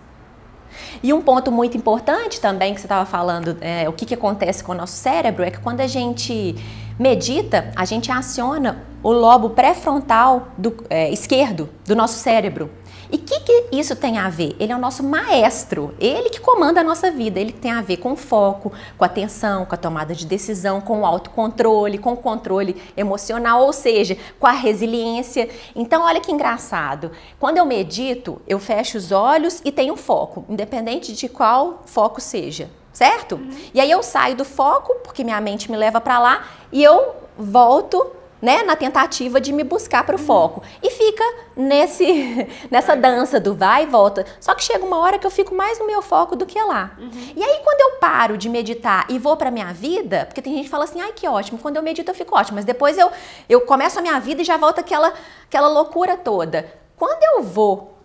E 1.03 1.13
um 1.13 1.23
ponto 1.23 1.51
muito 1.51 1.77
importante 1.77 2.41
também 2.41 2.75
que 2.75 2.81
você 2.81 2.87
estava 2.87 3.07
falando, 3.07 3.57
é, 3.61 3.89
o 3.89 3.93
que, 3.93 4.05
que 4.05 4.15
acontece 4.15 4.63
com 4.63 4.73
o 4.73 4.75
nosso 4.75 4.97
cérebro, 4.97 5.43
é 5.45 5.51
que 5.51 5.59
quando 5.59 5.81
a 5.81 5.87
gente 5.87 6.57
medita, 6.99 7.73
a 7.77 7.85
gente 7.85 8.11
aciona 8.11 8.85
o 9.03 9.13
lobo 9.13 9.51
pré-frontal 9.51 10.49
é, 10.89 11.11
esquerdo 11.11 11.69
do 11.85 11.95
nosso 11.95 12.19
cérebro. 12.19 12.71
E 13.11 13.17
o 13.17 13.19
que, 13.19 13.41
que 13.41 13.67
isso 13.73 13.95
tem 13.95 14.19
a 14.19 14.29
ver? 14.29 14.57
Ele 14.59 14.73
é 14.73 14.77
o 14.77 14.79
nosso 14.79 15.03
maestro, 15.03 15.95
ele 16.01 16.31
que 16.31 16.41
comanda 16.41 16.81
a 16.81 16.85
nossa 16.85 17.11
vida, 17.11 17.39
ele 17.39 17.53
tem 17.53 17.71
a 17.71 17.83
ver 17.83 17.99
com 17.99 18.17
foco, 18.17 18.73
com 18.97 19.05
atenção, 19.05 19.65
com 19.65 19.75
a 19.75 19.79
tomada 19.79 20.15
de 20.15 20.27
decisão, 20.27 20.81
com 20.81 21.01
o 21.01 21.07
autocontrole, 21.07 21.99
com 21.99 22.13
o 22.13 22.17
controle 22.17 22.77
emocional, 22.97 23.63
ou 23.63 23.73
seja, 23.73 24.17
com 24.39 24.47
a 24.47 24.53
resiliência. 24.53 25.49
Então, 25.75 26.03
olha 26.03 26.21
que 26.21 26.33
engraçado. 26.33 27.11
Quando 27.39 27.59
eu 27.59 27.67
medito, 27.67 28.41
eu 28.47 28.59
fecho 28.59 28.99
os 28.99 29.13
olhos 29.13 29.61
e 29.65 29.71
tenho 29.71 29.97
foco, 29.97 30.45
independente 30.49 31.13
de 31.13 31.29
qual 31.29 31.83
foco 31.87 32.21
seja 32.21 32.71
certo? 32.97 33.35
Uhum. 33.35 33.51
E 33.75 33.81
aí 33.81 33.91
eu 33.91 34.03
saio 34.03 34.35
do 34.35 34.45
foco, 34.45 34.95
porque 35.05 35.23
minha 35.23 35.39
mente 35.39 35.71
me 35.71 35.77
leva 35.77 36.01
para 36.01 36.19
lá, 36.19 36.47
e 36.73 36.83
eu 36.83 37.15
volto 37.39 38.11
né, 38.47 38.63
na 38.63 38.77
tentativa 38.77 39.41
de 39.41 39.53
me 39.53 39.65
buscar 39.65 40.07
para 40.07 40.15
o 40.15 40.19
foco. 40.19 40.63
E 40.81 40.89
fica 40.89 41.25
nesse 41.57 42.47
nessa 42.71 42.95
dança 42.95 43.41
do 43.41 43.57
vai 43.57 43.83
e 43.83 43.87
volta. 43.87 44.25
Só 44.39 44.55
que 44.55 44.63
chega 44.63 44.85
uma 44.85 44.99
hora 44.99 45.19
que 45.19 45.27
eu 45.27 45.31
fico 45.33 45.53
mais 45.53 45.81
no 45.81 45.87
meu 45.87 46.01
foco 46.01 46.37
do 46.37 46.47
que 46.47 46.63
lá. 46.63 46.93
Uhum. 46.97 47.11
E 47.35 47.43
aí 47.43 47.61
quando 47.65 47.81
eu 47.81 47.99
paro 47.99 48.39
de 48.39 48.49
meditar 48.49 49.05
e 49.09 49.19
vou 49.19 49.37
para 49.37 49.51
minha 49.51 49.73
vida, 49.73 50.27
porque 50.27 50.41
tem 50.41 50.55
gente 50.55 50.67
que 50.67 50.71
fala 50.71 50.85
assim: 50.85 51.01
"Ai, 51.01 51.11
que 51.13 51.27
ótimo, 51.27 51.59
quando 51.59 51.75
eu 51.75 51.83
medito 51.83 52.09
eu 52.09 52.15
fico 52.15 52.39
ótimo", 52.39 52.55
mas 52.55 52.65
depois 52.65 52.97
eu 52.97 53.11
eu 53.49 53.63
começo 53.63 53.99
a 53.99 54.03
minha 54.03 54.21
vida 54.21 54.43
e 54.43 54.45
já 54.45 54.57
volta 54.57 54.81
aquela 54.81 55.13
aquela 55.49 55.67
loucura 55.67 56.17
toda. 56.17 56.73
Quando 56.97 57.25
eu 57.25 57.43
vou 57.43 57.99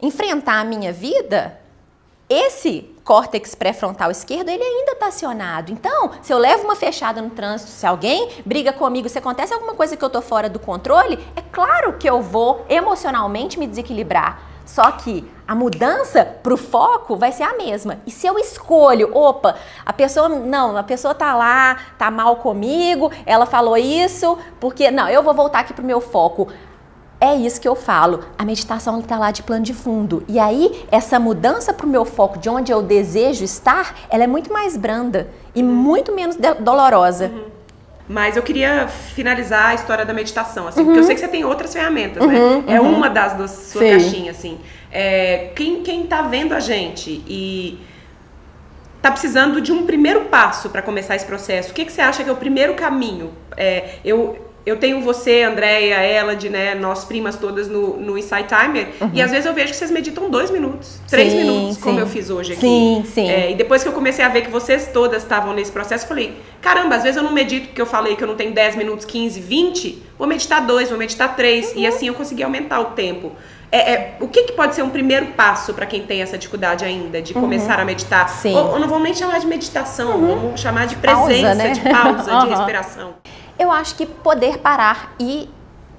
enfrentar 0.00 0.60
a 0.60 0.64
minha 0.64 0.92
vida, 0.92 1.58
esse 2.28 2.94
córtex 3.04 3.54
pré-frontal 3.54 4.10
esquerdo, 4.10 4.50
ele 4.50 4.62
ainda 4.62 4.92
está 4.92 5.06
acionado. 5.06 5.72
Então, 5.72 6.10
se 6.20 6.32
eu 6.32 6.38
levo 6.38 6.64
uma 6.64 6.76
fechada 6.76 7.22
no 7.22 7.30
trânsito, 7.30 7.70
se 7.70 7.86
alguém 7.86 8.28
briga 8.44 8.72
comigo, 8.72 9.08
se 9.08 9.18
acontece 9.18 9.54
alguma 9.54 9.74
coisa 9.74 9.96
que 9.96 10.04
eu 10.04 10.08
estou 10.08 10.20
fora 10.20 10.48
do 10.48 10.58
controle, 10.58 11.18
é 11.34 11.40
claro 11.40 11.94
que 11.94 12.08
eu 12.08 12.20
vou 12.20 12.66
emocionalmente 12.68 13.58
me 13.58 13.66
desequilibrar. 13.66 14.42
Só 14.66 14.90
que 14.90 15.26
a 15.46 15.54
mudança 15.54 16.22
para 16.42 16.52
o 16.52 16.58
foco 16.58 17.16
vai 17.16 17.32
ser 17.32 17.44
a 17.44 17.56
mesma. 17.56 18.00
E 18.06 18.10
se 18.10 18.26
eu 18.26 18.38
escolho, 18.38 19.16
opa, 19.16 19.56
a 19.84 19.94
pessoa, 19.94 20.28
não, 20.28 20.76
a 20.76 20.82
pessoa 20.82 21.14
tá 21.14 21.34
lá, 21.34 21.78
tá 21.96 22.10
mal 22.10 22.36
comigo, 22.36 23.10
ela 23.24 23.46
falou 23.46 23.78
isso, 23.78 24.36
porque, 24.60 24.90
não, 24.90 25.08
eu 25.08 25.22
vou 25.22 25.32
voltar 25.32 25.60
aqui 25.60 25.72
para 25.72 25.82
o 25.82 25.86
meu 25.86 26.02
foco. 26.02 26.48
É 27.20 27.34
isso 27.34 27.60
que 27.60 27.66
eu 27.66 27.74
falo. 27.74 28.24
A 28.38 28.44
meditação 28.44 29.00
está 29.00 29.18
lá 29.18 29.30
de 29.30 29.42
plano 29.42 29.64
de 29.64 29.74
fundo. 29.74 30.22
E 30.28 30.38
aí, 30.38 30.84
essa 30.90 31.18
mudança 31.18 31.72
para 31.72 31.84
o 31.84 31.88
meu 31.88 32.04
foco, 32.04 32.38
de 32.38 32.48
onde 32.48 32.70
eu 32.70 32.80
desejo 32.80 33.44
estar, 33.44 33.94
ela 34.08 34.22
é 34.22 34.26
muito 34.26 34.52
mais 34.52 34.76
branda 34.76 35.28
e 35.54 35.62
muito 35.62 36.14
menos 36.14 36.36
dolorosa. 36.60 37.26
Uhum. 37.26 37.44
Mas 38.08 38.36
eu 38.36 38.42
queria 38.42 38.88
finalizar 38.88 39.66
a 39.66 39.74
história 39.74 40.04
da 40.04 40.14
meditação, 40.14 40.66
assim, 40.66 40.80
uhum. 40.80 40.86
porque 40.86 41.00
eu 41.00 41.04
sei 41.04 41.14
que 41.14 41.20
você 41.20 41.28
tem 41.28 41.44
outras 41.44 41.72
ferramentas, 41.74 42.26
né? 42.26 42.34
uhum? 42.34 42.64
É 42.66 42.80
uhum. 42.80 42.94
uma 42.94 43.10
das 43.10 43.34
da 43.34 43.48
sua 43.48 43.82
Sim. 43.82 43.90
caixinha, 43.90 44.30
assim. 44.30 44.58
É, 44.90 45.50
quem, 45.54 45.82
quem 45.82 46.06
tá 46.06 46.22
vendo 46.22 46.54
a 46.54 46.60
gente 46.60 47.22
e 47.26 47.78
tá 49.02 49.10
precisando 49.10 49.60
de 49.60 49.72
um 49.72 49.84
primeiro 49.84 50.22
passo 50.26 50.70
para 50.70 50.80
começar 50.80 51.16
esse 51.16 51.26
processo, 51.26 51.70
o 51.70 51.74
que, 51.74 51.84
que 51.84 51.92
você 51.92 52.00
acha 52.00 52.24
que 52.24 52.30
é 52.30 52.32
o 52.32 52.36
primeiro 52.36 52.74
caminho? 52.74 53.32
É, 53.56 53.96
eu, 54.02 54.47
eu 54.68 54.76
tenho 54.76 55.00
você, 55.00 55.42
Andréia, 55.42 56.04
Elad, 56.04 56.48
né, 56.48 56.74
nós 56.74 57.04
primas 57.04 57.36
todas 57.36 57.68
no, 57.68 57.96
no 57.96 58.18
Insight 58.18 58.46
Timer, 58.48 58.88
uhum. 59.00 59.10
e 59.12 59.22
às 59.22 59.30
vezes 59.30 59.46
eu 59.46 59.54
vejo 59.54 59.68
que 59.68 59.76
vocês 59.76 59.90
meditam 59.90 60.30
dois 60.30 60.50
minutos, 60.50 61.00
três 61.08 61.32
sim, 61.32 61.38
minutos, 61.38 61.76
sim. 61.76 61.80
como 61.80 61.98
eu 61.98 62.06
fiz 62.06 62.30
hoje 62.30 62.52
aqui. 62.52 62.60
Sim, 62.60 63.04
sim. 63.06 63.28
É, 63.28 63.50
e 63.50 63.54
depois 63.54 63.82
que 63.82 63.88
eu 63.88 63.92
comecei 63.92 64.24
a 64.24 64.28
ver 64.28 64.42
que 64.42 64.50
vocês 64.50 64.90
todas 64.92 65.22
estavam 65.22 65.54
nesse 65.54 65.72
processo, 65.72 66.04
eu 66.04 66.08
falei, 66.08 66.36
caramba, 66.60 66.96
às 66.96 67.02
vezes 67.02 67.16
eu 67.16 67.22
não 67.22 67.32
medito 67.32 67.68
porque 67.68 67.80
eu 67.80 67.86
falei 67.86 68.16
que 68.16 68.22
eu 68.22 68.28
não 68.28 68.36
tenho 68.36 68.52
10 68.52 68.76
minutos, 68.76 69.04
15, 69.04 69.40
20, 69.40 70.02
vou 70.18 70.28
meditar 70.28 70.64
dois, 70.66 70.88
vou 70.88 70.98
meditar 70.98 71.34
três, 71.34 71.72
uhum. 71.72 71.78
e 71.78 71.86
assim 71.86 72.08
eu 72.08 72.14
consegui 72.14 72.42
aumentar 72.42 72.80
o 72.80 72.86
tempo. 72.86 73.32
É, 73.70 73.92
é, 73.92 74.16
o 74.20 74.26
que, 74.28 74.44
que, 74.44 74.52
pode 74.52 74.74
ser 74.74 74.82
um 74.82 74.88
primeiro 74.88 75.26
passo 75.26 75.74
para 75.74 75.84
quem 75.84 76.02
tem 76.02 76.22
essa 76.22 76.38
dificuldade 76.38 76.84
ainda 76.84 77.20
de 77.20 77.34
uhum. 77.34 77.42
começar 77.42 77.78
a 77.78 77.84
meditar? 77.84 78.26
Sim. 78.28 78.54
Ou, 78.54 78.72
ou, 78.72 78.78
não 78.78 78.88
vamos 78.88 79.04
nem 79.04 79.14
chamar 79.14 79.38
de 79.40 79.46
meditação, 79.46 80.16
uhum. 80.16 80.40
vamos 80.40 80.60
chamar 80.60 80.86
de 80.86 80.96
presença, 80.96 81.18
pausa, 81.20 81.54
né? 81.54 81.70
de 81.70 81.80
pausa, 81.80 82.40
de 82.40 82.48
respiração. 82.54 83.14
Eu 83.58 83.70
acho 83.70 83.94
que 83.96 84.06
poder 84.06 84.58
parar 84.58 85.14
e 85.18 85.50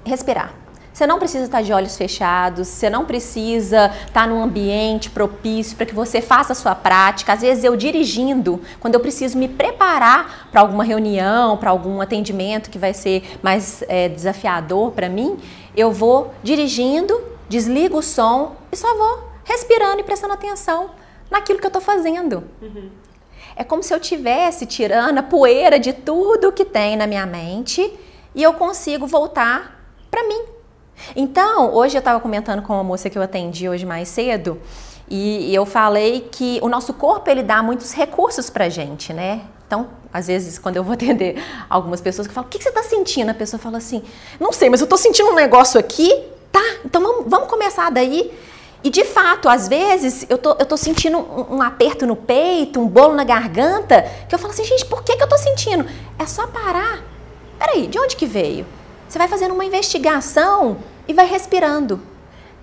respirar. 0.04 0.54
Você 0.92 1.06
não 1.06 1.18
precisa 1.18 1.44
estar 1.44 1.62
de 1.62 1.72
olhos 1.72 1.96
fechados, 1.96 2.68
você 2.68 2.90
não 2.90 3.06
precisa 3.06 3.90
estar 4.06 4.26
num 4.26 4.42
ambiente 4.42 5.08
propício 5.08 5.76
para 5.76 5.86
que 5.86 5.94
você 5.94 6.20
faça 6.20 6.52
a 6.52 6.54
sua 6.54 6.74
prática. 6.74 7.32
Às 7.32 7.40
vezes 7.40 7.64
eu 7.64 7.76
dirigindo, 7.76 8.60
quando 8.80 8.96
eu 8.96 9.00
preciso 9.00 9.38
me 9.38 9.48
preparar 9.48 10.48
para 10.50 10.60
alguma 10.60 10.84
reunião, 10.84 11.56
para 11.56 11.70
algum 11.70 12.00
atendimento 12.00 12.68
que 12.68 12.78
vai 12.78 12.92
ser 12.92 13.38
mais 13.42 13.82
é, 13.88 14.08
desafiador 14.08 14.90
para 14.90 15.08
mim, 15.08 15.38
eu 15.76 15.92
vou 15.92 16.34
dirigindo, 16.42 17.18
desligo 17.48 17.98
o 17.98 18.02
som 18.02 18.56
e 18.70 18.76
só 18.76 18.94
vou 18.96 19.30
respirando 19.44 20.00
e 20.00 20.04
prestando 20.04 20.34
atenção 20.34 20.90
naquilo 21.30 21.60
que 21.60 21.66
eu 21.66 21.70
estou 21.70 21.82
fazendo. 21.82 22.44
Uhum. 22.60 22.90
É 23.60 23.64
como 23.64 23.82
se 23.82 23.92
eu 23.92 24.00
tivesse 24.00 24.64
tirando 24.64 25.18
a 25.18 25.22
poeira 25.22 25.78
de 25.78 25.92
tudo 25.92 26.50
que 26.50 26.64
tem 26.64 26.96
na 26.96 27.06
minha 27.06 27.26
mente 27.26 27.92
e 28.34 28.42
eu 28.42 28.54
consigo 28.54 29.06
voltar 29.06 29.84
para 30.10 30.26
mim. 30.26 30.44
Então, 31.14 31.74
hoje 31.74 31.94
eu 31.94 31.98
estava 31.98 32.18
comentando 32.20 32.62
com 32.62 32.72
uma 32.72 32.82
moça 32.82 33.10
que 33.10 33.18
eu 33.18 33.22
atendi 33.22 33.68
hoje 33.68 33.84
mais 33.84 34.08
cedo 34.08 34.58
e 35.10 35.54
eu 35.54 35.66
falei 35.66 36.26
que 36.32 36.58
o 36.62 36.70
nosso 36.70 36.94
corpo 36.94 37.28
ele 37.28 37.42
dá 37.42 37.62
muitos 37.62 37.92
recursos 37.92 38.48
para 38.48 38.66
gente, 38.70 39.12
né? 39.12 39.42
Então, 39.66 39.88
às 40.10 40.28
vezes, 40.28 40.58
quando 40.58 40.76
eu 40.76 40.82
vou 40.82 40.94
atender 40.94 41.36
algumas 41.68 42.00
pessoas 42.00 42.26
que 42.26 42.32
falam, 42.32 42.48
o 42.48 42.50
que 42.50 42.62
você 42.62 42.70
está 42.70 42.82
sentindo? 42.82 43.28
A 43.28 43.34
pessoa 43.34 43.60
fala 43.60 43.76
assim, 43.76 44.02
não 44.40 44.52
sei, 44.52 44.70
mas 44.70 44.80
eu 44.80 44.84
estou 44.84 44.96
sentindo 44.96 45.28
um 45.28 45.34
negócio 45.34 45.78
aqui, 45.78 46.10
tá? 46.50 46.62
Então 46.82 47.02
vamos, 47.02 47.24
vamos 47.28 47.50
começar 47.50 47.90
daí. 47.90 48.32
E 48.82 48.88
de 48.88 49.04
fato, 49.04 49.48
às 49.48 49.68
vezes 49.68 50.24
eu 50.28 50.38
tô, 50.38 50.52
eu 50.52 50.64
tô 50.64 50.76
sentindo 50.76 51.18
um, 51.18 51.56
um, 51.56 51.62
aperto 51.62 52.06
no 52.06 52.16
peito, 52.16 52.80
um 52.80 52.86
bolo 52.88 53.14
na 53.14 53.24
garganta, 53.24 54.02
que 54.28 54.34
eu 54.34 54.38
falo 54.38 54.52
assim, 54.52 54.64
gente, 54.64 54.86
por 54.86 55.02
que, 55.02 55.16
que 55.16 55.22
eu 55.22 55.28
tô 55.28 55.36
sentindo? 55.36 55.86
É 56.18 56.26
só 56.26 56.46
parar. 56.46 57.02
Peraí, 57.58 57.86
de 57.86 57.98
onde 57.98 58.16
que 58.16 58.24
veio? 58.24 58.64
Você 59.06 59.18
vai 59.18 59.28
fazendo 59.28 59.52
uma 59.52 59.64
investigação 59.64 60.78
e 61.06 61.12
vai 61.12 61.26
respirando. 61.26 62.00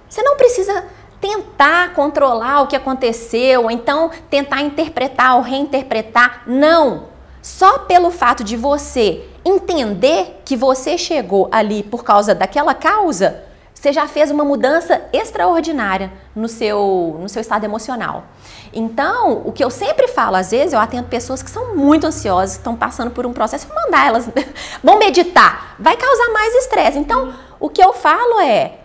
Você 0.09 0.23
não 0.23 0.37
precisa 0.37 0.85
tentar 1.21 1.93
controlar 1.93 2.61
o 2.61 2.67
que 2.67 2.75
aconteceu, 2.75 3.63
ou 3.63 3.71
então 3.71 4.09
tentar 4.29 4.61
interpretar 4.61 5.35
ou 5.35 5.41
reinterpretar. 5.41 6.43
Não! 6.47 7.05
Só 7.41 7.79
pelo 7.79 8.11
fato 8.11 8.43
de 8.43 8.57
você 8.57 9.23
entender 9.45 10.41
que 10.43 10.55
você 10.55 10.97
chegou 10.97 11.47
ali 11.51 11.83
por 11.83 12.03
causa 12.03 12.33
daquela 12.35 12.73
causa, 12.73 13.43
você 13.87 13.93
já 13.93 14.05
fez 14.05 14.29
uma 14.29 14.43
mudança 14.43 15.01
extraordinária 15.13 16.11
no 16.35 16.49
seu, 16.49 17.17
no 17.21 17.29
seu 17.29 17.39
estado 17.39 17.63
emocional. 17.63 18.25
Então, 18.73 19.43
o 19.45 19.51
que 19.53 19.63
eu 19.63 19.69
sempre 19.69 20.09
falo, 20.09 20.35
às 20.35 20.51
vezes 20.51 20.73
eu 20.73 20.79
atendo 20.79 21.07
pessoas 21.07 21.41
que 21.41 21.49
são 21.49 21.73
muito 21.73 22.05
ansiosas, 22.05 22.57
estão 22.57 22.75
passando 22.75 23.11
por 23.11 23.25
um 23.25 23.31
processo, 23.31 23.65
vou 23.65 23.75
mandar 23.85 24.07
elas, 24.07 24.29
vão 24.83 24.99
meditar, 24.99 25.77
vai 25.79 25.95
causar 25.95 26.33
mais 26.33 26.53
estresse. 26.55 26.99
Então, 26.99 27.33
o 27.61 27.69
que 27.69 27.81
eu 27.81 27.93
falo 27.93 28.41
é, 28.41 28.79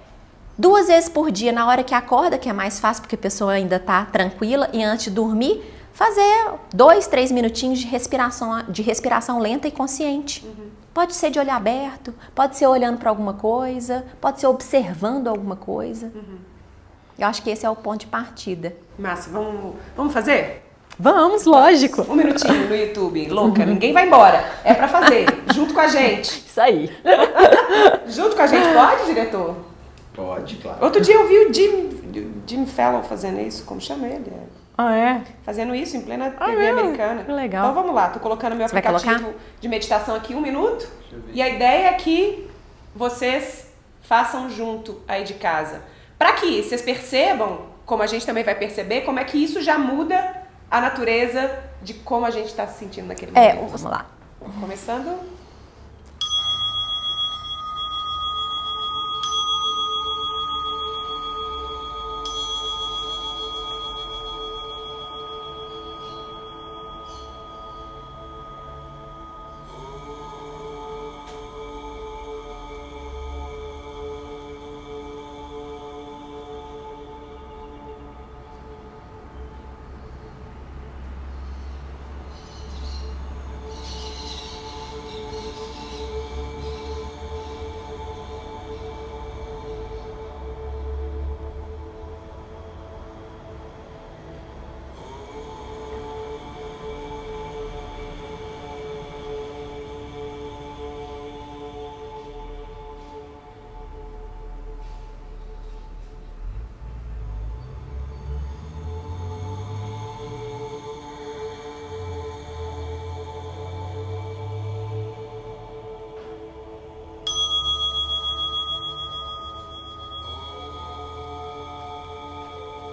duas 0.57 0.87
vezes 0.87 1.09
por 1.09 1.33
dia, 1.33 1.51
na 1.51 1.67
hora 1.67 1.83
que 1.83 1.97
acorda, 1.97 2.39
que 2.39 2.49
é 2.49 2.53
mais 2.53 2.79
fácil 2.79 3.03
porque 3.03 3.17
a 3.17 3.19
pessoa 3.19 3.55
ainda 3.55 3.77
está 3.77 4.05
tranquila, 4.05 4.71
e 4.73 4.85
antes 4.85 5.07
de 5.07 5.11
dormir, 5.11 5.65
fazer 5.93 6.53
dois, 6.73 7.09
três 7.09 7.33
minutinhos 7.33 7.81
de 7.81 7.89
respiração, 7.89 8.63
de 8.69 8.83
respiração 8.83 9.41
lenta 9.41 9.67
e 9.67 9.73
consciente. 9.73 10.47
Uhum. 10.47 10.82
Pode 10.93 11.15
ser 11.15 11.31
de 11.31 11.39
olho 11.39 11.51
aberto, 11.51 12.15
pode 12.35 12.57
ser 12.57 12.67
olhando 12.67 12.99
para 12.99 13.11
alguma 13.11 13.35
coisa, 13.35 14.05
pode 14.21 14.41
ser 14.41 14.47
observando 14.47 15.29
alguma 15.29 15.57
coisa. 15.57 16.13
Uhum. 16.15 16.39
Eu 17.19 17.27
acho 17.27 17.43
que 17.43 17.51
esse 17.51 17.65
é 17.65 17.71
o 17.71 17.77
ponto 17.77 18.01
de 18.01 18.07
partida. 18.07 18.77
Massa, 18.99 19.31
vamos, 19.31 19.75
vamos 19.97 20.13
fazer? 20.13 20.63
Vamos, 20.99 21.45
lógico. 21.45 22.03
Um 22.03 22.15
minutinho 22.15 22.69
no 22.69 22.75
YouTube, 22.75 23.27
louca, 23.29 23.65
ninguém 23.65 23.93
vai 23.93 24.07
embora. 24.07 24.45
É 24.63 24.75
para 24.75 24.89
fazer, 24.89 25.27
junto 25.55 25.73
com 25.73 25.81
a 25.81 25.89
gente. 25.89 26.29
Isso 26.47 26.61
aí. 26.61 26.91
junto 28.07 28.37
com 28.37 28.43
a 28.43 28.47
gente, 28.47 28.69
pode, 28.75 29.07
diretor? 29.07 29.57
Pode, 30.15 30.57
claro. 30.57 30.85
Outro 30.85 31.01
dia 31.01 31.15
eu 31.15 31.27
vi 31.27 31.39
o 31.39 31.55
Jim, 31.55 32.43
Jim 32.47 32.67
Fallon 32.67 33.03
fazendo 33.03 33.41
isso, 33.41 33.65
como 33.65 33.81
chama 33.81 34.07
ele? 34.07 34.31
Ah, 34.77 34.97
é? 34.97 35.23
Fazendo 35.43 35.75
isso 35.75 35.97
em 35.97 36.01
plena 36.01 36.35
ah, 36.39 36.47
TV 36.47 36.65
é? 36.65 36.71
americana. 36.71 37.25
Que 37.25 37.33
legal. 37.33 37.71
Então 37.71 37.75
vamos 37.75 37.95
lá, 37.95 38.09
tô 38.09 38.21
colocando 38.21 38.57
meu 38.57 38.67
Você 38.67 38.77
aplicativo 38.77 39.35
de 39.61 39.69
meditação 39.69 40.15
aqui 40.15 40.35
um 40.35 40.41
minuto. 40.41 40.89
E 41.33 41.43
a 41.43 41.49
ideia 41.49 41.89
é 41.89 41.93
que 41.93 42.49
vocês 42.95 43.71
façam 44.03 44.49
junto 44.51 45.01
aí 45.07 45.25
de 45.25 45.35
casa. 45.35 45.83
Para 46.19 46.33
que 46.35 46.63
vocês 46.63 46.83
percebam, 46.83 47.67
como 47.85 48.03
a 48.03 48.07
gente 48.07 48.25
também 48.25 48.45
vai 48.45 48.55
perceber, 48.55 49.03
como 49.03 49.19
é 49.19 49.25
que 49.25 49.43
isso 49.43 49.61
já 49.61 49.79
muda 49.79 50.43
a 50.71 50.81
natureza 50.81 51.51
de 51.83 51.95
como 51.95 52.25
a 52.25 52.31
gente 52.31 52.47
está 52.47 52.67
se 52.67 52.79
sentindo 52.79 53.09
naquele 53.09 53.33
é, 53.35 53.55
momento. 53.55 53.59
É, 53.59 53.67
vamos 53.67 53.83
lá. 53.83 54.07
Começando. 54.61 55.42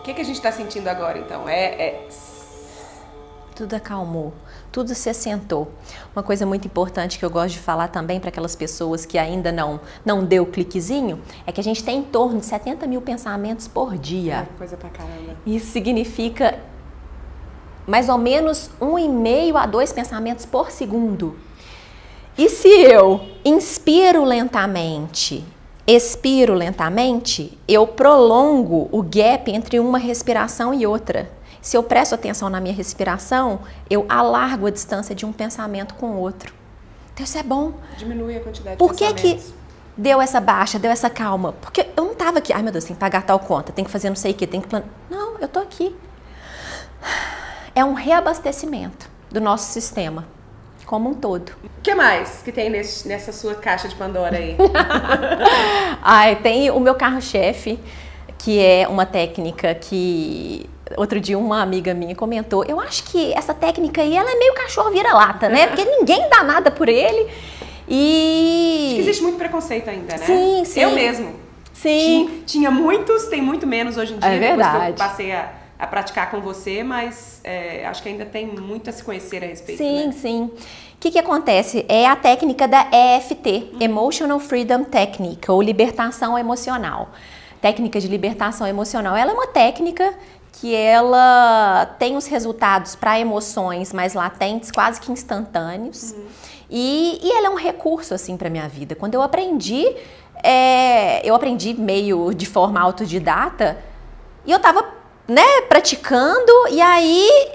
Que, 0.10 0.16
que 0.16 0.22
a 0.22 0.26
gente 0.26 0.36
está 0.36 0.52
sentindo 0.52 0.88
agora, 0.88 1.20
então? 1.20 1.48
É, 1.48 1.66
é... 1.82 2.08
Tudo 3.56 3.76
acalmou, 3.76 4.34
tudo 4.72 4.96
se 4.96 5.10
assentou. 5.10 5.70
Uma 6.16 6.24
coisa 6.24 6.46
muito 6.46 6.66
importante 6.66 7.20
que 7.20 7.26
eu 7.26 7.30
gosto 7.30 7.56
de 7.56 7.60
falar 7.60 7.90
também 7.90 8.20
para 8.20 8.30
aquelas 8.30 8.56
pessoas 8.56 9.06
que 9.06 9.18
ainda 9.18 9.52
não, 9.52 9.82
não 10.06 10.24
deu 10.24 10.44
o 10.44 10.46
cliquezinho 10.46 11.22
é 11.46 11.52
que 11.52 11.60
a 11.60 11.64
gente 11.64 11.84
tem 11.84 12.00
em 12.00 12.04
torno 12.04 12.40
de 12.40 12.46
70 12.46 12.88
mil 12.88 13.02
pensamentos 13.02 13.68
por 13.68 13.98
dia. 13.98 14.48
É, 14.50 14.58
coisa 14.58 14.78
pra 14.78 14.90
caramba. 14.90 15.36
Isso 15.46 15.68
significa 15.72 16.58
mais 17.86 18.08
ou 18.08 18.18
menos 18.18 18.72
um 18.80 18.98
e 18.98 19.10
meio 19.10 19.58
a 19.58 19.66
dois 19.66 19.92
pensamentos 19.92 20.46
por 20.46 20.72
segundo. 20.72 21.38
E 22.38 22.48
se 22.48 22.70
eu 22.70 23.20
inspiro 23.44 24.24
lentamente 24.24 25.44
expiro 25.96 26.54
lentamente, 26.54 27.58
eu 27.68 27.88
prolongo 27.88 28.88
o 28.92 29.02
gap 29.02 29.52
entre 29.52 29.80
uma 29.80 29.98
respiração 29.98 30.72
e 30.72 30.86
outra. 30.86 31.32
Se 31.62 31.76
eu 31.76 31.82
presto 31.82 32.14
atenção 32.14 32.50
na 32.50 32.62
minha 32.62 32.74
respiração, 32.74 33.62
eu 33.90 34.06
alargo 34.08 34.68
a 34.68 34.70
distância 34.70 35.16
de 35.16 35.26
um 35.26 35.34
pensamento 35.34 35.96
com 35.96 36.12
o 36.12 36.18
outro. 36.18 36.54
Então 37.14 37.24
isso 37.24 37.38
é 37.38 37.44
bom. 37.44 37.74
Diminui 37.98 38.38
a 38.38 38.40
quantidade 38.40 38.78
Por 38.78 38.94
de 38.94 39.00
pensamentos. 39.00 39.44
Por 39.46 39.54
que 39.54 40.02
deu 40.02 40.22
essa 40.22 40.40
baixa, 40.40 40.78
deu 40.78 40.92
essa 40.92 41.10
calma? 41.10 41.54
Porque 41.54 41.88
eu 41.98 42.06
não 42.06 42.12
estava 42.12 42.38
aqui, 42.38 42.54
ai 42.54 42.62
meu 42.62 42.72
Deus, 42.72 42.86
tem 42.86 42.96
que 42.96 43.00
pagar 43.00 43.24
tal 43.24 43.40
conta, 43.40 43.72
tem 43.72 43.84
que 43.84 43.92
fazer 43.92 44.10
não 44.10 44.16
sei 44.16 44.32
o 44.32 44.36
que, 44.36 44.46
tem 44.46 44.62
que 44.62 44.68
planejar. 44.68 44.92
Não, 45.10 45.38
eu 45.40 45.46
estou 45.46 45.62
aqui. 45.62 45.96
É 47.74 47.84
um 47.84 47.94
reabastecimento 47.94 49.10
do 49.32 49.42
nosso 49.42 49.72
sistema 49.72 50.26
como 50.90 51.08
um 51.08 51.14
todo. 51.14 51.52
O 51.64 51.82
que 51.84 51.94
mais 51.94 52.42
que 52.44 52.52
tem 52.52 52.68
nesse, 52.68 53.08
nessa 53.08 53.32
sua 53.32 53.54
caixa 53.54 53.88
de 53.88 53.94
Pandora 53.94 54.38
aí? 54.38 54.58
Ai, 56.02 56.36
tem 56.38 56.72
o 56.72 56.80
meu 56.80 56.96
carro-chefe, 56.96 57.80
que 58.40 58.60
é 58.60 58.88
uma 58.88 59.06
técnica 59.06 59.76
que 59.76 60.68
outro 60.98 61.20
dia 61.20 61.38
uma 61.38 61.62
amiga 61.62 61.94
minha 61.94 62.16
comentou, 62.16 62.66
eu 62.66 62.80
acho 62.80 63.04
que 63.04 63.32
essa 63.34 63.54
técnica 63.54 64.02
aí 64.02 64.18
ela 64.18 64.32
é 64.32 64.36
meio 64.36 64.56
cachorro 64.56 64.90
vira-lata, 64.90 65.48
né? 65.48 65.68
Porque 65.68 65.86
ninguém 65.86 66.28
dá 66.28 66.44
nada 66.44 66.72
por 66.72 66.90
ele. 66.90 67.30
E 67.88 68.86
acho 68.88 68.96
que 68.96 69.02
existe 69.02 69.22
muito 69.22 69.38
preconceito 69.38 69.92
ainda, 69.92 70.18
né? 70.18 70.26
Sim, 70.26 70.66
sim. 70.66 70.80
Eu 70.80 70.90
mesmo. 70.90 71.36
Sim. 71.72 72.00
Tinha, 72.00 72.42
tinha 72.48 72.72
muitos, 72.72 73.28
tem 73.28 73.44
muito 73.44 73.68
menos 73.68 73.96
hoje 73.96 74.16
em 74.16 74.18
dia. 74.18 74.28
É 74.28 74.40
verdade. 74.40 74.72
Depois 74.72 74.86
que 74.86 75.02
eu 75.02 75.08
passei 75.08 75.32
a 75.34 75.59
a 75.80 75.88
praticar 75.88 76.30
com 76.30 76.42
você, 76.42 76.84
mas 76.84 77.40
é, 77.42 77.86
acho 77.86 78.04
que 78.04 78.10
ainda 78.10 78.26
tem 78.26 78.46
muito 78.46 78.90
a 78.90 78.94
se 78.94 79.02
conhecer 79.02 79.42
a 79.42 79.48
respeito. 79.48 79.78
Sim, 79.78 80.08
né? 80.08 80.12
sim. 80.12 80.44
O 80.44 80.98
que, 81.00 81.10
que 81.10 81.18
acontece? 81.18 81.86
É 81.88 82.06
a 82.06 82.18
técnica 82.18 82.68
da 82.68 82.88
EFT, 82.92 83.78
Emotional 83.80 84.38
Freedom 84.42 84.84
Technique, 84.84 85.50
ou 85.50 85.62
libertação 85.62 86.38
emocional. 86.38 87.12
Técnica 87.62 87.98
de 88.02 88.10
libertação 88.10 88.68
emocional. 88.68 89.16
Ela 89.16 89.32
é 89.32 89.34
uma 89.34 89.48
técnica 89.48 90.14
que 90.52 90.76
ela 90.76 91.86
tem 91.98 92.18
os 92.18 92.28
resultados 92.28 92.96
para 92.96 93.18
emoções 93.18 93.94
mais 93.94 94.14
latentes, 94.14 94.72
quase 94.72 95.00
que 95.00 95.10
instantâneos. 95.10 96.12
Uhum. 96.12 96.26
E, 96.70 97.20
e 97.24 97.32
ela 97.32 97.48
é 97.48 97.50
um 97.50 97.56
recurso 97.56 98.14
assim 98.14 98.36
para 98.36 98.50
minha 98.50 98.68
vida. 98.68 98.96
Quando 98.96 99.16
eu 99.16 99.22
aprendi, 99.22 99.86
é, 100.44 101.26
eu 101.26 101.34
aprendi 101.34 101.74
meio 101.74 102.34
de 102.34 102.46
forma 102.46 102.82
autodidata 102.82 103.78
e 104.46 104.52
eu 104.52 104.58
estava 104.58 104.99
né, 105.30 105.62
praticando 105.68 106.52
e 106.72 106.82
aí 106.82 107.50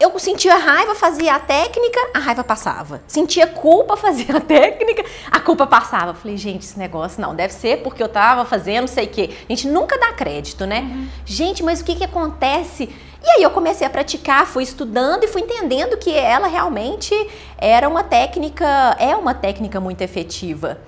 eu 0.00 0.18
sentia 0.18 0.56
raiva, 0.56 0.94
fazia 0.94 1.34
a 1.34 1.38
técnica, 1.38 2.00
a 2.14 2.18
raiva 2.18 2.42
passava. 2.42 3.02
Sentia 3.06 3.46
culpa, 3.46 3.94
fazia 3.98 4.38
a 4.38 4.40
técnica, 4.40 5.04
a 5.30 5.38
culpa 5.38 5.66
passava. 5.66 6.14
Falei, 6.14 6.38
gente, 6.38 6.62
esse 6.62 6.78
negócio 6.78 7.20
não, 7.20 7.34
deve 7.34 7.52
ser 7.52 7.82
porque 7.82 8.02
eu 8.02 8.08
tava 8.08 8.46
fazendo, 8.46 8.88
sei 8.88 9.04
o 9.04 9.08
quê. 9.08 9.30
A 9.46 9.52
gente 9.52 9.68
nunca 9.68 9.98
dá 9.98 10.14
crédito, 10.14 10.64
né? 10.64 10.80
Uhum. 10.80 11.08
Gente, 11.26 11.62
mas 11.62 11.82
o 11.82 11.84
que 11.84 11.96
que 11.96 12.04
acontece? 12.04 12.88
E 13.22 13.30
aí 13.32 13.42
eu 13.42 13.50
comecei 13.50 13.86
a 13.86 13.90
praticar, 13.90 14.46
fui 14.46 14.62
estudando 14.62 15.24
e 15.24 15.28
fui 15.28 15.42
entendendo 15.42 15.98
que 15.98 16.14
ela 16.14 16.46
realmente 16.46 17.14
era 17.58 17.86
uma 17.86 18.02
técnica, 18.02 18.96
é 18.98 19.14
uma 19.14 19.34
técnica 19.34 19.78
muito 19.78 20.00
efetiva. 20.00 20.78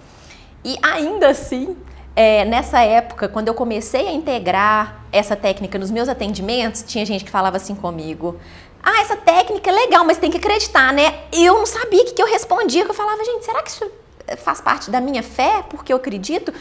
E 0.65 0.79
ainda 0.83 1.29
assim, 1.29 1.77
é, 2.15 2.45
nessa 2.45 2.81
época, 2.83 3.29
quando 3.29 3.49
eu 3.49 3.55
comecei 3.55 4.07
a 4.09 4.13
integrar 4.13 5.07
essa 5.11 5.35
técnica 5.35 5.79
nos 5.79 5.91
meus 5.91 6.09
atendimentos, 6.09 6.83
tinha 6.83 7.05
gente 7.07 7.25
que 7.25 7.31
falava 7.31 7.57
assim 7.57 7.75
comigo: 7.75 8.39
ah, 8.83 9.01
essa 9.01 9.17
técnica 9.17 9.71
é 9.71 9.73
legal, 9.73 10.05
mas 10.05 10.19
tem 10.19 10.31
que 10.31 10.37
acreditar, 10.37 10.93
né? 10.93 11.21
Eu 11.33 11.55
não 11.55 11.67
sabia 11.67 12.03
o 12.03 12.05
que, 12.05 12.13
que 12.13 12.23
eu 12.23 12.27
respondia, 12.27 12.85
que 12.85 12.91
eu 12.91 12.95
falava, 12.95 13.25
gente, 13.25 13.45
será 13.45 13.63
que 13.63 13.71
isso 13.71 13.91
faz 14.39 14.61
parte 14.61 14.91
da 14.91 15.01
minha 15.01 15.23
fé, 15.23 15.65
porque 15.69 15.93
eu 15.93 15.97
acredito? 15.97 16.53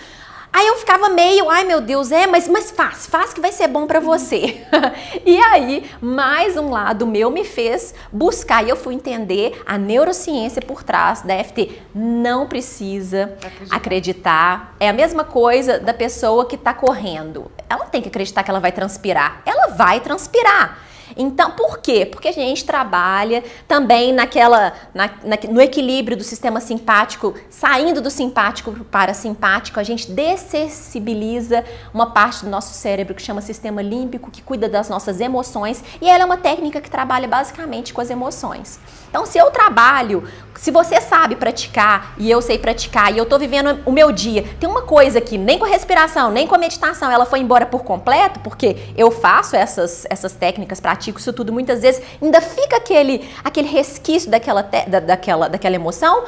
Aí 0.53 0.67
eu 0.67 0.75
ficava 0.75 1.07
meio, 1.07 1.49
ai 1.49 1.63
meu 1.63 1.79
Deus, 1.79 2.11
é, 2.11 2.27
mas, 2.27 2.47
mas 2.47 2.71
faz, 2.71 3.07
faz 3.07 3.33
que 3.33 3.39
vai 3.39 3.51
ser 3.51 3.67
bom 3.67 3.87
para 3.87 4.01
você. 4.01 4.61
e 5.25 5.39
aí, 5.39 5.89
mais 6.01 6.57
um 6.57 6.69
lado 6.69 7.07
meu 7.07 7.31
me 7.31 7.45
fez 7.45 7.95
buscar 8.11 8.65
e 8.65 8.69
eu 8.69 8.75
fui 8.75 8.93
entender 8.93 9.61
a 9.65 9.77
neurociência 9.77 10.61
por 10.61 10.83
trás 10.83 11.21
da 11.21 11.41
FT. 11.41 11.81
Não 11.95 12.47
precisa 12.47 13.37
acreditar. 13.41 13.75
acreditar. 13.75 14.75
É 14.79 14.89
a 14.89 14.93
mesma 14.93 15.23
coisa 15.23 15.79
da 15.79 15.93
pessoa 15.93 16.45
que 16.45 16.55
está 16.55 16.73
correndo. 16.73 17.49
Ela 17.69 17.85
tem 17.85 18.01
que 18.01 18.09
acreditar 18.09 18.43
que 18.43 18.51
ela 18.51 18.59
vai 18.59 18.73
transpirar. 18.73 19.41
Ela 19.45 19.67
vai 19.67 20.01
transpirar. 20.01 20.90
Então, 21.21 21.51
por 21.51 21.77
quê? 21.77 22.05
Porque 22.05 22.27
a 22.27 22.31
gente 22.31 22.65
trabalha 22.65 23.43
também 23.67 24.11
naquela, 24.11 24.73
na, 24.93 25.09
na, 25.23 25.37
no 25.49 25.61
equilíbrio 25.61 26.17
do 26.17 26.23
sistema 26.23 26.59
simpático, 26.59 27.35
saindo 27.49 28.01
do 28.01 28.09
simpático 28.09 28.71
para 28.71 28.81
o 28.81 28.85
parasimpático, 28.85 29.79
a 29.79 29.83
gente 29.83 30.11
dessensibiliza 30.11 31.63
uma 31.93 32.07
parte 32.07 32.43
do 32.43 32.49
nosso 32.49 32.73
cérebro 32.73 33.13
que 33.13 33.21
chama 33.21 33.41
sistema 33.41 33.81
límbico, 33.81 34.31
que 34.31 34.41
cuida 34.41 34.67
das 34.67 34.89
nossas 34.89 35.19
emoções, 35.19 35.83
e 36.01 36.09
ela 36.09 36.23
é 36.23 36.25
uma 36.25 36.37
técnica 36.37 36.81
que 36.81 36.89
trabalha 36.89 37.27
basicamente 37.27 37.93
com 37.93 38.01
as 38.01 38.09
emoções. 38.09 38.79
Então, 39.11 39.25
se 39.25 39.37
eu 39.37 39.51
trabalho, 39.51 40.23
se 40.55 40.71
você 40.71 41.01
sabe 41.01 41.35
praticar 41.35 42.13
e 42.17 42.31
eu 42.31 42.41
sei 42.41 42.57
praticar 42.57 43.13
e 43.13 43.17
eu 43.17 43.25
estou 43.25 43.37
vivendo 43.37 43.81
o 43.85 43.91
meu 43.91 44.09
dia, 44.09 44.45
tem 44.57 44.69
uma 44.69 44.83
coisa 44.83 45.19
que 45.19 45.37
nem 45.37 45.59
com 45.59 45.65
a 45.65 45.67
respiração, 45.67 46.31
nem 46.31 46.47
com 46.47 46.55
a 46.55 46.57
meditação 46.57 47.11
ela 47.11 47.25
foi 47.25 47.39
embora 47.39 47.65
por 47.65 47.83
completo, 47.83 48.39
porque 48.39 48.77
eu 48.95 49.11
faço 49.11 49.57
essas, 49.57 50.07
essas 50.09 50.31
técnicas, 50.31 50.79
pratico 50.79 51.19
isso 51.19 51.33
tudo 51.33 51.51
muitas 51.51 51.81
vezes, 51.81 52.01
ainda 52.21 52.39
fica 52.39 52.77
aquele, 52.77 53.29
aquele 53.43 53.67
resquício 53.67 54.31
daquela, 54.31 54.61
da, 54.61 55.01
daquela, 55.01 55.49
daquela 55.49 55.75
emoção, 55.75 56.23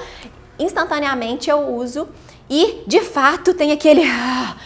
instantaneamente 0.59 1.49
eu 1.49 1.73
uso 1.73 2.09
e 2.49 2.83
de 2.85 2.99
fato 2.99 3.53
tem 3.53 3.71
aquele. 3.71 4.03
Ah, 4.03 4.57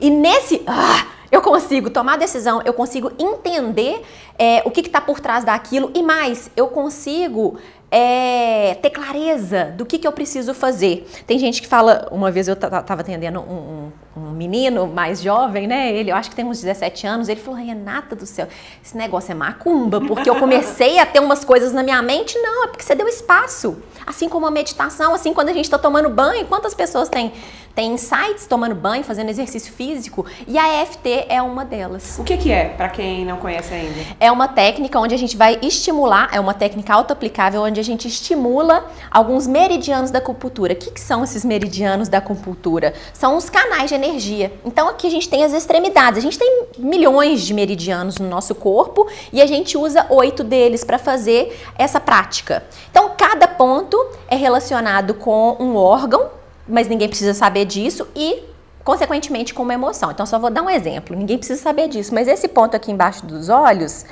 e 0.00 0.10
nesse. 0.10 0.62
Ah, 0.64 1.06
eu 1.34 1.42
consigo 1.42 1.90
tomar 1.90 2.16
decisão, 2.16 2.62
eu 2.64 2.72
consigo 2.72 3.10
entender 3.18 4.00
é, 4.38 4.62
o 4.64 4.70
que 4.70 4.80
está 4.80 5.00
por 5.00 5.20
trás 5.20 5.44
daquilo 5.44 5.90
e 5.94 6.02
mais, 6.02 6.50
eu 6.56 6.68
consigo 6.68 7.58
é, 7.90 8.74
ter 8.82 8.90
clareza 8.90 9.72
do 9.76 9.86
que, 9.86 9.98
que 9.98 10.06
eu 10.06 10.10
preciso 10.10 10.52
fazer. 10.52 11.08
Tem 11.26 11.38
gente 11.38 11.62
que 11.62 11.68
fala, 11.68 12.08
uma 12.10 12.28
vez 12.30 12.48
eu 12.48 12.54
estava 12.54 13.00
atendendo 13.00 13.38
um, 13.40 13.92
um, 14.16 14.20
um, 14.20 14.30
menino 14.32 14.88
mais 14.88 15.22
jovem, 15.22 15.68
né? 15.68 15.92
Ele, 15.92 16.10
eu 16.10 16.16
acho 16.16 16.28
que 16.28 16.34
tem 16.34 16.44
uns 16.44 16.60
17 16.60 17.06
anos, 17.06 17.28
ele 17.28 17.40
falou, 17.40 17.60
Renata 17.60 18.16
do 18.16 18.26
céu, 18.26 18.48
esse 18.84 18.96
negócio 18.96 19.30
é 19.30 19.34
macumba, 19.34 20.00
porque 20.00 20.28
eu 20.28 20.34
comecei 20.36 20.98
a 20.98 21.06
ter 21.06 21.20
umas 21.20 21.44
coisas 21.44 21.72
na 21.72 21.84
minha 21.84 22.02
mente. 22.02 22.36
Não, 22.38 22.64
é 22.64 22.66
porque 22.66 22.82
você 22.82 22.96
deu 22.96 23.06
espaço. 23.06 23.76
Assim 24.06 24.28
como 24.28 24.46
a 24.46 24.50
meditação, 24.50 25.14
assim 25.14 25.32
quando 25.32 25.48
a 25.48 25.52
gente 25.52 25.64
está 25.64 25.78
tomando 25.78 26.08
banho, 26.08 26.46
quantas 26.46 26.74
pessoas 26.74 27.08
têm 27.08 27.32
tem 27.74 27.94
insights 27.94 28.46
tomando 28.46 28.74
banho, 28.74 29.02
fazendo 29.02 29.30
exercício 29.30 29.72
físico, 29.72 30.24
e 30.46 30.56
a 30.56 30.82
EFT 30.82 31.26
é 31.28 31.42
uma 31.42 31.64
delas. 31.64 32.16
O 32.18 32.24
que, 32.24 32.36
que 32.36 32.52
é, 32.52 32.66
para 32.66 32.88
quem 32.88 33.24
não 33.24 33.38
conhece 33.38 33.74
ainda? 33.74 34.00
É 34.20 34.30
uma 34.30 34.46
técnica 34.46 34.98
onde 35.00 35.14
a 35.14 35.18
gente 35.18 35.36
vai 35.36 35.58
estimular, 35.60 36.28
é 36.32 36.38
uma 36.38 36.54
técnica 36.54 36.94
auto-aplicável, 36.94 37.62
onde 37.62 37.80
a 37.80 37.82
gente 37.82 38.06
estimula 38.06 38.86
alguns 39.10 39.46
meridianos 39.46 40.12
da 40.12 40.18
acupuntura. 40.18 40.74
O 40.74 40.76
que, 40.76 40.92
que 40.92 41.00
são 41.00 41.24
esses 41.24 41.44
meridianos 41.44 42.08
da 42.08 42.18
acupuntura? 42.18 42.94
São 43.12 43.36
os 43.36 43.50
canais 43.50 43.88
de 43.88 43.96
energia. 43.96 44.52
Então 44.64 44.88
aqui 44.88 45.08
a 45.08 45.10
gente 45.10 45.28
tem 45.28 45.42
as 45.42 45.52
extremidades, 45.52 46.18
a 46.18 46.22
gente 46.22 46.38
tem 46.38 46.66
milhões 46.78 47.42
de 47.42 47.52
meridianos 47.52 48.18
no 48.18 48.28
nosso 48.28 48.54
corpo 48.54 49.08
e 49.32 49.42
a 49.42 49.46
gente 49.46 49.76
usa 49.76 50.06
oito 50.10 50.44
deles 50.44 50.84
para 50.84 50.98
fazer 50.98 51.60
essa 51.76 51.98
prática. 51.98 52.62
Então 52.90 53.10
cada 53.16 53.43
ponto 53.56 53.96
é 54.28 54.36
relacionado 54.36 55.14
com 55.14 55.56
um 55.58 55.76
órgão 55.76 56.30
mas 56.68 56.88
ninguém 56.88 57.08
precisa 57.08 57.34
saber 57.34 57.64
disso 57.64 58.06
e 58.14 58.42
consequentemente 58.82 59.54
com 59.54 59.62
uma 59.62 59.74
emoção. 59.74 60.10
Então 60.10 60.26
só 60.26 60.38
vou 60.38 60.50
dar 60.50 60.62
um 60.62 60.70
exemplo. 60.70 61.16
Ninguém 61.16 61.38
precisa 61.38 61.60
saber 61.60 61.88
disso, 61.88 62.14
mas 62.14 62.28
esse 62.28 62.48
ponto 62.48 62.76
aqui 62.76 62.90
embaixo 62.90 63.24
dos 63.24 63.48
olhos 63.48 64.04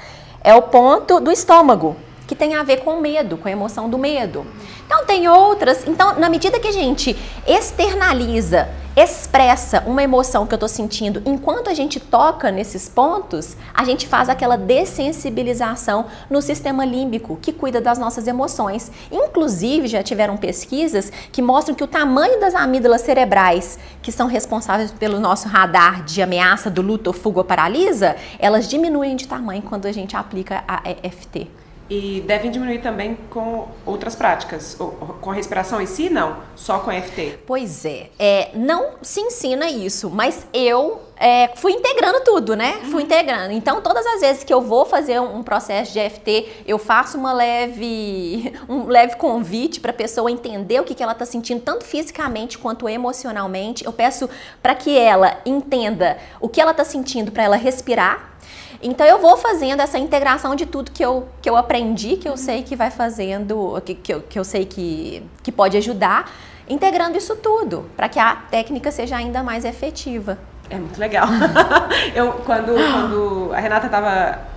é 0.42 0.54
o 0.54 0.62
ponto 0.62 1.20
do 1.20 1.30
estômago, 1.30 1.96
que 2.26 2.34
tem 2.34 2.54
a 2.54 2.62
ver 2.62 2.78
com 2.78 3.00
medo, 3.00 3.36
com 3.36 3.48
a 3.48 3.50
emoção 3.50 3.88
do 3.88 3.98
medo. 3.98 4.46
Então 4.86 5.04
tem 5.04 5.28
outras, 5.28 5.86
então 5.86 6.18
na 6.18 6.28
medida 6.28 6.60
que 6.60 6.68
a 6.68 6.72
gente 6.72 7.16
externaliza 7.46 8.68
expressa 8.96 9.82
uma 9.86 10.02
emoção 10.02 10.46
que 10.46 10.52
eu 10.52 10.56
estou 10.56 10.68
sentindo, 10.68 11.22
enquanto 11.24 11.70
a 11.70 11.74
gente 11.74 11.98
toca 11.98 12.50
nesses 12.50 12.88
pontos, 12.88 13.56
a 13.72 13.84
gente 13.84 14.06
faz 14.06 14.28
aquela 14.28 14.56
dessensibilização 14.56 16.06
no 16.28 16.42
sistema 16.42 16.84
límbico, 16.84 17.38
que 17.40 17.52
cuida 17.52 17.80
das 17.80 17.98
nossas 17.98 18.26
emoções. 18.26 18.92
Inclusive, 19.10 19.88
já 19.88 20.02
tiveram 20.02 20.36
pesquisas 20.36 21.10
que 21.32 21.40
mostram 21.40 21.74
que 21.74 21.84
o 21.84 21.86
tamanho 21.86 22.38
das 22.38 22.54
amígdalas 22.54 23.00
cerebrais, 23.00 23.78
que 24.02 24.12
são 24.12 24.26
responsáveis 24.26 24.90
pelo 24.90 25.18
nosso 25.18 25.48
radar 25.48 26.04
de 26.04 26.20
ameaça 26.20 26.68
do 26.68 26.82
luto, 26.82 27.12
fuga 27.12 27.38
ou 27.38 27.44
paralisa, 27.44 28.16
elas 28.38 28.68
diminuem 28.68 29.16
de 29.16 29.26
tamanho 29.26 29.62
quando 29.62 29.86
a 29.86 29.92
gente 29.92 30.16
aplica 30.16 30.62
a 30.68 30.82
EFT. 31.02 31.61
E 31.90 32.22
devem 32.26 32.50
diminuir 32.50 32.80
também 32.80 33.18
com 33.28 33.68
outras 33.84 34.14
práticas. 34.14 34.76
Com 35.20 35.30
a 35.30 35.34
respiração 35.34 35.80
em 35.80 35.86
si, 35.86 36.08
não. 36.08 36.38
Só 36.56 36.78
com 36.78 36.90
EFT. 36.90 37.40
Pois 37.46 37.84
é. 37.84 38.10
é 38.18 38.50
não 38.54 38.92
se 39.02 39.20
ensina 39.20 39.68
isso, 39.68 40.08
mas 40.10 40.46
eu 40.52 41.00
é, 41.16 41.50
fui 41.54 41.72
integrando 41.72 42.20
tudo, 42.24 42.56
né? 42.56 42.80
Uhum. 42.82 42.90
Fui 42.90 43.02
integrando. 43.04 43.52
Então, 43.52 43.80
todas 43.80 44.04
as 44.04 44.20
vezes 44.20 44.42
que 44.42 44.52
eu 44.52 44.60
vou 44.60 44.84
fazer 44.84 45.20
um 45.20 45.42
processo 45.42 45.92
de 45.92 46.00
EFT, 46.00 46.64
eu 46.66 46.78
faço 46.78 47.16
uma 47.16 47.32
leve, 47.32 48.52
um 48.68 48.86
leve 48.86 49.14
convite 49.16 49.78
para 49.78 49.92
a 49.92 49.94
pessoa 49.94 50.30
entender 50.30 50.80
o 50.80 50.84
que, 50.84 50.94
que 50.94 51.02
ela 51.02 51.12
está 51.12 51.24
sentindo, 51.24 51.60
tanto 51.60 51.84
fisicamente 51.84 52.58
quanto 52.58 52.88
emocionalmente. 52.88 53.84
Eu 53.84 53.92
peço 53.92 54.28
para 54.60 54.74
que 54.74 54.98
ela 54.98 55.40
entenda 55.46 56.18
o 56.40 56.48
que 56.48 56.60
ela 56.60 56.72
está 56.72 56.84
sentindo, 56.84 57.30
para 57.30 57.44
ela 57.44 57.56
respirar 57.56 58.31
então 58.82 59.06
eu 59.06 59.18
vou 59.18 59.36
fazendo 59.36 59.80
essa 59.80 59.98
integração 59.98 60.54
de 60.54 60.66
tudo 60.66 60.90
que 60.90 61.04
eu, 61.04 61.28
que 61.40 61.48
eu 61.48 61.56
aprendi, 61.56 62.16
que 62.16 62.28
eu 62.28 62.36
sei 62.36 62.62
que 62.62 62.74
vai 62.74 62.90
fazendo, 62.90 63.80
que, 63.84 63.94
que, 63.94 64.12
eu, 64.12 64.20
que 64.22 64.38
eu 64.38 64.44
sei 64.44 64.64
que, 64.64 65.22
que 65.42 65.52
pode 65.52 65.76
ajudar, 65.76 66.30
integrando 66.68 67.16
isso 67.16 67.36
tudo, 67.36 67.88
para 67.96 68.08
que 68.08 68.18
a 68.18 68.36
técnica 68.50 68.90
seja 68.90 69.16
ainda 69.16 69.42
mais 69.42 69.64
efetiva. 69.64 70.38
É 70.68 70.76
muito 70.76 70.98
legal. 70.98 71.26
eu, 72.14 72.32
quando, 72.44 72.72
quando 72.72 73.50
a 73.52 73.60
Renata 73.60 73.86
estava 73.86 74.52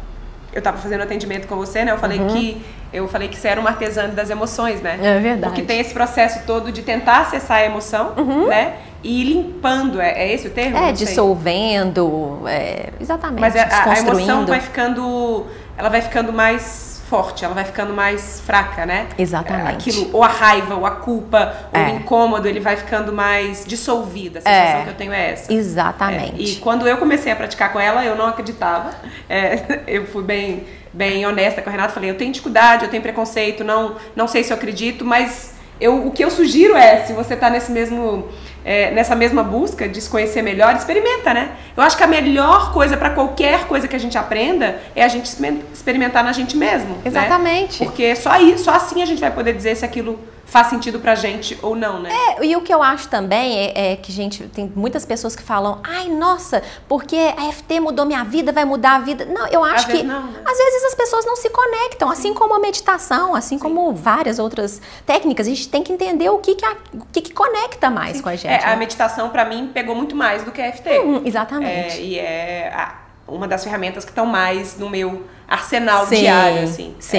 eu 0.55 0.59
estava 0.59 0.77
fazendo 0.77 1.01
atendimento 1.01 1.47
com 1.47 1.57
você, 1.57 1.83
né? 1.83 1.91
Eu 1.91 1.97
falei 1.97 2.17
uhum. 2.17 2.27
que 2.27 2.65
eu 2.93 3.09
falei 3.09 3.27
que 3.27 3.35
você 3.35 3.49
era 3.49 3.59
uma 3.59 3.71
artesã 3.71 4.07
das 4.07 4.29
emoções, 4.29 4.81
né? 4.81 4.97
É 5.01 5.19
verdade. 5.19 5.53
Porque 5.53 5.61
tem 5.61 5.81
esse 5.81 5.93
processo 5.93 6.45
todo 6.47 6.71
de 6.71 6.81
tentar 6.81 7.19
acessar 7.19 7.57
a 7.57 7.65
emoção, 7.65 8.13
uhum. 8.15 8.47
né? 8.47 8.77
E 9.07 9.23
limpando, 9.23 10.01
é, 10.01 10.13
é 10.13 10.33
esse 10.33 10.47
o 10.47 10.49
termo? 10.49 10.75
É, 10.75 10.91
dissolvendo, 10.91 12.41
é, 12.47 12.89
exatamente. 12.99 13.39
Mas 13.39 13.55
a, 13.55 13.91
a, 13.91 13.99
emoção 13.99 14.47
vai 14.47 14.59
ficando, 14.59 15.45
ela 15.77 15.89
vai 15.89 16.01
ficando 16.01 16.33
mais 16.33 17.03
forte, 17.07 17.45
ela 17.45 17.53
vai 17.53 17.63
ficando 17.65 17.93
mais 17.93 18.41
fraca, 18.41 18.83
né? 18.83 19.07
Exatamente. 19.15 19.91
Aquilo, 19.91 20.09
ou 20.11 20.23
a 20.23 20.27
raiva, 20.27 20.73
ou 20.73 20.87
a 20.87 20.91
culpa, 20.91 21.53
ou 21.71 21.79
É. 21.79 21.85
o 21.91 21.95
incômodo, 21.97 22.47
ele 22.47 22.59
vai 22.59 22.75
ficando 22.77 23.13
mais 23.13 23.63
dissolvido. 23.63 24.39
A 24.39 24.41
sensação 24.41 24.79
É. 24.79 24.83
que 24.85 24.89
eu 24.89 24.95
tenho 24.95 25.13
é 25.13 25.33
essa. 25.33 25.53
Exatamente. 25.53 26.41
É, 26.41 26.43
e 26.43 26.55
quando 26.55 26.87
eu 26.87 26.97
comecei 26.97 27.31
a 27.31 27.35
praticar 27.35 27.71
com 27.71 27.79
ela, 27.79 28.03
eu 28.03 28.15
não 28.15 28.25
acreditava. 28.25 28.89
É, 29.29 29.83
eu 29.85 30.07
fui 30.07 30.23
bem, 30.23 30.63
bem 30.91 31.27
honesta 31.27 31.61
com 31.61 31.69
a 31.69 31.71
Renata. 31.71 31.93
Falei, 31.93 32.09
eu 32.09 32.17
tenho 32.17 32.31
dificuldade, 32.31 32.85
eu 32.85 32.89
tenho 32.89 33.03
preconceito, 33.03 33.63
não, 33.63 33.97
não 34.15 34.27
sei 34.27 34.43
se 34.43 34.51
eu 34.51 34.57
acredito, 34.57 35.05
mas 35.05 35.53
eu, 35.79 36.07
o 36.07 36.11
que 36.11 36.23
eu 36.23 36.31
sugiro 36.31 36.75
é, 36.75 37.03
se 37.05 37.13
você 37.13 37.33
está 37.33 37.49
nesse 37.49 37.71
mesmo, 37.71 38.27
é, 38.63 38.91
nessa 38.91 39.15
mesma 39.15 39.43
busca 39.43 39.87
de 39.87 39.99
se 40.01 40.09
conhecer 40.09 40.41
melhor, 40.41 40.75
experimenta, 40.75 41.33
né? 41.33 41.51
Eu 41.75 41.83
acho 41.83 41.97
que 41.97 42.03
a 42.03 42.07
melhor 42.07 42.71
coisa 42.73 42.95
para 42.97 43.09
qualquer 43.09 43.65
coisa 43.65 43.87
que 43.87 43.95
a 43.95 43.99
gente 43.99 44.17
aprenda 44.17 44.79
é 44.95 45.03
a 45.03 45.07
gente 45.07 45.25
exper- 45.25 45.57
experimentar 45.73 46.23
na 46.23 46.31
gente 46.31 46.55
mesmo. 46.55 46.89
né? 46.89 47.01
Exatamente. 47.05 47.77
Porque 47.83 48.15
só, 48.15 48.31
aí, 48.31 48.57
só 48.57 48.71
assim 48.71 49.01
a 49.01 49.05
gente 49.05 49.19
vai 49.19 49.31
poder 49.31 49.53
dizer 49.53 49.75
se 49.75 49.83
aquilo 49.85 50.19
faz 50.45 50.67
sentido 50.67 50.99
pra 50.99 51.15
gente 51.15 51.57
ou 51.61 51.75
não, 51.75 51.99
né? 51.99 52.09
É, 52.39 52.45
e 52.45 52.55
o 52.55 52.61
que 52.61 52.73
eu 52.73 52.81
acho 52.81 53.07
também 53.09 53.57
é, 53.57 53.93
é 53.93 53.95
que, 53.95 54.11
gente, 54.11 54.43
tem 54.47 54.71
muitas 54.75 55.05
pessoas 55.05 55.35
que 55.35 55.41
falam, 55.43 55.79
ai, 55.83 56.07
nossa, 56.07 56.61
porque 56.87 57.15
a 57.37 57.51
FT 57.51 57.79
mudou 57.79 58.05
minha 58.05 58.23
vida, 58.23 58.51
vai 58.51 58.63
mudar 58.63 58.95
a 58.95 58.99
vida. 58.99 59.25
Não, 59.25 59.47
eu 59.47 59.63
acho 59.63 59.75
Às 59.77 59.85
que 59.85 59.91
vezes 59.93 60.07
não, 60.07 60.21
né? 60.27 60.39
às 60.45 60.57
vezes 60.57 60.83
as 60.85 60.95
pessoas 60.95 61.25
não 61.25 61.35
se 61.35 61.49
conectam, 61.49 62.09
assim 62.09 62.33
como 62.33 62.53
a 62.55 62.59
meditação, 62.59 63.33
assim 63.35 63.57
como 63.57 63.91
várias 63.93 64.39
outras 64.39 64.81
técnicas. 65.05 65.47
A 65.47 65.49
gente 65.49 65.67
tem 65.67 65.81
que 65.83 65.91
entender 65.91 66.29
o 66.29 66.37
que, 66.37 66.55
que, 66.55 66.65
a- 66.65 66.77
o 66.93 67.05
que, 67.11 67.21
que 67.21 67.33
conecta 67.33 67.89
mais 67.89 68.21
com 68.21 68.29
a 68.29 68.35
gente. 68.35 68.47
É, 68.51 68.63
a 68.63 68.69
né? 68.69 68.75
meditação 68.75 69.29
pra 69.29 69.43
mim 69.45 69.71
pegou 69.73 69.95
muito 69.95 70.15
mais 70.15 70.43
do 70.43 70.51
que 70.51 70.61
a 70.61 70.71
FT. 70.71 70.99
Hum, 70.99 71.21
exatamente. 71.25 71.97
É, 71.97 72.01
e 72.01 72.19
é 72.19 72.71
a- 72.73 72.95
uma 73.27 73.47
das 73.47 73.63
ferramentas 73.63 74.05
que 74.05 74.11
estão 74.11 74.25
mais 74.27 74.77
no 74.77 74.89
meu 74.89 75.25
arsenal 75.47 76.05
Sim, 76.05 76.17
diário, 76.17 76.63
assim. 76.63 76.95
sim. 76.99 77.17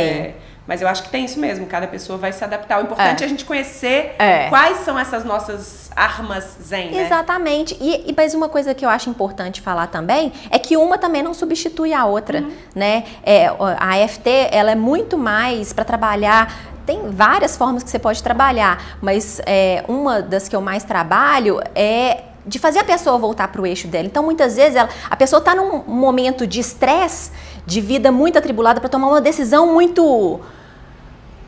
É, 0.67 0.69
mas 0.69 0.83
eu 0.83 0.89
acho 0.89 1.03
que 1.05 1.09
tem 1.11 1.25
isso 1.25 1.39
mesmo, 1.39 1.67
cada 1.67 1.87
pessoa 1.87 2.19
vai 2.19 2.33
se 2.33 2.43
adaptar. 2.45 2.81
O 2.81 2.83
importante 2.83 3.23
é, 3.23 3.27
a 3.27 3.29
gente 3.29 3.45
conhecer 3.45 4.15
É. 4.19 4.49
quais 4.49 4.79
são 4.79 4.99
essas 4.99 5.25
nossas 5.25 5.91
armas 5.95 6.57
zen, 6.63 6.91
né? 6.91 7.07
Exatamente. 7.07 7.77
E, 7.81 8.11
e 8.11 8.15
mas 8.17 8.35
uma 8.35 8.49
coisa 8.49 8.75
que 8.75 8.85
eu 8.85 8.89
acho 8.89 9.09
importante 9.09 9.61
falar 9.61 9.87
também 9.87 10.33
é 10.51 10.59
que 10.59 10.77
uma 10.77 10.99
também 10.99 11.23
não 11.23 11.33
substitui 11.33 11.93
a 11.95 12.05
outra, 12.05 12.41
Uhum. 12.41 12.53
né? 12.75 13.05
É, 13.23 13.47
a 13.47 14.05
AFT 14.05 14.29
ela 14.51 14.71
é 14.71 14.75
muito 14.75 15.17
mais 15.17 15.73
para 15.73 15.85
trabalhar. 15.85 16.53
Tem 16.85 17.11
várias 17.11 17.57
formas 17.57 17.83
que 17.83 17.91
você 17.91 17.99
pode 17.99 18.23
trabalhar, 18.23 18.81
mas 19.01 19.41
é, 19.45 19.83
uma 19.89 20.23
das 20.23 20.49
que 20.49 20.55
eu 20.55 20.61
mais 20.61 20.85
trabalho 20.85 21.61
é 21.75 22.23
de 22.47 22.59
fazer 22.59 22.79
a 22.79 22.85
pessoa 22.85 23.19
voltar 23.19 23.49
para 23.49 23.61
o 23.61 23.67
eixo 23.67 23.89
dela. 23.89 24.07
Então, 24.07 24.23
muitas 24.23 24.57
vezes, 24.57 24.77
ela, 24.77 24.89
a 25.11 25.17
pessoa 25.17 25.41
está 25.41 25.55
num 25.55 25.83
momento 25.87 26.47
de 26.47 26.61
estresse, 26.61 27.33
de 27.67 27.81
vida 27.81 28.13
muito 28.13 28.39
atribulada, 28.39 28.81
para 28.81 28.89
tomar 28.89 29.09
uma 29.09 29.21
decisão 29.21 29.73
muito 29.73 30.41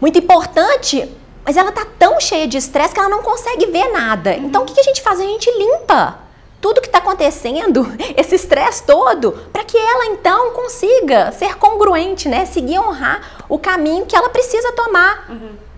muito 0.01 0.19
importante, 0.19 1.11
mas 1.45 1.57
ela 1.57 1.73
tá 1.73 1.85
tão 1.99 2.21
cheia 2.21 2.47
de 2.47 2.57
estresse 2.57 2.95
que 2.95 3.01
ela 3.01 3.09
não 3.09 3.23
consegue 3.23 3.67
ver 3.67 3.91
nada. 3.91 4.35
Então 4.35 4.63
o 4.63 4.65
que, 4.65 4.75
que 4.75 4.81
a 4.81 4.85
gente 4.85 5.03
faz? 5.03 5.21
A 5.21 5.25
gente 5.25 5.51
limpa 5.59 6.19
tudo 6.61 6.81
que 6.81 6.87
está 6.89 6.99
acontecendo, 6.99 7.87
esse 8.17 8.35
estresse 8.35 8.83
todo, 8.85 9.33
para 9.53 9.65
que 9.65 9.77
ela 9.77 10.07
então 10.07 10.53
consiga 10.53 11.33
ser 11.33 11.57
congruente, 11.57 12.29
né? 12.29 12.45
Seguir 12.47 12.79
honrar 12.79 13.45
o 13.49 13.59
caminho 13.59 14.07
que 14.07 14.17
ela 14.17 14.29
precisa 14.29 14.73
tomar. 14.73 15.27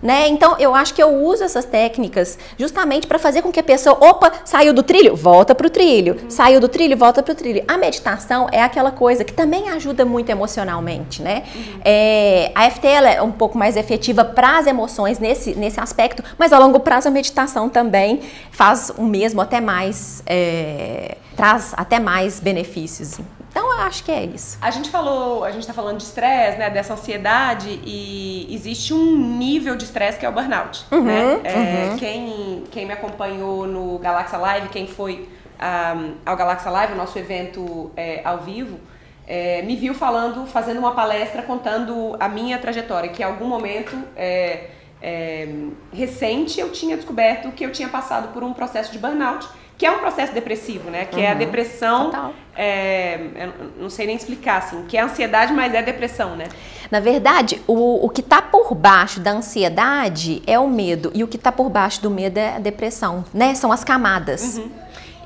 Né? 0.01 0.27
Então, 0.29 0.55
eu 0.57 0.73
acho 0.73 0.93
que 0.93 1.03
eu 1.03 1.23
uso 1.23 1.43
essas 1.43 1.63
técnicas 1.63 2.37
justamente 2.57 3.05
para 3.05 3.19
fazer 3.19 3.41
com 3.41 3.51
que 3.51 3.59
a 3.59 3.63
pessoa, 3.63 3.95
opa, 3.99 4.31
saiu 4.43 4.73
do 4.73 4.81
trilho, 4.81 5.15
volta 5.15 5.53
pro 5.53 5.69
trilho, 5.69 6.17
saiu 6.27 6.59
do 6.59 6.67
trilho, 6.67 6.97
volta 6.97 7.21
pro 7.21 7.35
trilho. 7.35 7.63
A 7.67 7.77
meditação 7.77 8.47
é 8.51 8.61
aquela 8.61 8.91
coisa 8.91 9.23
que 9.23 9.33
também 9.33 9.69
ajuda 9.69 10.03
muito 10.03 10.29
emocionalmente, 10.29 11.21
né? 11.21 11.43
É, 11.85 12.51
a 12.55 12.69
FT 12.69 12.87
é 12.87 13.21
um 13.21 13.31
pouco 13.31 13.57
mais 13.57 13.77
efetiva 13.77 14.25
para 14.25 14.57
as 14.57 14.67
emoções 14.67 15.19
nesse, 15.19 15.53
nesse 15.53 15.79
aspecto, 15.79 16.23
mas 16.37 16.51
a 16.51 16.57
longo 16.57 16.79
prazo 16.79 17.07
a 17.07 17.11
meditação 17.11 17.69
também 17.69 18.21
faz 18.51 18.91
o 18.97 19.03
mesmo, 19.03 19.39
até 19.41 19.61
mais, 19.61 20.23
é, 20.25 21.17
traz 21.35 21.73
até 21.77 21.99
mais 21.99 22.39
benefícios. 22.39 23.19
Então, 23.51 23.65
eu 23.73 23.81
acho 23.81 24.03
que 24.05 24.11
é 24.11 24.23
isso. 24.23 24.57
A 24.61 24.71
gente 24.71 24.89
falou, 24.89 25.43
a 25.43 25.51
gente 25.51 25.67
tá 25.67 25.73
falando 25.73 25.97
de 25.97 26.03
estresse, 26.03 26.57
né, 26.57 26.69
dessa 26.69 26.93
ansiedade 26.93 27.81
e 27.83 28.47
existe 28.49 28.93
um 28.93 29.37
nível 29.37 29.75
de 29.75 29.83
estresse 29.83 30.17
que 30.17 30.25
é 30.25 30.29
o 30.29 30.31
burnout, 30.31 30.85
Uhum, 30.89 31.03
né? 31.03 31.41
É, 31.43 31.95
quem, 31.99 32.63
quem 32.71 32.85
me 32.85 32.93
acompanhou 32.93 33.67
no 33.67 33.99
Galaxa 33.99 34.37
Live, 34.37 34.69
quem 34.69 34.87
foi 34.87 35.27
um, 35.61 36.13
ao 36.25 36.35
Galaxa 36.37 36.69
Live, 36.69 36.93
o 36.93 36.95
nosso 36.95 37.19
evento 37.19 37.91
é, 37.95 38.21
ao 38.23 38.39
vivo, 38.39 38.79
é, 39.27 39.61
me 39.63 39.75
viu 39.75 39.93
falando, 39.93 40.45
fazendo 40.47 40.79
uma 40.79 40.93
palestra 40.93 41.41
contando 41.41 42.15
a 42.19 42.27
minha 42.29 42.57
trajetória, 42.57 43.09
que 43.09 43.21
em 43.21 43.25
algum 43.25 43.45
momento 43.47 43.95
é, 44.15 44.69
é, 45.01 45.47
recente 45.93 46.59
eu 46.59 46.71
tinha 46.71 46.95
descoberto 46.95 47.51
que 47.51 47.65
eu 47.65 47.71
tinha 47.71 47.89
passado 47.89 48.33
por 48.33 48.43
um 48.43 48.53
processo 48.53 48.91
de 48.91 48.97
burnout, 48.97 49.47
que 49.81 49.85
é 49.87 49.89
um 49.89 49.97
processo 49.97 50.31
depressivo, 50.31 50.91
né? 50.91 51.05
Que 51.05 51.21
é 51.21 51.31
a 51.31 51.33
depressão 51.33 52.11
Total. 52.11 52.33
é, 52.55 53.49
não 53.79 53.89
sei 53.89 54.05
nem 54.05 54.15
explicar, 54.15 54.59
assim, 54.59 54.85
que 54.87 54.95
é 54.95 55.01
ansiedade, 55.01 55.51
mas 55.53 55.73
é 55.73 55.81
depressão, 55.81 56.35
né? 56.35 56.45
Na 56.91 56.99
verdade, 56.99 57.59
o, 57.65 58.05
o 58.05 58.07
que 58.07 58.21
está 58.21 58.43
por 58.43 58.75
baixo 58.75 59.19
da 59.19 59.31
ansiedade 59.31 60.43
é 60.45 60.59
o 60.59 60.69
medo, 60.69 61.11
e 61.15 61.23
o 61.23 61.27
que 61.27 61.35
está 61.35 61.51
por 61.51 61.67
baixo 61.67 61.99
do 61.99 62.11
medo 62.11 62.37
é 62.37 62.57
a 62.57 62.59
depressão, 62.59 63.25
né? 63.33 63.55
São 63.55 63.71
as 63.71 63.83
camadas. 63.83 64.61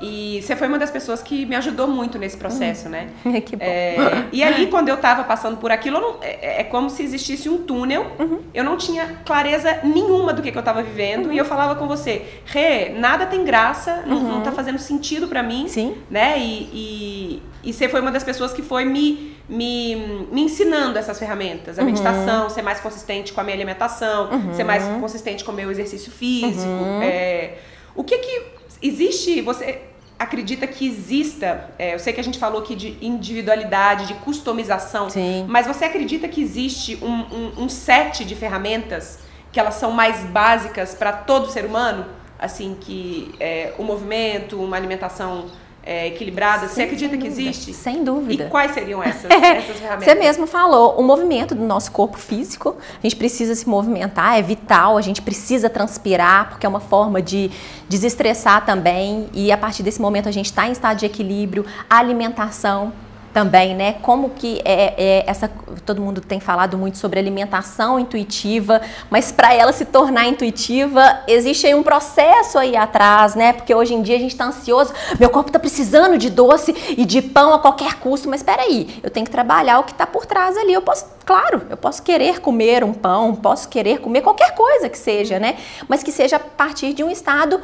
E 0.02 0.40
você 0.42 0.54
foi 0.54 0.68
uma 0.68 0.78
das 0.78 0.90
pessoas 0.90 1.22
que 1.22 1.46
me 1.46 1.56
ajudou 1.56 1.88
muito 1.88 2.18
nesse 2.18 2.36
processo, 2.36 2.88
né? 2.88 3.08
que 3.44 3.56
bom. 3.56 3.64
É, 3.64 3.96
e 4.30 4.42
ali, 4.42 4.66
quando 4.66 4.88
eu 4.90 4.96
tava 4.98 5.24
passando 5.24 5.56
por 5.56 5.70
aquilo, 5.72 5.98
não- 6.00 6.16
é, 6.20 6.60
é 6.60 6.64
como 6.64 6.90
se 6.90 7.02
existisse 7.02 7.48
um 7.48 7.58
túnel. 7.58 8.06
Eu 8.52 8.62
não 8.62 8.76
tinha 8.76 9.20
clareza 9.24 9.80
nenhuma 9.84 10.32
do 10.34 10.42
que, 10.42 10.52
que 10.52 10.58
eu 10.58 10.62
tava 10.62 10.82
vivendo. 10.82 11.32
E 11.32 11.38
eu 11.38 11.44
falava 11.44 11.74
com 11.76 11.86
você, 11.88 12.22
Rê, 12.44 12.90
nada 12.90 13.24
tem 13.26 13.44
graça, 13.44 14.02
não, 14.06 14.20
não 14.20 14.40
tá 14.42 14.52
fazendo 14.52 14.78
sentido 14.78 15.28
pra 15.28 15.42
mim. 15.42 15.66
Sim. 15.68 15.96
Né? 16.10 16.38
E, 16.38 16.68
e, 16.72 17.42
e 17.64 17.72
você 17.72 17.88
foi 17.88 18.00
uma 18.00 18.10
das 18.10 18.22
pessoas 18.22 18.52
que 18.52 18.60
foi 18.62 18.84
me, 18.84 19.34
me, 19.48 20.26
me 20.30 20.42
ensinando 20.42 20.98
essas 20.98 21.18
ferramentas. 21.18 21.78
A 21.78 21.82
meditação, 21.82 22.50
ser 22.50 22.60
mais 22.62 22.80
consistente 22.80 23.32
com 23.32 23.40
a 23.40 23.44
minha 23.44 23.56
alimentação, 23.56 24.28
ser 24.52 24.64
mais 24.64 24.84
consistente 25.00 25.42
com 25.42 25.52
o 25.52 25.54
meu 25.54 25.70
exercício 25.70 26.12
físico. 26.12 26.68
É, 27.02 27.54
o 27.94 28.04
que 28.04 28.18
que 28.18 28.55
existe, 28.82 29.40
você 29.40 29.82
acredita 30.18 30.66
que 30.66 30.86
exista, 30.86 31.70
é, 31.78 31.94
eu 31.94 31.98
sei 31.98 32.12
que 32.12 32.20
a 32.20 32.24
gente 32.24 32.38
falou 32.38 32.62
aqui 32.62 32.74
de 32.74 32.96
individualidade, 33.02 34.06
de 34.06 34.14
customização, 34.14 35.10
Sim. 35.10 35.44
mas 35.48 35.66
você 35.66 35.84
acredita 35.84 36.26
que 36.26 36.40
existe 36.40 36.98
um, 37.02 37.12
um, 37.12 37.64
um 37.64 37.68
set 37.68 38.24
de 38.24 38.34
ferramentas 38.34 39.18
que 39.52 39.60
elas 39.60 39.74
são 39.74 39.90
mais 39.90 40.24
básicas 40.24 40.94
para 40.94 41.12
todo 41.12 41.50
ser 41.50 41.64
humano? 41.64 42.06
Assim, 42.38 42.76
que 42.78 43.34
é, 43.40 43.72
o 43.78 43.82
movimento, 43.82 44.60
uma 44.60 44.76
alimentação 44.76 45.46
é, 45.86 46.08
equilibrada, 46.08 46.66
você 46.66 46.74
Sem 46.74 46.84
acredita 46.84 47.16
que 47.16 47.28
dúvida, 47.28 47.48
existe? 47.48 47.72
Sem 47.72 48.02
dúvida. 48.02 48.46
E 48.46 48.50
quais 48.50 48.72
seriam 48.72 49.00
essas, 49.04 49.30
essas 49.30 49.78
ferramentas? 49.78 50.04
Você 50.04 50.14
mesmo 50.16 50.44
falou, 50.44 50.98
o 50.98 51.02
movimento 51.02 51.54
do 51.54 51.64
nosso 51.64 51.92
corpo 51.92 52.18
físico, 52.18 52.76
a 52.98 53.02
gente 53.02 53.14
precisa 53.14 53.54
se 53.54 53.68
movimentar, 53.68 54.36
é 54.36 54.42
vital, 54.42 54.98
a 54.98 55.00
gente 55.00 55.22
precisa 55.22 55.70
transpirar, 55.70 56.50
porque 56.50 56.66
é 56.66 56.68
uma 56.68 56.80
forma 56.80 57.22
de 57.22 57.52
desestressar 57.88 58.66
também, 58.66 59.28
e 59.32 59.52
a 59.52 59.56
partir 59.56 59.84
desse 59.84 60.00
momento 60.00 60.28
a 60.28 60.32
gente 60.32 60.46
está 60.46 60.66
em 60.66 60.72
estado 60.72 60.98
de 60.98 61.06
equilíbrio, 61.06 61.64
a 61.88 61.98
alimentação 61.98 62.92
também, 63.36 63.74
né? 63.74 63.96
Como 64.00 64.30
que 64.30 64.62
é, 64.64 64.94
é 64.96 65.24
essa. 65.26 65.50
Todo 65.84 66.00
mundo 66.00 66.22
tem 66.22 66.40
falado 66.40 66.78
muito 66.78 66.96
sobre 66.96 67.20
alimentação 67.20 68.00
intuitiva, 68.00 68.80
mas 69.10 69.30
para 69.30 69.52
ela 69.52 69.74
se 69.74 69.84
tornar 69.84 70.26
intuitiva, 70.26 71.20
existe 71.28 71.66
aí 71.66 71.74
um 71.74 71.82
processo 71.82 72.58
aí 72.58 72.74
atrás, 72.74 73.34
né? 73.34 73.52
Porque 73.52 73.74
hoje 73.74 73.92
em 73.92 74.00
dia 74.00 74.16
a 74.16 74.18
gente 74.18 74.30
está 74.30 74.46
ansioso, 74.46 74.94
meu 75.20 75.28
corpo 75.28 75.50
está 75.50 75.58
precisando 75.58 76.16
de 76.16 76.30
doce 76.30 76.74
e 76.96 77.04
de 77.04 77.20
pão 77.20 77.52
a 77.52 77.58
qualquer 77.58 77.96
custo, 77.96 78.26
mas 78.26 78.40
espera 78.40 78.62
aí, 78.62 79.00
eu 79.02 79.10
tenho 79.10 79.26
que 79.26 79.32
trabalhar 79.32 79.80
o 79.80 79.84
que 79.84 79.92
está 79.92 80.06
por 80.06 80.24
trás 80.24 80.56
ali. 80.56 80.72
Eu 80.72 80.80
posso, 80.80 81.04
claro, 81.26 81.60
eu 81.68 81.76
posso 81.76 82.02
querer 82.02 82.40
comer 82.40 82.82
um 82.82 82.94
pão, 82.94 83.34
posso 83.34 83.68
querer 83.68 83.98
comer 84.00 84.22
qualquer 84.22 84.54
coisa 84.54 84.88
que 84.88 84.96
seja, 84.96 85.38
né? 85.38 85.58
Mas 85.86 86.02
que 86.02 86.10
seja 86.10 86.36
a 86.36 86.40
partir 86.40 86.94
de 86.94 87.04
um 87.04 87.10
estado 87.10 87.60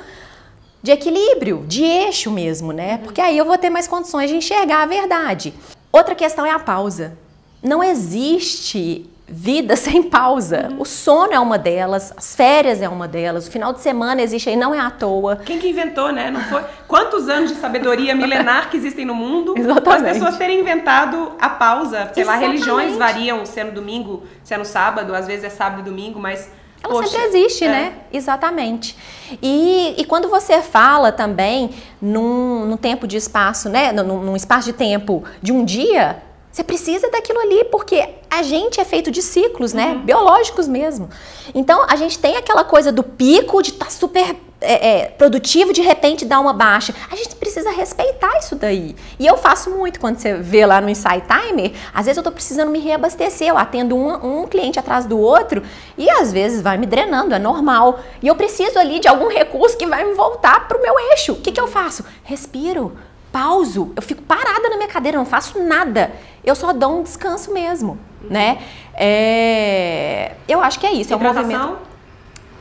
de 0.83 0.91
equilíbrio, 0.91 1.65
de 1.69 1.85
eixo 1.85 2.31
mesmo, 2.31 2.73
né? 2.73 2.99
Porque 2.99 3.21
aí 3.21 3.39
eu 3.39 3.45
vou 3.45 3.57
ter 3.57 3.71
mais 3.71 3.87
condições 3.87 4.29
de 4.29 4.37
enxergar 4.37 4.83
a 4.83 4.87
verdade. 4.87 5.55
Outra 5.93 6.15
questão 6.15 6.45
é 6.45 6.51
a 6.51 6.59
pausa. 6.59 7.17
Não 7.63 7.85
existe 7.85 9.09
vida 9.29 9.77
sem 9.77 10.03
pausa. 10.03 10.69
O 10.79 10.85
sono 10.85 11.33
é 11.33 11.39
uma 11.39 11.57
delas, 11.57 12.13
as 12.17 12.35
férias 12.35 12.83
é 12.83 12.89
uma 12.89 13.07
delas, 13.07 13.47
o 13.47 13.51
final 13.51 13.73
de 13.73 13.81
semana 13.81 14.21
existe 14.21 14.49
aí, 14.51 14.57
não 14.57 14.75
é 14.75 14.81
à 14.81 14.91
toa. 14.91 15.37
Quem 15.37 15.59
que 15.59 15.69
inventou, 15.69 16.13
né? 16.13 16.31
Não 16.31 16.41
foi? 16.43 16.63
Quantos 16.89 17.29
anos 17.29 17.53
de 17.53 17.59
sabedoria 17.59 18.15
milenar 18.15 18.69
que 18.69 18.77
existem 18.77 19.05
no 19.07 19.15
mundo 19.15 19.55
para 19.55 19.63
as 19.63 19.69
Exatamente. 19.71 20.13
pessoas 20.15 20.37
terem 20.37 20.61
inventado 20.61 21.33
a 21.41 21.49
pausa? 21.49 22.11
Sei 22.13 22.25
lá, 22.25 22.33
Exatamente. 22.33 22.47
religiões 22.47 22.97
variam 22.97 23.47
se 23.47 23.61
é 23.61 23.65
no 23.65 23.73
domingo, 23.73 24.25
se 24.43 24.53
é 24.53 24.59
no 24.59 24.65
sábado, 24.65 25.15
às 25.15 25.27
vezes 25.27 25.45
é 25.45 25.51
sábado 25.51 25.81
e 25.81 25.85
domingo, 25.85 26.19
mas. 26.19 26.51
Ela 26.83 26.95
poxa, 26.95 27.09
sempre 27.09 27.27
existe, 27.29 27.65
é. 27.65 27.69
né? 27.69 27.93
Exatamente. 28.13 28.97
E, 29.41 29.95
e 29.97 30.05
quando 30.05 30.29
você 30.29 30.61
fala 30.61 31.13
também 31.13 31.71
num, 32.01 32.67
num 32.67 32.77
tempo 32.77 33.07
de 33.07 33.17
espaço, 33.17 33.69
né? 33.69 33.93
Num, 33.93 34.23
num 34.23 34.37
espaço 34.37 34.67
de 34.67 34.73
tempo 34.73 35.23
de 35.41 35.53
um 35.53 35.65
dia, 35.65 36.23
Você 36.53 36.63
precisa 36.63 37.11
daquilo 37.11 37.41
ali, 37.41 37.65
porque 37.65 38.07
a 38.31 38.43
gente 38.43 38.79
é 38.79 38.85
feito 38.85 39.11
de 39.11 39.23
ciclos, 39.23 39.73
né? 39.73 39.93
Uhum. 39.93 40.03
Biológicos 40.03 40.69
mesmo. 40.69 41.09
Então, 41.55 41.87
a 41.89 41.97
gente 41.97 42.19
tem 42.19 42.37
aquela 42.37 42.63
coisa 42.63 42.93
do 42.93 43.03
pico 43.03 43.63
de 43.63 43.71
estar 43.71 43.87
tá 43.87 43.91
super 43.91 44.37
é, 44.61 44.89
é, 44.89 45.07
produtivo, 45.07 45.73
de 45.73 45.81
repente 45.81 46.27
dá 46.27 46.39
uma 46.39 46.53
baixa. 46.53 46.95
A 47.11 47.17
gente 47.17 47.35
precisa 47.37 47.71
respeitar 47.71 48.39
isso 48.39 48.55
daí. 48.55 48.95
E 49.19 49.27
eu 49.27 49.39
faço 49.39 49.71
muito 49.71 49.99
quando 49.99 50.19
você 50.19 50.35
vê 50.35 50.67
lá 50.67 50.79
no 50.79 50.91
Insight 50.91 51.25
Timer, 51.27 51.73
às 51.93 52.05
vezes 52.05 52.19
eu 52.19 52.21
estou 52.21 52.33
precisando 52.33 52.71
me 52.71 52.79
reabastecer, 52.79 53.49
eu 53.49 53.57
atendo 53.57 53.97
um, 53.97 54.43
um, 54.43 54.47
cliente 54.47 54.79
atrás 54.79 55.07
do 55.07 55.19
outro 55.19 55.63
e 55.97 56.09
às 56.09 56.33
vezes 56.33 56.61
vai 56.61 56.77
me 56.77 56.85
drenando, 56.87 57.35
é 57.35 57.39
normal. 57.39 58.01
E 58.23 58.29
eu 58.29 58.35
preciso 58.35 58.79
ali 58.79 59.01
de 59.01 59.09
algum 59.09 59.29
recurso 59.29 59.77
que 59.77 59.87
vai 59.87 60.05
me 60.05 60.13
voltar 60.13 60.69
para 60.69 60.77
o 60.77 60.83
meu 60.83 60.95
eixo. 61.13 61.33
O 61.33 61.37
que, 61.37 61.51
que 61.51 61.61
eu 61.61 61.67
faço? 61.67 62.05
Respiro 62.23 62.97
pauso, 63.33 63.93
eu 63.97 64.03
fico 64.03 64.23
parada 64.23 64.69
na 64.69 64.77
minha 64.77 64.89
cadeira, 64.89 65.17
não 65.17 65.25
faço 65.25 65.61
nada. 65.63 66.13
Eu 66.45 66.55
só 66.55 66.73
dou 66.73 67.01
um 67.01 67.03
descanso 67.03 67.53
mesmo, 67.53 67.99
né? 68.29 68.59
É, 68.95 70.33
eu 70.47 70.61
acho 70.61 70.79
que 70.79 70.87
é 70.87 70.93
isso, 70.93 71.13
é 71.13 71.17
um 71.17 71.21
movimento. 71.21 71.79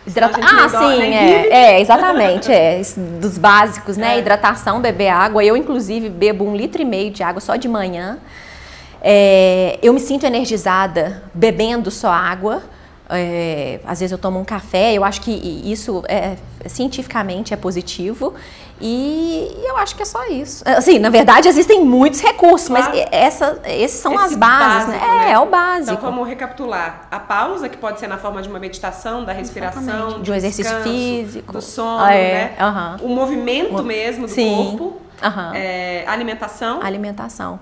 Hidrata... 0.07 0.39
Ah, 0.41 0.67
sim, 0.67 1.01
é, 1.01 1.47
é, 1.49 1.81
exatamente, 1.81 2.51
é, 2.51 2.81
dos 3.19 3.37
básicos, 3.37 3.97
né? 3.97 4.15
É. 4.15 4.19
Hidratação, 4.19 4.79
beber 4.79 5.09
água. 5.09 5.43
Eu, 5.43 5.55
inclusive, 5.55 6.09
bebo 6.09 6.43
um 6.43 6.55
litro 6.55 6.81
e 6.81 6.85
meio 6.85 7.11
de 7.11 7.21
água 7.21 7.39
só 7.39 7.55
de 7.55 7.67
manhã. 7.67 8.17
É, 9.01 9.77
eu 9.81 9.93
me 9.93 9.99
sinto 9.99 10.25
energizada 10.25 11.23
bebendo 11.33 11.91
só 11.91 12.09
água. 12.09 12.63
É, 13.11 13.79
às 13.85 13.99
vezes 13.99 14.11
eu 14.11 14.17
tomo 14.17 14.39
um 14.39 14.45
café, 14.45 14.93
eu 14.93 15.03
acho 15.03 15.21
que 15.21 15.31
isso 15.65 16.03
é, 16.07 16.37
cientificamente 16.67 17.53
é 17.53 17.57
positivo. 17.57 18.33
E 18.83 19.47
eu 19.63 19.77
acho 19.77 19.95
que 19.95 20.01
é 20.01 20.05
só 20.05 20.25
isso. 20.25 20.63
Assim, 20.65 20.97
na 20.97 21.09
verdade, 21.09 21.47
existem 21.47 21.85
muitos 21.85 22.19
recursos, 22.19 22.67
claro. 22.67 22.89
mas 22.89 23.07
essa, 23.11 23.61
esses 23.65 23.99
são 23.99 24.15
Esse 24.15 24.23
as 24.23 24.35
bases, 24.35 24.87
né? 24.87 24.97
básico, 24.97 25.15
né? 25.15 25.27
É, 25.27 25.31
é 25.33 25.39
o 25.39 25.45
básico. 25.45 25.91
Então, 25.91 26.11
vamos 26.11 26.27
recapitular. 26.27 27.07
A 27.11 27.19
pausa, 27.19 27.69
que 27.69 27.77
pode 27.77 27.99
ser 27.99 28.07
na 28.07 28.17
forma 28.17 28.41
de 28.41 28.49
uma 28.49 28.57
meditação, 28.57 29.23
da 29.23 29.33
respiração, 29.33 29.83
Exatamente. 29.83 30.21
de 30.23 30.31
um 30.31 30.33
exercício 30.33 30.63
descanso, 30.63 30.89
físico, 30.89 31.53
do 31.53 31.61
sono, 31.61 32.07
é, 32.07 32.55
né? 32.57 32.97
O 33.01 33.07
movimento 33.07 33.83
mesmo 33.83 34.25
do 34.25 34.33
Sim. 34.33 34.55
corpo. 34.55 35.01
Uhum. 35.23 35.53
É, 35.53 36.03
alimentação. 36.07 36.81
Alimentação. 36.81 37.59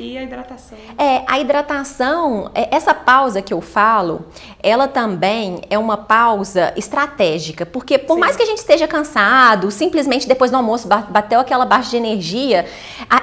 E 0.00 0.16
a 0.16 0.22
hidratação? 0.22 0.78
É, 0.96 1.24
a 1.26 1.40
hidratação, 1.40 2.50
é, 2.54 2.68
essa 2.74 2.94
pausa 2.94 3.42
que 3.42 3.52
eu 3.52 3.60
falo, 3.60 4.26
ela 4.62 4.86
também 4.86 5.60
é 5.68 5.76
uma 5.76 5.96
pausa 5.96 6.72
estratégica, 6.76 7.66
porque 7.66 7.98
por 7.98 8.14
Sim. 8.14 8.20
mais 8.20 8.36
que 8.36 8.42
a 8.44 8.46
gente 8.46 8.58
esteja 8.58 8.86
cansado, 8.86 9.72
simplesmente 9.72 10.28
depois 10.28 10.52
do 10.52 10.56
almoço 10.56 10.86
bateu 10.86 11.40
aquela 11.40 11.64
baixa 11.64 11.90
de 11.90 11.96
energia, 11.96 12.64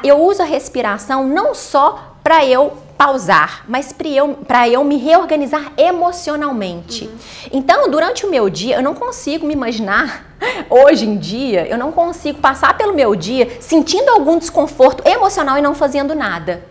eu 0.03 0.19
uso 0.21 0.41
a 0.41 0.45
respiração 0.45 1.26
não 1.26 1.55
só 1.55 2.17
para 2.21 2.45
eu 2.45 2.84
pausar, 2.98 3.66
mas 3.68 3.91
para 3.91 4.08
eu, 4.08 4.38
eu 4.72 4.84
me 4.84 4.98
reorganizar 4.98 5.72
emocionalmente. 5.78 7.06
Uhum. 7.06 7.16
Então, 7.52 7.89
durante 7.89 8.26
o 8.26 8.30
meu 8.30 8.50
dia, 8.50 8.78
eu 8.78 8.84
não 8.84 8.93
consigo 8.93 9.46
me 9.46 9.54
imaginar, 9.54 10.26
hoje 10.70 11.06
em 11.06 11.18
dia, 11.18 11.68
eu 11.68 11.78
não 11.78 11.91
consigo 11.91 12.39
passar 12.39 12.78
pelo 12.78 12.93
meu 12.93 13.16
dia 13.16 13.58
sentindo 13.60 14.10
algum 14.10 14.38
desconforto 14.38 15.08
emocional 15.08 15.58
e 15.58 15.62
não 15.62 15.76
fazendo 15.76 16.16
nada. 16.16 16.64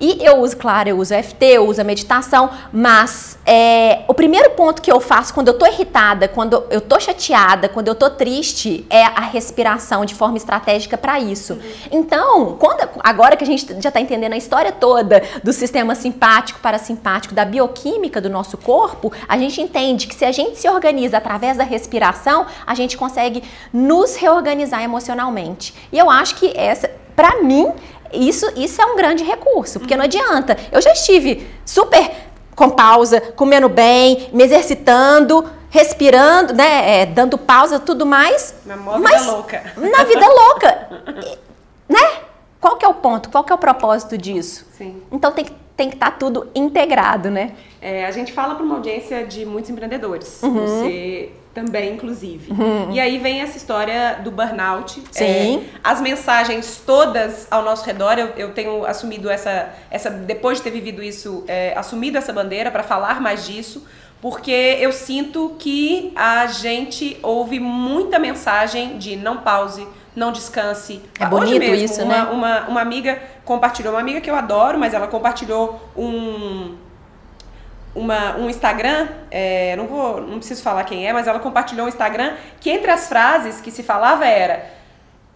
E 0.00 0.18
eu 0.24 0.38
uso, 0.38 0.56
claro, 0.56 0.88
eu 0.88 0.98
uso 0.98 1.14
FT, 1.14 1.44
eu 1.44 1.66
uso 1.66 1.80
a 1.80 1.84
meditação, 1.84 2.50
mas 2.72 3.38
é, 3.46 4.02
o 4.08 4.14
primeiro 4.14 4.50
ponto 4.50 4.82
que 4.82 4.90
eu 4.90 5.00
faço 5.00 5.32
quando 5.32 5.48
eu 5.48 5.54
tô 5.54 5.66
irritada, 5.66 6.28
quando 6.28 6.64
eu 6.70 6.80
tô 6.80 6.98
chateada, 7.00 7.68
quando 7.68 7.88
eu 7.88 7.94
tô 7.94 8.10
triste, 8.10 8.86
é 8.90 9.04
a 9.04 9.20
respiração 9.20 10.04
de 10.04 10.14
forma 10.14 10.36
estratégica 10.36 10.98
para 10.98 11.18
isso. 11.20 11.54
Uhum. 11.54 11.60
Então, 11.90 12.56
quando, 12.58 12.88
agora 13.00 13.36
que 13.36 13.44
a 13.44 13.46
gente 13.46 13.80
já 13.80 13.90
tá 13.90 14.00
entendendo 14.00 14.32
a 14.32 14.36
história 14.36 14.72
toda 14.72 15.22
do 15.42 15.52
sistema 15.52 15.94
simpático, 15.94 16.60
parasimpático, 16.60 17.34
da 17.34 17.44
bioquímica 17.44 18.20
do 18.20 18.28
nosso 18.28 18.56
corpo, 18.58 19.12
a 19.28 19.38
gente 19.38 19.60
entende 19.60 20.06
que 20.06 20.14
se 20.14 20.24
a 20.24 20.32
gente 20.32 20.58
se 20.58 20.68
organiza 20.68 21.18
através 21.18 21.56
da 21.56 21.64
respiração, 21.64 22.46
a 22.66 22.74
gente 22.74 22.96
consegue 22.96 23.42
nos 23.72 24.16
reorganizar 24.16 24.82
emocionalmente. 24.82 25.74
E 25.92 25.98
eu 25.98 26.10
acho 26.10 26.34
que 26.36 26.52
essa, 26.56 26.90
para 27.14 27.42
mim, 27.42 27.72
isso, 28.12 28.46
isso 28.56 28.80
é 28.80 28.86
um 28.86 28.96
grande 28.96 29.24
recurso, 29.24 29.78
porque 29.78 29.96
não 29.96 30.04
adianta. 30.04 30.56
Eu 30.72 30.80
já 30.80 30.92
estive 30.92 31.46
super 31.64 32.10
com 32.54 32.70
pausa, 32.70 33.20
comendo 33.20 33.68
bem, 33.68 34.28
me 34.32 34.42
exercitando, 34.42 35.48
respirando, 35.70 36.52
né, 36.52 37.02
é, 37.02 37.06
dando 37.06 37.38
pausa, 37.38 37.78
tudo 37.78 38.04
mais. 38.04 38.54
Na 38.64 38.76
vida 38.76 39.30
louca. 39.30 39.72
Na 39.76 40.04
vida 40.04 40.26
louca, 40.26 40.88
né? 41.88 42.22
Qual 42.60 42.76
que 42.76 42.84
é 42.84 42.88
o 42.88 42.94
ponto? 42.94 43.30
Qual 43.30 43.44
que 43.44 43.52
é 43.52 43.54
o 43.54 43.58
propósito 43.58 44.18
disso? 44.18 44.66
Sim. 44.72 45.00
Então 45.12 45.30
tem 45.30 45.44
que 45.44 45.52
tem 45.78 45.88
que 45.88 45.94
estar 45.94 46.10
tá 46.10 46.16
tudo 46.18 46.50
integrado, 46.56 47.30
né? 47.30 47.52
É, 47.80 48.04
a 48.04 48.10
gente 48.10 48.32
fala 48.32 48.56
para 48.56 48.64
uma 48.64 48.74
audiência 48.74 49.24
de 49.24 49.46
muitos 49.46 49.70
empreendedores. 49.70 50.42
Uhum. 50.42 50.54
Você 50.54 51.30
também, 51.54 51.94
inclusive. 51.94 52.52
Uhum. 52.52 52.92
E 52.92 53.00
aí 53.00 53.18
vem 53.18 53.40
essa 53.40 53.56
história 53.56 54.20
do 54.22 54.30
burnout. 54.30 55.02
Sim. 55.10 55.24
É, 55.24 55.78
as 55.82 56.00
mensagens 56.00 56.82
todas 56.84 57.46
ao 57.50 57.62
nosso 57.62 57.84
redor, 57.84 58.18
eu, 58.18 58.28
eu, 58.36 58.52
tenho 58.52 58.84
assumido 58.84 59.28
essa, 59.28 59.70
essa, 59.90 60.10
depois 60.10 60.58
de 60.58 60.64
ter 60.64 60.70
vivido 60.70 61.02
isso, 61.02 61.44
é, 61.48 61.72
assumido 61.76 62.16
essa 62.18 62.32
bandeira 62.32 62.70
para 62.70 62.82
falar 62.82 63.20
mais 63.20 63.46
disso, 63.46 63.86
porque 64.20 64.76
eu 64.80 64.92
sinto 64.92 65.54
que 65.58 66.12
a 66.16 66.46
gente 66.46 67.18
ouve 67.22 67.60
muita 67.60 68.18
mensagem 68.18 68.98
de 68.98 69.16
não 69.16 69.38
pause, 69.38 69.86
não 70.14 70.32
descanse. 70.32 71.00
É 71.18 71.26
bonito 71.26 71.58
mesmo, 71.58 71.84
isso, 71.84 72.02
uma, 72.02 72.24
né? 72.24 72.30
Uma, 72.30 72.60
uma 72.68 72.80
amiga 72.80 73.20
compartilhou, 73.44 73.92
uma 73.94 74.00
amiga 74.00 74.20
que 74.20 74.30
eu 74.30 74.34
adoro, 74.34 74.78
mas 74.78 74.92
ela 74.92 75.06
compartilhou 75.06 75.80
um 75.96 76.74
uma, 77.94 78.36
um 78.36 78.48
Instagram, 78.48 79.08
é, 79.30 79.74
não 79.76 79.86
vou, 79.86 80.20
não 80.20 80.38
preciso 80.38 80.62
falar 80.62 80.84
quem 80.84 81.06
é, 81.06 81.12
mas 81.12 81.26
ela 81.26 81.38
compartilhou 81.38 81.86
um 81.86 81.88
Instagram 81.88 82.34
que 82.60 82.70
entre 82.70 82.90
as 82.90 83.08
frases 83.08 83.60
que 83.60 83.70
se 83.70 83.82
falava 83.82 84.26
era 84.26 84.78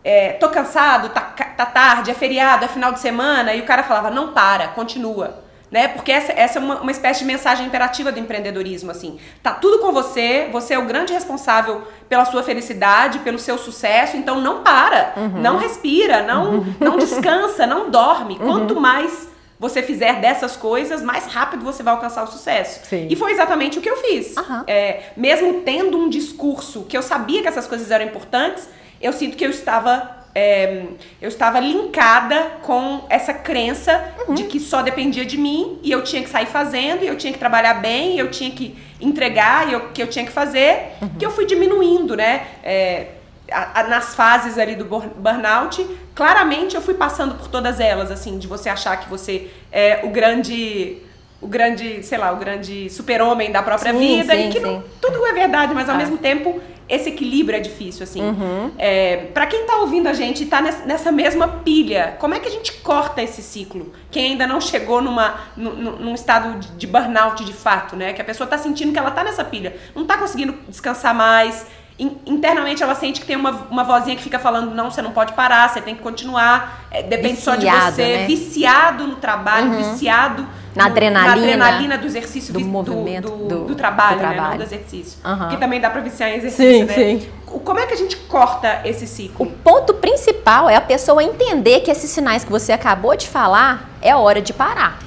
é, 0.05 0.33
tô 0.33 0.49
cansado, 0.49 1.11
tá, 1.11 1.21
tá 1.21 1.67
tarde, 1.67 2.11
é 2.11 2.15
feriado, 2.15 2.65
é 2.65 2.69
final 2.69 2.93
de 2.93 3.01
semana, 3.01 3.55
e 3.55 3.61
o 3.61 3.65
cara 3.65 3.83
falava, 3.83 4.11
não 4.11 4.33
para, 4.33 4.69
continua. 4.69 5.43
Né? 5.71 5.89
Porque 5.89 6.13
essa, 6.13 6.33
essa 6.33 6.59
é 6.59 6.63
uma, 6.63 6.81
uma 6.83 6.91
espécie 6.91 7.21
de 7.21 7.25
mensagem 7.25 7.67
imperativa 7.67 8.13
do 8.13 8.19
empreendedorismo, 8.19 8.91
assim. 8.91 9.19
Tá 9.43 9.53
tudo 9.55 9.79
com 9.79 9.91
você, 9.91 10.49
você 10.53 10.75
é 10.75 10.79
o 10.79 10.85
grande 10.85 11.15
responsável 11.15 11.83
pela 12.11 12.27
sua 12.27 12.43
felicidade, 12.43 13.21
pelo 13.21 13.39
seu 13.39 13.57
sucesso, 13.57 14.17
então 14.17 14.39
não 14.39 14.63
para, 14.63 15.15
uhum. 15.17 15.41
não 15.41 15.57
respira, 15.57 16.23
não, 16.23 16.67
não 16.79 16.99
descansa, 16.99 17.67
não 17.67 17.89
dorme. 17.91 18.37
Uhum. 18.39 18.47
Quanto 18.47 18.79
mais 18.79 19.32
você 19.63 19.81
fizer 19.81 20.21
dessas 20.21 20.57
coisas, 20.57 21.01
mais 21.01 21.27
rápido 21.27 21.65
você 21.65 21.85
vai 21.85 21.95
alcançar 21.95 22.25
o 22.25 22.27
sucesso. 22.27 22.85
Sim. 22.85 23.07
E 23.09 23.15
foi 23.15 23.31
exatamente 23.31 23.79
o 23.79 23.81
que 23.81 23.89
eu 23.89 23.97
fiz. 23.99 24.37
Uhum. 24.37 24.65
É, 24.67 25.05
mesmo 25.17 25.61
tendo 25.61 25.97
um 25.97 26.09
discurso 26.09 26.83
que 26.89 26.97
eu 26.97 27.01
sabia 27.01 27.43
que 27.43 27.47
essas 27.47 27.69
coisas 27.69 27.89
eram 27.89 28.05
importantes, 28.05 28.69
eu 29.01 29.13
sinto 29.13 29.37
que 29.37 29.47
eu 29.47 29.51
estava 29.51 30.21
é, 30.35 30.87
eu 31.21 31.29
estava 31.29 31.61
linkada 31.61 32.55
com 32.63 33.05
essa 33.09 33.33
crença 33.33 34.13
uhum. 34.27 34.35
de 34.35 34.45
que 34.45 34.59
só 34.59 34.83
dependia 34.83 35.25
de 35.25 35.39
mim 35.39 35.79
e 35.81 35.93
eu 35.93 36.03
tinha 36.03 36.25
que 36.25 36.29
sair 36.29 36.47
fazendo, 36.47 37.05
e 37.05 37.07
eu 37.07 37.17
tinha 37.17 37.33
que 37.33 37.39
trabalhar 37.39 37.75
bem, 37.75 38.17
e 38.17 38.19
eu 38.19 38.33
tinha 38.33 38.51
que 38.51 38.77
entregar, 39.01 39.69
e 39.69 39.75
eu, 39.75 39.91
que 39.91 40.03
eu 40.03 40.09
tinha 40.09 40.25
que 40.25 40.33
fazer, 40.33 40.95
uhum. 41.01 41.11
que 41.21 41.25
eu 41.25 41.31
fui 41.31 41.47
diminuindo, 41.47 42.17
né? 42.17 42.47
É, 42.65 43.07
a, 43.53 43.81
a, 43.81 43.83
nas 43.85 44.15
fases 44.15 44.59
ali 44.59 44.75
do 44.75 44.85
burnout, 44.85 45.87
claramente 46.15 46.75
eu 46.75 46.83
fui 46.83 46.95
passando 46.95 47.35
por 47.35 47.49
todas 47.49 47.81
elas, 47.81 48.11
assim, 48.11 48.39
de 48.39 48.47
você 48.47 48.69
achar 48.69 48.97
que 48.99 49.09
você 49.09 49.51
é 49.71 50.01
o 50.03 50.11
grande 50.11 51.03
o 51.41 51.49
grande, 51.49 52.05
sei 52.05 52.19
lá, 52.19 52.31
o 52.33 52.37
grande 52.37 52.89
super-homem 52.89 53.51
da 53.51 53.65
própria 53.65 53.93
sim, 53.93 53.99
vida 53.99 54.33
sim, 54.33 54.49
e 54.49 54.53
que 54.53 54.61
não, 54.61 54.83
tudo 55.01 55.27
é 55.27 55.33
verdade, 55.33 55.75
mas 55.75 55.89
ao 55.89 55.97
ah. 55.97 55.99
mesmo 55.99 56.17
tempo 56.17 56.61
esse 56.89 57.09
equilíbrio 57.09 57.57
é 57.57 57.61
difícil, 57.61 58.05
assim. 58.05 58.21
Uhum. 58.21 58.71
É, 58.79 59.29
para 59.33 59.47
quem 59.47 59.65
tá 59.65 59.79
ouvindo 59.79 60.09
a 60.09 60.13
gente 60.13 60.43
e 60.43 60.47
tá 60.47 60.61
nessa 60.61 61.11
mesma 61.11 61.49
pilha, 61.49 62.17
como 62.19 62.35
é 62.35 62.39
que 62.39 62.47
a 62.47 62.51
gente 62.51 62.73
corta 62.75 63.23
esse 63.23 63.43
ciclo? 63.43 63.93
Quem 64.11 64.33
ainda 64.33 64.47
não 64.47 64.61
chegou 64.61 65.01
numa, 65.01 65.37
num, 65.57 65.73
num 65.73 66.15
estado 66.15 66.59
de 66.77 66.87
burnout 66.87 67.45
de 67.45 67.53
fato, 67.53 67.97
né? 67.97 68.13
Que 68.13 68.21
a 68.21 68.25
pessoa 68.25 68.47
tá 68.47 68.59
sentindo 68.59 68.93
que 68.93 68.99
ela 68.99 69.11
tá 69.11 69.25
nessa 69.25 69.43
pilha, 69.43 69.75
não 69.95 70.05
tá 70.05 70.19
conseguindo 70.19 70.55
descansar 70.69 71.15
mais, 71.15 71.67
internamente 71.99 72.83
ela 72.83 72.95
sente 72.95 73.21
que 73.21 73.27
tem 73.27 73.37
uma, 73.37 73.51
uma 73.71 73.85
vozinha 73.85 74.17
que 74.17 74.23
fica 74.23 74.39
falando, 74.39 74.75
não, 74.75 74.91
você 74.91 75.03
não 75.03 75.13
pode 75.13 75.33
parar, 75.35 75.69
você 75.69 75.81
tem 75.81 75.95
que 75.95 76.03
continuar. 76.03 76.87
É, 76.91 77.03
depende 77.03 77.35
viciado, 77.35 77.63
só 77.63 77.69
de 77.69 77.93
você. 77.93 78.03
Né? 78.03 78.27
Viciado 78.27 79.07
no 79.07 79.17
trabalho, 79.17 79.71
uhum. 79.71 79.93
viciado 79.93 80.47
na, 80.75 80.85
no, 80.85 80.91
adrenalina, 80.91 81.37
na 81.37 81.43
adrenalina 81.43 81.99
do 81.99 82.07
exercício 82.07 82.53
do, 82.53 82.59
do 82.59 82.67
movimento 82.67 83.31
do, 83.31 83.49
do, 83.49 83.65
do 83.67 83.75
trabalho, 83.75 84.19
trabalho, 84.19 84.43
né? 84.43 84.49
Não 84.51 84.57
do 84.57 84.63
exercício. 84.63 85.19
Uhum. 85.25 85.39
Porque 85.39 85.57
também 85.59 85.81
dá 85.81 85.91
pra 85.91 86.01
viciar 86.01 86.31
em 86.31 86.37
exercício, 86.37 86.73
sim, 86.73 86.85
né? 86.85 86.95
Sim. 86.95 87.29
Como 87.47 87.79
é 87.79 87.87
que 87.87 87.93
a 87.93 87.97
gente 87.97 88.17
corta 88.17 88.81
esse 88.85 89.07
ciclo? 89.07 89.47
O 89.47 89.51
ponto 89.51 89.95
principal 89.95 90.71
é 90.71 90.77
a 90.77 90.81
pessoa 90.81 91.23
entender 91.23 91.81
que 91.81 91.91
esses 91.91 92.11
sinais 92.11 92.45
que 92.45 92.51
você 92.51 92.73
acabou 92.73 93.15
de 93.15 93.29
falar 93.29 93.91
é 94.01 94.17
hora 94.17 94.41
de 94.41 94.55
parar. 94.55 94.99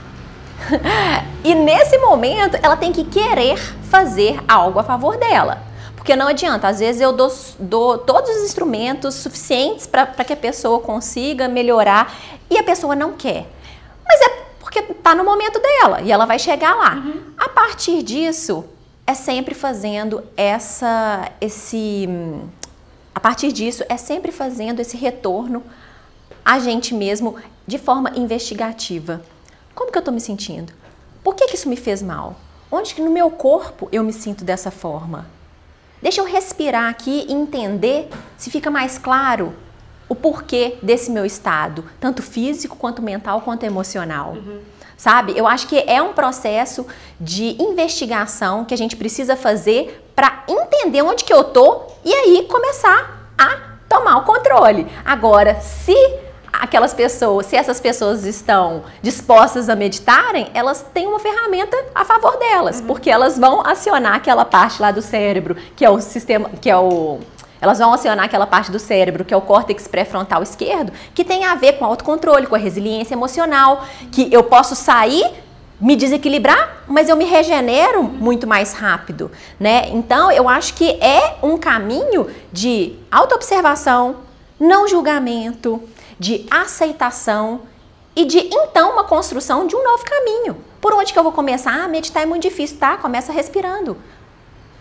e 1.44 1.54
nesse 1.56 1.98
momento 1.98 2.58
ela 2.62 2.78
tem 2.78 2.92
que 2.92 3.04
querer 3.04 3.58
fazer 3.90 4.40
algo 4.48 4.80
a 4.80 4.84
favor 4.84 5.18
dela. 5.18 5.65
Porque 6.06 6.16
não 6.16 6.28
adianta, 6.28 6.68
às 6.68 6.78
vezes 6.78 7.02
eu 7.02 7.12
dou, 7.12 7.36
dou 7.58 7.98
todos 7.98 8.30
os 8.30 8.44
instrumentos 8.44 9.16
suficientes 9.16 9.88
para 9.88 10.06
que 10.06 10.34
a 10.34 10.36
pessoa 10.36 10.80
consiga 10.80 11.48
melhorar 11.48 12.16
e 12.48 12.60
a 12.60 12.64
pessoa 12.64 12.96
não 12.96 13.14
quer. 13.14 13.48
Mas 14.08 14.22
é 14.22 14.30
porque 14.60 14.84
tá 14.84 15.16
no 15.16 15.24
momento 15.24 15.60
dela 15.60 16.02
e 16.04 16.12
ela 16.12 16.28
vai 16.28 16.38
chegar 16.38 16.76
lá. 16.76 16.98
Uhum. 16.98 17.24
A 17.36 17.50
partir 17.50 18.04
disso, 18.04 18.64
é 19.08 19.16
sempre 19.16 19.56
fazendo 19.56 20.24
essa 20.38 21.28
esse 21.42 22.08
a 23.16 23.20
partir 23.20 23.52
disso 23.52 23.84
é 23.90 23.98
sempre 23.98 24.32
fazendo 24.32 24.80
esse 24.80 24.96
retorno 24.96 25.64
a 26.46 26.60
gente 26.60 26.94
mesmo 26.94 27.36
de 27.66 27.80
forma 27.80 28.12
investigativa. 28.16 29.24
Como 29.74 29.92
que 29.92 29.98
eu 29.98 30.02
estou 30.02 30.14
me 30.14 30.22
sentindo? 30.22 30.72
Por 31.24 31.34
que, 31.34 31.48
que 31.48 31.56
isso 31.56 31.68
me 31.68 31.76
fez 31.76 32.04
mal? 32.04 32.36
Onde 32.72 32.94
que 32.94 33.02
no 33.02 33.10
meu 33.10 33.32
corpo 33.32 33.90
eu 33.92 34.04
me 34.04 34.14
sinto 34.14 34.44
dessa 34.44 34.70
forma? 34.70 35.34
Deixa 36.02 36.22
eu 36.22 36.26
respirar 36.26 36.90
aqui 36.90 37.26
e 37.28 37.34
entender 37.34 38.10
se 38.38 38.50
fica 38.50 38.70
mais 38.70 38.98
claro 38.98 39.54
o 40.08 40.16
porquê 40.16 40.78
desse 40.82 41.10
meu 41.10 41.26
estado, 41.26 41.84
tanto 42.00 42.22
físico 42.22 42.76
quanto 42.76 43.02
mental 43.02 43.42
quanto 43.42 43.64
emocional. 43.64 44.34
Uhum. 44.34 44.60
Sabe? 44.98 45.34
Eu 45.36 45.48
acho 45.48 45.68
que 45.68 45.78
é 45.88 46.02
um 46.02 46.14
processo 46.14 46.86
de 47.20 47.62
investigação 47.62 48.64
que 48.64 48.74
a 48.74 48.78
gente 48.78 48.96
precisa 48.96 49.36
fazer 49.36 50.06
para 50.16 50.44
entender 50.48 51.02
onde 51.02 51.24
que 51.24 51.34
eu 51.34 51.44
tô 51.44 51.82
e 52.04 52.14
aí 52.14 52.48
começar 52.50 53.30
a 53.38 53.76
tomar 53.90 54.18
o 54.18 54.24
controle. 54.24 54.88
Agora, 55.04 55.60
se 55.60 55.96
aquelas 56.62 56.94
pessoas, 56.94 57.46
se 57.46 57.56
essas 57.56 57.80
pessoas 57.80 58.26
estão 58.26 58.84
dispostas 59.02 59.70
a 59.70 59.76
meditarem, 59.76 60.50
elas 60.54 60.86
têm 60.94 61.08
uma 61.08 61.20
ferramenta 61.20 61.78
a 61.94 62.04
favor 62.06 62.38
delas, 62.38 62.80
uhum. 62.80 62.88
porque 62.88 63.10
elas 63.10 63.38
vão 63.38 63.66
acionar 63.66 64.16
aquela 64.16 64.46
parte 64.46 64.82
lá 64.82 64.92
do 64.92 65.02
cérebro, 65.02 65.56
que 65.76 65.84
é 65.86 65.90
o 65.90 66.00
sistema, 66.02 66.50
que 66.62 66.70
é 66.70 66.78
o 66.78 67.20
elas 67.62 67.80
vão 67.80 67.94
acionar 67.94 68.26
aquela 68.26 68.46
parte 68.46 68.70
do 68.70 68.78
cérebro, 68.78 69.26
que 69.26 69.34
é 69.34 69.38
o 69.38 69.42
córtex 69.42 69.88
pré-frontal 69.88 70.44
esquerdo, 70.44 70.92
que 71.16 71.24
tem 71.24 71.46
a 71.46 71.56
ver 71.56 71.80
com 71.80 71.86
autocontrole, 71.86 72.46
com 72.46 72.54
a 72.54 72.60
resiliência 72.60 73.16
emocional, 73.16 73.86
que 74.12 74.32
eu 74.32 74.44
posso 74.44 74.76
sair 74.76 75.26
me 75.80 75.96
desequilibrar, 75.96 76.84
mas 76.88 77.10
eu 77.10 77.16
me 77.16 77.26
regenero 77.26 78.04
muito 78.04 78.48
mais 78.48 78.74
rápido, 78.74 79.30
né? 79.60 79.90
Então, 79.90 80.32
eu 80.32 80.48
acho 80.48 80.74
que 80.74 80.92
é 81.02 81.36
um 81.44 81.58
caminho 81.58 82.28
de 82.52 82.96
autoobservação, 83.12 84.18
não 84.60 84.88
julgamento, 84.88 85.82
de 86.20 86.46
aceitação 86.50 87.62
e 88.16 88.26
de 88.26 88.40
então 88.40 88.94
uma 88.94 89.04
construção 89.04 89.68
de 89.68 89.76
um 89.76 89.84
novo 89.84 90.04
caminho. 90.06 90.58
Por 90.80 90.94
onde 90.94 91.12
que 91.12 91.20
eu 91.20 91.24
vou 91.24 91.32
começar? 91.32 91.84
Ah, 91.84 91.88
meditar 91.88 92.24
é 92.24 92.26
muito 92.26 92.44
difícil, 92.44 92.78
tá? 92.78 92.98
Começa 92.98 93.32
respirando. 93.32 93.98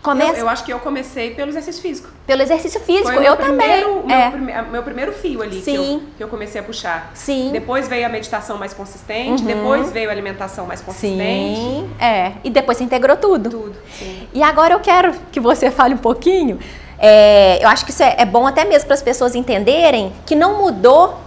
Começa... 0.05 0.33
Eu, 0.33 0.41
eu, 0.41 0.49
acho 0.49 0.63
que 0.63 0.71
eu 0.71 0.79
comecei 0.79 1.33
pelo 1.33 1.49
exercício 1.49 1.81
físico. 1.81 2.09
Pelo 2.27 2.43
exercício 2.43 2.79
físico, 2.79 3.11
Foi 3.11 3.27
eu 3.27 3.35
primeiro, 3.35 4.01
também. 4.01 4.05
Meu, 4.05 4.15
é. 4.15 4.29
prime, 4.29 4.71
meu 4.71 4.83
primeiro 4.83 5.11
fio 5.11 5.41
ali 5.41 5.59
que 5.59 5.73
eu, 5.73 6.03
que 6.15 6.23
eu, 6.23 6.27
comecei 6.27 6.61
a 6.61 6.63
puxar. 6.63 7.11
Sim. 7.15 7.49
Depois 7.51 7.87
veio 7.87 8.05
a 8.05 8.09
meditação 8.09 8.55
mais 8.55 8.71
consistente, 8.71 9.41
uhum. 9.41 9.47
depois 9.47 9.91
veio 9.91 10.09
a 10.09 10.11
alimentação 10.11 10.67
mais 10.67 10.79
consistente. 10.79 11.59
Sim, 11.59 11.89
é. 11.99 12.33
E 12.43 12.51
depois 12.51 12.77
você 12.77 12.83
integrou 12.83 13.17
tudo. 13.17 13.49
Tudo, 13.49 13.75
sim. 13.97 14.27
E 14.31 14.43
agora 14.43 14.75
eu 14.75 14.79
quero 14.79 15.11
que 15.31 15.39
você 15.39 15.71
fale 15.71 15.95
um 15.95 15.97
pouquinho. 15.97 16.59
É, 16.99 17.63
eu 17.63 17.67
acho 17.67 17.83
que 17.83 17.89
isso 17.89 18.03
é, 18.03 18.15
é 18.19 18.25
bom 18.25 18.45
até 18.45 18.63
mesmo 18.63 18.85
para 18.85 18.93
as 18.93 19.01
pessoas 19.01 19.33
entenderem 19.33 20.13
que 20.23 20.35
não 20.35 20.59
mudou 20.59 21.24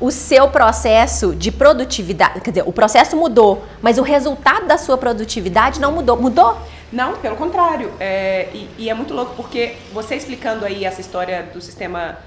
o 0.00 0.10
seu 0.10 0.48
processo 0.48 1.34
de 1.34 1.52
produtividade, 1.52 2.40
quer 2.40 2.50
dizer, 2.50 2.64
o 2.66 2.72
processo 2.72 3.16
mudou, 3.16 3.64
mas 3.82 3.98
o 3.98 4.02
resultado 4.02 4.66
da 4.66 4.78
sua 4.78 4.96
produtividade 4.96 5.78
não 5.78 5.92
mudou. 5.92 6.16
Mudou? 6.16 6.56
Não, 6.90 7.16
pelo 7.16 7.36
contrário. 7.36 7.92
É, 8.00 8.48
e, 8.52 8.68
e, 8.78 8.90
é 8.90 8.94
muito 8.94 9.12
louco 9.14 9.34
porque 9.36 9.76
você 9.92 10.16
explicando 10.16 10.64
aí 10.64 10.84
essa 10.84 11.00
história 11.00 11.42
do 11.52 11.60
sistema 11.60 12.18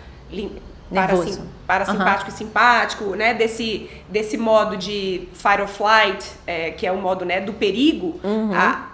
parasim, 0.93 1.49
parasimpático 1.65 2.30
uhum. 2.30 2.36
e 2.36 2.38
simpático, 2.38 3.15
né? 3.15 3.34
Desse, 3.34 3.89
desse 4.07 4.38
modo 4.38 4.78
de 4.78 5.28
fight 5.34 5.61
or 5.61 5.67
flight, 5.67 6.26
é, 6.45 6.71
que 6.71 6.86
é 6.86 6.91
o 6.91 6.97
modo 6.97 7.26
né, 7.26 7.41
do 7.41 7.53
perigo, 7.53 8.19
uhum. 8.24 8.51
a, 8.53 8.89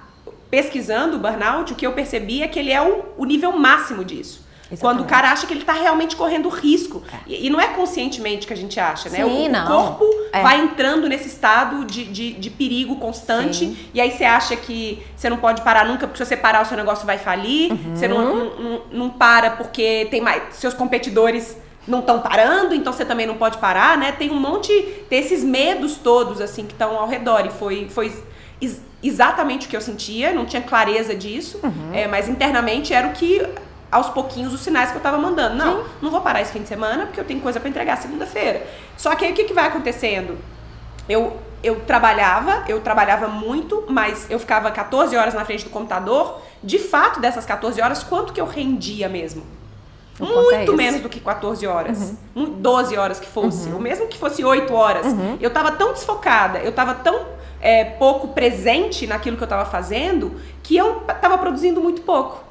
pesquisando 0.49 1.17
o 1.17 1.19
burnout, 1.19 1.73
o 1.73 1.75
que 1.75 1.85
eu 1.85 1.91
percebi 1.91 2.41
é 2.41 2.47
que 2.47 2.57
ele 2.57 2.71
é 2.71 2.81
o, 2.81 3.05
o 3.17 3.25
nível 3.25 3.51
máximo 3.51 4.03
disso. 4.03 4.47
Exatamente. 4.71 4.81
Quando 4.81 5.01
o 5.01 5.05
cara 5.05 5.31
acha 5.31 5.47
que 5.47 5.53
ele 5.53 5.61
está 5.61 5.73
realmente 5.73 6.15
correndo 6.15 6.47
risco. 6.47 7.01
É. 7.11 7.17
E, 7.25 7.47
e, 7.47 7.49
não 7.49 7.59
é 7.59 7.67
conscientemente 7.67 8.45
que 8.45 8.53
a 8.53 8.55
gente 8.55 8.79
acha, 8.79 9.09
né? 9.09 9.23
Sim, 9.23 9.47
o, 9.47 9.51
não. 9.51 9.63
o 9.63 9.67
corpo 9.67 10.05
é. 10.31 10.41
vai 10.41 10.59
entrando 10.59 11.09
nesse 11.09 11.27
estado 11.27 11.85
de, 11.85 12.05
de, 12.05 12.33
de 12.33 12.49
perigo 12.49 12.95
constante. 12.97 13.65
Sim. 13.65 13.77
E 13.93 13.99
aí 13.99 14.11
você 14.11 14.23
acha 14.23 14.55
que 14.55 15.03
você 15.15 15.29
não 15.29 15.37
pode 15.37 15.61
parar 15.63 15.85
nunca, 15.85 16.07
porque 16.07 16.23
se 16.23 16.29
você 16.29 16.37
parar 16.37 16.61
o 16.61 16.65
seu 16.65 16.77
negócio 16.77 17.05
vai 17.05 17.17
falir. 17.17 17.71
Uhum. 17.71 17.95
Você 17.95 18.07
não, 18.07 18.35
não, 18.35 18.59
não, 18.59 18.81
não 18.91 19.09
para 19.09 19.51
porque 19.51 20.07
tem 20.11 20.21
mais. 20.21 20.55
Seus 20.55 20.73
competidores 20.73 21.57
não 21.87 21.99
estão 21.99 22.21
parando, 22.21 22.75
então 22.75 22.93
você 22.93 23.03
também 23.03 23.25
não 23.25 23.35
pode 23.35 23.57
parar, 23.57 23.97
né? 23.97 24.11
Tem 24.11 24.29
um 24.29 24.39
monte 24.39 24.71
desses 25.09 25.43
medos 25.43 25.95
todos, 25.95 26.39
assim, 26.39 26.65
que 26.65 26.73
estão 26.73 26.95
ao 26.95 27.07
redor. 27.07 27.47
E 27.47 27.49
foi, 27.49 27.89
foi 27.89 28.13
exatamente 29.01 29.65
o 29.65 29.69
que 29.69 29.75
eu 29.75 29.81
sentia, 29.81 30.31
não 30.31 30.45
tinha 30.45 30.61
clareza 30.61 31.15
disso, 31.15 31.59
uhum. 31.63 31.93
é, 31.93 32.07
mas 32.07 32.29
internamente 32.29 32.93
era 32.93 33.07
o 33.07 33.13
que 33.13 33.41
aos 33.91 34.09
pouquinhos 34.09 34.53
os 34.53 34.61
sinais 34.61 34.89
que 34.89 34.95
eu 34.95 34.99
estava 34.99 35.17
mandando. 35.17 35.55
Não, 35.55 35.83
Sim. 35.83 35.89
não 36.01 36.11
vou 36.11 36.21
parar 36.21 36.41
esse 36.41 36.51
fim 36.51 36.61
de 36.61 36.67
semana 36.67 37.05
porque 37.05 37.19
eu 37.19 37.25
tenho 37.25 37.41
coisa 37.41 37.59
para 37.59 37.69
entregar 37.69 37.97
segunda-feira. 37.97 38.65
Só 38.97 39.15
que 39.15 39.25
aí 39.25 39.31
o 39.31 39.35
que, 39.35 39.45
que 39.45 39.53
vai 39.53 39.67
acontecendo? 39.67 40.37
Eu, 41.07 41.37
eu 41.63 41.79
trabalhava, 41.81 42.63
eu 42.67 42.79
trabalhava 42.81 43.27
muito, 43.27 43.83
mas 43.89 44.29
eu 44.29 44.39
ficava 44.39 44.69
14 44.69 45.15
horas 45.15 45.33
na 45.33 45.43
frente 45.43 45.63
do 45.63 45.69
computador. 45.69 46.41
De 46.63 46.77
fato, 46.77 47.19
dessas 47.19 47.45
14 47.45 47.81
horas, 47.81 48.03
quanto 48.03 48.31
que 48.31 48.39
eu 48.39 48.45
rendia 48.45 49.09
mesmo? 49.09 49.43
O 50.19 50.25
muito 50.25 50.73
é 50.73 50.75
menos 50.75 51.01
do 51.01 51.09
que 51.09 51.19
14 51.19 51.65
horas. 51.65 52.13
Uhum. 52.35 52.45
12 52.59 52.97
horas 52.97 53.19
que 53.19 53.27
fosse. 53.27 53.69
Uhum. 53.69 53.75
Ou 53.75 53.81
mesmo 53.81 54.07
que 54.07 54.17
fosse 54.17 54.43
8 54.43 54.71
horas. 54.73 55.05
Uhum. 55.07 55.37
Eu 55.39 55.47
estava 55.47 55.71
tão 55.71 55.93
desfocada, 55.93 56.59
eu 56.59 56.69
estava 56.69 56.93
tão 56.93 57.25
é, 57.61 57.85
pouco 57.85 58.29
presente 58.29 59.07
naquilo 59.07 59.37
que 59.37 59.43
eu 59.43 59.47
estava 59.47 59.65
fazendo, 59.65 60.33
que 60.61 60.75
eu 60.75 61.03
estava 61.07 61.37
produzindo 61.37 61.81
muito 61.81 62.01
pouco. 62.01 62.48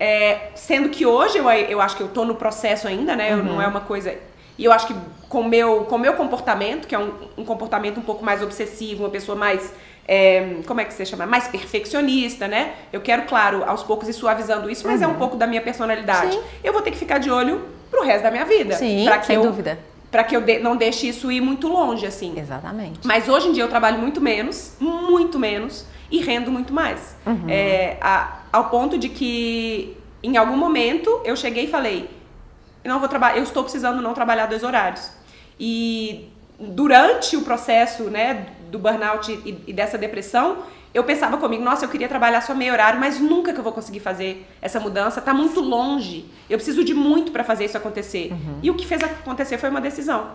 É, 0.00 0.48
sendo 0.54 0.88
que 0.88 1.04
hoje 1.04 1.36
eu, 1.36 1.48
eu 1.50 1.78
acho 1.78 1.94
que 1.94 2.02
eu 2.02 2.08
tô 2.08 2.24
no 2.24 2.34
processo 2.34 2.88
ainda, 2.88 3.14
né? 3.14 3.36
Uhum. 3.36 3.42
Não 3.42 3.62
é 3.62 3.66
uma 3.66 3.82
coisa. 3.82 4.14
E 4.56 4.64
eu 4.64 4.72
acho 4.72 4.86
que 4.86 4.94
com 5.28 5.44
meu, 5.44 5.82
o 5.82 5.84
com 5.84 5.98
meu 5.98 6.14
comportamento, 6.14 6.88
que 6.88 6.94
é 6.94 6.98
um, 6.98 7.12
um 7.36 7.44
comportamento 7.44 7.98
um 7.98 8.02
pouco 8.02 8.24
mais 8.24 8.42
obsessivo, 8.42 9.04
uma 9.04 9.10
pessoa 9.10 9.36
mais. 9.36 9.74
É, 10.08 10.56
como 10.66 10.80
é 10.80 10.86
que 10.86 10.94
você 10.94 11.04
chama? 11.04 11.26
Mais 11.26 11.48
perfeccionista, 11.48 12.48
né? 12.48 12.72
Eu 12.90 13.02
quero, 13.02 13.24
claro, 13.24 13.62
aos 13.64 13.82
poucos 13.82 14.08
ir 14.08 14.14
suavizando 14.14 14.70
isso, 14.70 14.86
mas 14.86 15.00
uhum. 15.00 15.04
é 15.04 15.08
um 15.08 15.12
uhum. 15.12 15.18
pouco 15.18 15.36
da 15.36 15.46
minha 15.46 15.60
personalidade. 15.60 16.32
Sim. 16.32 16.42
Eu 16.64 16.72
vou 16.72 16.80
ter 16.80 16.90
que 16.90 16.98
ficar 16.98 17.18
de 17.18 17.30
olho 17.30 17.62
pro 17.90 18.02
resto 18.02 18.22
da 18.22 18.30
minha 18.30 18.46
vida. 18.46 18.74
Sim, 18.76 19.06
sem 19.22 19.36
eu, 19.36 19.42
dúvida. 19.42 19.78
Pra 20.10 20.24
que 20.24 20.34
eu 20.34 20.40
de, 20.40 20.58
não 20.58 20.76
deixe 20.76 21.08
isso 21.08 21.30
ir 21.30 21.42
muito 21.42 21.68
longe, 21.68 22.06
assim. 22.06 22.38
Exatamente. 22.38 23.06
Mas 23.06 23.28
hoje 23.28 23.48
em 23.48 23.52
dia 23.52 23.62
eu 23.62 23.68
trabalho 23.68 23.98
muito 23.98 24.20
menos, 24.20 24.74
muito 24.80 25.38
menos, 25.38 25.86
e 26.10 26.20
rendo 26.20 26.50
muito 26.50 26.72
mais. 26.72 27.16
Uhum. 27.24 27.44
É, 27.48 27.96
a, 28.00 28.39
ao 28.52 28.68
ponto 28.68 28.98
de 28.98 29.08
que 29.08 29.96
em 30.22 30.36
algum 30.36 30.56
momento 30.56 31.20
eu 31.24 31.36
cheguei 31.36 31.64
e 31.64 31.68
falei, 31.68 32.10
eu 32.84 32.90
não 32.90 32.98
vou 32.98 33.08
trabalhar, 33.08 33.36
eu 33.36 33.42
estou 33.42 33.62
precisando 33.62 34.00
não 34.02 34.14
trabalhar 34.14 34.46
dois 34.46 34.62
horários. 34.62 35.10
E 35.58 36.28
durante 36.58 37.36
o 37.36 37.42
processo, 37.42 38.04
né, 38.04 38.46
do 38.70 38.78
burnout 38.78 39.30
e, 39.30 39.62
e 39.66 39.72
dessa 39.72 39.98
depressão, 39.98 40.58
eu 40.92 41.04
pensava 41.04 41.36
comigo, 41.36 41.62
nossa, 41.62 41.84
eu 41.84 41.88
queria 41.88 42.08
trabalhar 42.08 42.40
só 42.40 42.54
meio 42.54 42.72
horário, 42.72 42.98
mas 42.98 43.20
nunca 43.20 43.52
que 43.52 43.60
eu 43.60 43.62
vou 43.62 43.72
conseguir 43.72 44.00
fazer 44.00 44.46
essa 44.60 44.80
mudança, 44.80 45.20
tá 45.20 45.32
muito 45.32 45.60
longe. 45.60 46.26
Eu 46.48 46.58
preciso 46.58 46.82
de 46.82 46.92
muito 46.92 47.30
para 47.30 47.44
fazer 47.44 47.66
isso 47.66 47.76
acontecer. 47.76 48.32
Uhum. 48.32 48.58
E 48.62 48.70
o 48.70 48.74
que 48.74 48.86
fez 48.86 49.02
acontecer 49.02 49.56
foi 49.56 49.70
uma 49.70 49.80
decisão. 49.80 50.32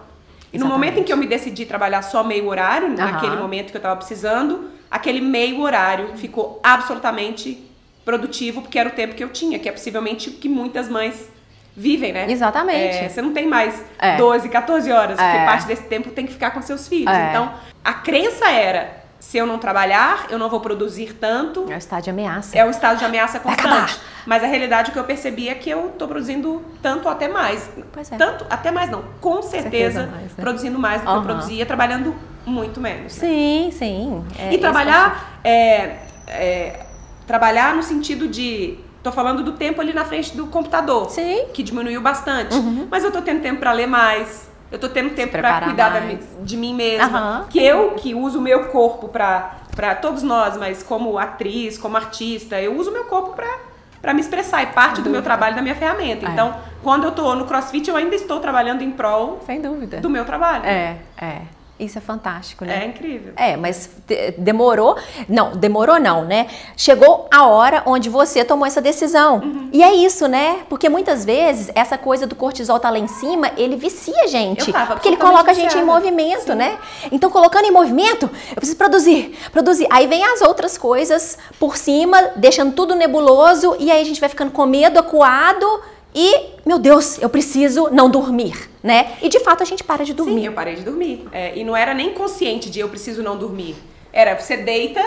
E 0.53 0.55
Exatamente. 0.55 0.63
no 0.63 0.70
momento 0.70 0.99
em 0.99 1.03
que 1.03 1.11
eu 1.11 1.18
me 1.18 1.28
decidi 1.28 1.66
trabalhar 1.66 2.01
só 2.03 2.24
meio 2.24 2.47
horário, 2.47 2.88
uhum. 2.88 2.95
naquele 2.95 3.36
momento 3.36 3.72
que 3.72 3.76
eu 3.76 3.80
estava 3.80 3.97
precisando, 3.97 4.70
aquele 4.89 5.20
meio 5.20 5.59
horário 5.59 6.16
ficou 6.16 6.59
absolutamente 6.63 7.61
produtivo, 8.05 8.61
porque 8.61 8.77
era 8.77 8.87
o 8.87 8.91
tempo 8.91 9.15
que 9.15 9.23
eu 9.23 9.29
tinha, 9.29 9.57
que 9.57 9.67
é 9.67 9.71
possivelmente 9.71 10.29
o 10.29 10.33
que 10.33 10.47
muitas 10.47 10.87
mães 10.87 11.29
vivem, 11.75 12.13
né? 12.13 12.31
Exatamente. 12.31 12.97
É, 12.97 13.09
você 13.09 13.21
não 13.21 13.33
tem 13.33 13.47
mais 13.47 13.83
é. 13.99 14.15
12, 14.15 14.47
14 14.47 14.91
horas, 14.91 15.17
porque 15.17 15.37
é. 15.37 15.45
parte 15.45 15.67
desse 15.67 15.83
tempo 15.83 16.11
tem 16.11 16.25
que 16.25 16.31
ficar 16.31 16.51
com 16.51 16.61
seus 16.61 16.87
filhos. 16.87 17.13
É. 17.13 17.29
Então, 17.29 17.51
a 17.83 17.93
crença 17.93 18.49
era, 18.49 19.03
se 19.19 19.37
eu 19.37 19.45
não 19.45 19.57
trabalhar, 19.57 20.27
eu 20.29 20.37
não 20.37 20.49
vou 20.49 20.61
produzir 20.61 21.13
tanto. 21.19 21.65
É 21.69 21.75
o 21.75 21.77
estado 21.77 22.03
de 22.03 22.09
ameaça. 22.11 22.57
É 22.57 22.63
o 22.63 22.69
estado 22.69 22.97
de 22.97 23.03
ameaça 23.03 23.39
constante. 23.39 23.99
Mas 24.25 24.43
a 24.43 24.47
realidade 24.47 24.91
que 24.91 24.97
eu 24.97 25.03
percebi 25.03 25.49
é 25.49 25.55
que 25.55 25.69
eu 25.69 25.89
estou 25.89 26.07
produzindo 26.07 26.63
tanto 26.81 27.09
até 27.09 27.27
mais. 27.27 27.69
Pois 27.91 28.11
é. 28.11 28.15
Tanto 28.15 28.45
até 28.49 28.71
mais 28.71 28.89
não, 28.89 29.03
com 29.19 29.41
certeza, 29.41 29.99
certeza 29.99 30.07
mais, 30.07 30.23
né? 30.23 30.29
produzindo 30.37 30.79
mais 30.79 31.01
do 31.01 31.07
que 31.07 31.13
eu 31.13 31.21
produzia, 31.23 31.65
trabalhando 31.65 32.15
muito 32.45 32.79
menos. 32.79 33.17
Né? 33.17 33.27
Sim, 33.27 33.69
sim. 33.71 34.25
É, 34.39 34.53
e 34.53 34.57
trabalhar 34.57 35.39
é, 35.43 35.97
é, 36.27 36.84
trabalhar 37.26 37.76
no 37.76 37.84
sentido 37.84 38.28
de 38.28 38.78
Tô 39.05 39.11
falando 39.11 39.43
do 39.43 39.51
tempo 39.51 39.80
ali 39.80 39.93
na 39.93 40.03
frente 40.03 40.36
do 40.36 40.47
computador, 40.47 41.11
Sim. 41.11 41.45
que 41.53 41.61
diminuiu 41.61 42.01
bastante. 42.01 42.55
Uhum. 42.55 42.88
Mas 42.89 43.03
eu 43.03 43.11
tô 43.11 43.21
tendo 43.21 43.39
tempo 43.39 43.59
para 43.59 43.71
ler 43.71 43.86
mais. 43.86 44.49
Eu 44.71 44.80
tô 44.80 44.89
tendo 44.89 45.11
tempo 45.11 45.32
para 45.32 45.61
cuidar 45.61 45.89
da, 45.89 45.99
de 46.41 46.57
mim 46.57 46.73
mesma. 46.73 47.41
Uhum. 47.41 47.47
Que 47.47 47.63
eu 47.63 47.91
que 47.91 48.15
uso 48.15 48.39
o 48.39 48.41
meu 48.41 48.69
corpo 48.69 49.07
para 49.07 49.57
para 49.76 49.93
todos 49.93 50.23
nós, 50.23 50.57
mas 50.57 50.82
como 50.82 51.19
atriz, 51.19 51.78
como 51.78 51.95
artista, 51.95 52.59
eu 52.59 52.76
uso 52.76 52.89
o 52.89 52.93
meu 52.93 53.03
corpo 53.03 53.34
para 53.36 53.59
para 54.01 54.11
me 54.11 54.21
expressar 54.21 54.63
e 54.63 54.67
parte 54.67 55.03
do 55.03 55.09
meu 55.11 55.21
trabalho 55.21 55.55
da 55.55 55.61
minha 55.61 55.76
ferramenta. 55.76 56.26
É. 56.26 56.30
Então, 56.32 56.55
quando 56.82 57.03
eu 57.03 57.11
tô 57.11 57.36
no 57.36 57.45
CrossFit, 57.45 57.88
eu 57.88 57.95
ainda 57.95 58.15
estou 58.15 58.39
trabalhando 58.39 58.82
em 58.82 58.89
prol 58.89 59.39
Sem 59.45 59.61
dúvida. 59.61 59.99
do 59.99 60.09
meu 60.09 60.26
trabalho. 60.26 60.65
É, 60.65 60.97
é. 61.15 61.41
Isso 61.78 61.97
é 61.97 62.01
fantástico, 62.01 62.63
né? 62.63 62.84
É 62.84 62.88
incrível. 62.88 63.34
É, 63.36 63.57
mas 63.57 63.89
demorou. 64.38 64.97
Não, 65.28 65.51
demorou 65.51 65.99
não, 65.99 66.23
né? 66.23 66.47
Chegou 66.78 67.28
a 67.30 67.47
hora 67.47 67.84
onde 67.86 68.09
você 68.09 68.45
tomou 68.45 68.65
essa 68.65 68.82
decisão. 68.82 69.39
Uhum. 69.39 69.69
E 69.73 69.84
é 69.84 69.93
isso, 69.93 70.26
né? 70.26 70.59
Porque 70.69 70.88
muitas 70.88 71.26
vezes 71.26 71.69
essa 71.76 71.97
coisa 71.97 72.26
do 72.26 72.34
cortisol 72.34 72.80
tá 72.80 72.89
lá 72.89 72.97
em 72.97 73.07
cima, 73.07 73.51
ele 73.57 73.76
vicia 73.76 74.23
a 74.23 74.28
gente. 74.28 74.71
porque 74.71 75.09
ele 75.09 75.17
coloca 75.17 75.51
a 75.51 75.53
gente 75.53 75.78
em 75.78 75.84
movimento, 75.84 76.53
Sim. 76.53 76.55
né? 76.55 76.78
Então, 77.11 77.30
colocando 77.30 77.65
em 77.65 77.71
movimento, 77.71 78.30
eu 78.51 78.55
preciso 78.55 78.78
produzir, 78.78 79.38
produzir. 79.51 79.86
Aí 79.89 80.07
vem 80.07 80.23
as 80.23 80.41
outras 80.41 80.78
coisas 80.78 81.38
por 81.59 81.76
cima, 81.76 82.30
deixando 82.38 82.73
tudo 82.73 82.95
nebuloso, 82.95 83.76
e 83.80 83.91
aí 83.91 84.01
a 84.01 84.05
gente 84.05 84.21
vai 84.21 84.30
ficando 84.30 84.51
com 84.51 84.65
medo, 84.65 84.97
acuado 84.97 85.82
e, 86.16 86.61
meu 86.66 86.80
Deus, 86.80 87.22
eu 87.22 87.30
preciso 87.30 87.89
não 87.91 88.09
dormir, 88.09 88.70
né? 88.82 89.18
E 89.22 89.28
de 89.28 89.41
fato 89.41 89.61
a 89.61 89.66
gente 89.66 89.84
para 89.84 90.05
de 90.05 90.13
dormir. 90.13 90.39
Sim, 90.39 90.45
eu 90.45 90.53
parei 90.53 90.76
de 90.76 90.82
dormir. 90.82 91.28
É, 91.34 91.57
e 91.57 91.63
não 91.66 91.76
era 91.76 91.93
nem 91.93 92.13
consciente 92.13 92.70
de 92.70 92.80
eu 92.80 92.88
preciso 92.88 93.22
não 93.22 93.38
dormir. 93.38 93.76
Era 94.13 94.39
você 94.39 94.55
deita 94.55 95.01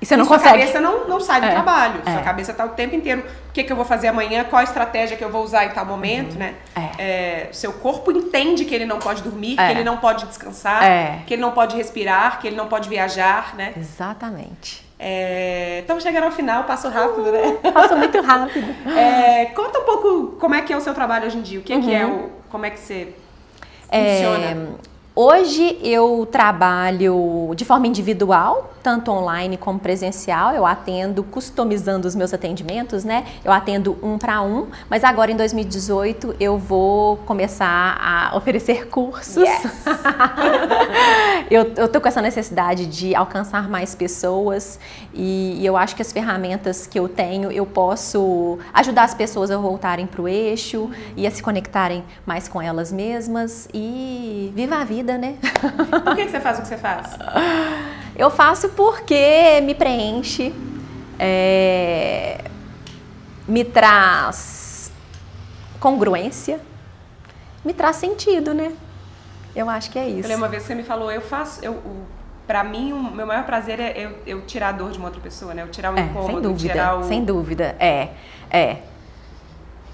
e 0.00 0.06
você 0.06 0.16
não 0.16 0.24
e 0.24 0.28
sua 0.28 0.38
consegue. 0.38 0.58
cabeça 0.60 0.80
não, 0.80 1.08
não 1.08 1.18
sai 1.18 1.40
do 1.40 1.48
é, 1.48 1.50
trabalho. 1.50 2.00
É. 2.06 2.12
Sua 2.12 2.22
cabeça 2.22 2.52
tá 2.52 2.64
o 2.64 2.70
tempo 2.70 2.94
inteiro. 2.94 3.24
O 3.48 3.52
que, 3.52 3.64
que 3.64 3.72
eu 3.72 3.76
vou 3.76 3.84
fazer 3.84 4.06
amanhã? 4.06 4.44
Qual 4.44 4.60
a 4.60 4.62
estratégia 4.64 5.16
que 5.16 5.24
eu 5.24 5.30
vou 5.30 5.42
usar 5.42 5.64
em 5.64 5.70
tal 5.70 5.84
momento, 5.84 6.34
uhum. 6.34 6.38
né? 6.38 6.54
É. 6.76 7.02
é 7.02 7.48
seu 7.52 7.72
corpo 7.72 8.12
entende 8.12 8.64
que 8.64 8.72
ele 8.72 8.86
não 8.86 9.00
pode 9.00 9.20
dormir, 9.22 9.56
que 9.56 9.62
é. 9.62 9.72
ele 9.72 9.82
não 9.82 9.96
pode 9.96 10.26
descansar, 10.26 11.24
que 11.26 11.34
ele 11.34 11.42
não 11.42 11.50
pode 11.50 11.76
respirar, 11.76 12.40
que 12.40 12.46
ele 12.46 12.56
não 12.56 12.68
pode 12.68 12.88
viajar, 12.88 13.56
né? 13.56 13.72
Exatamente. 13.76 14.84
É, 15.04 15.80
estamos 15.80 16.04
chegando 16.04 16.24
ao 16.24 16.30
final, 16.30 16.62
passo 16.62 16.88
rápido, 16.88 17.32
né? 17.32 17.58
Passa 17.74 17.96
muito 17.96 18.20
rápido. 18.20 18.72
É, 18.96 19.46
conta 19.46 19.80
um 19.80 19.84
pouco 19.84 20.36
como 20.38 20.54
é 20.54 20.62
que 20.62 20.72
é 20.72 20.76
o 20.76 20.80
seu 20.80 20.94
trabalho 20.94 21.26
hoje 21.26 21.38
em 21.38 21.42
dia. 21.42 21.58
O 21.58 21.62
que, 21.62 21.74
uhum. 21.74 21.82
que 21.82 21.92
é 21.92 22.06
uhum. 22.06 22.26
o. 22.26 22.30
Como 22.48 22.64
é 22.64 22.70
que 22.70 22.78
você 22.78 23.08
funciona? 23.90 24.76
Hoje 25.14 25.78
eu 25.82 26.26
trabalho 26.32 27.52
de 27.54 27.66
forma 27.66 27.86
individual, 27.86 28.72
tanto 28.82 29.10
online 29.10 29.58
como 29.58 29.78
presencial. 29.78 30.54
Eu 30.54 30.64
atendo 30.64 31.22
customizando 31.22 32.08
os 32.08 32.14
meus 32.14 32.32
atendimentos, 32.32 33.04
né? 33.04 33.26
Eu 33.44 33.52
atendo 33.52 33.98
um 34.02 34.16
para 34.16 34.40
um, 34.40 34.68
mas 34.88 35.04
agora 35.04 35.30
em 35.30 35.36
2018 35.36 36.36
eu 36.40 36.56
vou 36.56 37.18
começar 37.18 37.98
a 38.00 38.34
oferecer 38.34 38.88
cursos. 38.90 39.36
Yes. 39.36 39.84
eu, 41.50 41.70
eu 41.76 41.88
tô 41.88 42.00
com 42.00 42.08
essa 42.08 42.22
necessidade 42.22 42.86
de 42.86 43.14
alcançar 43.14 43.68
mais 43.68 43.94
pessoas 43.94 44.80
e, 45.12 45.58
e 45.60 45.66
eu 45.66 45.76
acho 45.76 45.94
que 45.94 46.00
as 46.00 46.10
ferramentas 46.10 46.86
que 46.86 46.98
eu 46.98 47.06
tenho 47.06 47.52
eu 47.52 47.66
posso 47.66 48.58
ajudar 48.72 49.02
as 49.02 49.12
pessoas 49.14 49.50
a 49.50 49.58
voltarem 49.58 50.06
para 50.06 50.22
o 50.22 50.26
eixo 50.26 50.90
e 51.14 51.26
a 51.26 51.30
se 51.30 51.42
conectarem 51.42 52.02
mais 52.24 52.48
com 52.48 52.62
elas 52.62 52.90
mesmas 52.90 53.68
e 53.74 54.50
viva 54.54 54.76
a 54.76 54.84
vida 54.84 55.01
vida, 55.02 55.18
né? 55.18 55.36
Por 56.04 56.14
que, 56.14 56.28
você 56.28 56.40
faz 56.40 56.58
o 56.58 56.62
que 56.62 56.68
você 56.68 56.78
faz? 56.78 57.18
Eu 58.16 58.30
faço 58.30 58.68
porque 58.70 59.60
me 59.62 59.74
preenche, 59.74 60.54
é, 61.18 62.38
me 63.46 63.64
traz 63.64 64.92
congruência, 65.80 66.60
me 67.64 67.74
traz 67.74 67.96
sentido, 67.96 68.54
né? 68.54 68.72
Eu 69.54 69.68
acho 69.68 69.90
que 69.90 69.98
é 69.98 70.06
isso. 70.08 70.20
Eu 70.20 70.28
lembro 70.28 70.44
uma 70.44 70.48
vez 70.48 70.62
que 70.62 70.68
você 70.68 70.74
me 70.74 70.84
falou, 70.84 71.10
eu 71.10 71.20
faço, 71.20 71.62
eu, 71.64 71.82
para 72.46 72.62
mim, 72.64 72.92
o 72.92 73.02
meu 73.10 73.26
maior 73.26 73.44
prazer 73.44 73.80
é 73.80 73.92
eu, 73.96 74.18
eu, 74.26 74.42
tirar 74.46 74.68
a 74.68 74.72
dor 74.72 74.90
de 74.92 74.98
uma 74.98 75.08
outra 75.08 75.20
pessoa, 75.20 75.52
né? 75.52 75.62
Eu 75.62 75.68
tirar 75.68 75.92
o 75.92 75.98
é, 75.98 76.02
incômodo, 76.02 76.32
sem 76.32 76.42
dúvida, 76.42 76.72
tirar 76.72 76.96
o... 76.96 77.02
Sem 77.02 77.24
dúvida, 77.24 77.76
é, 77.78 78.10
é. 78.50 78.78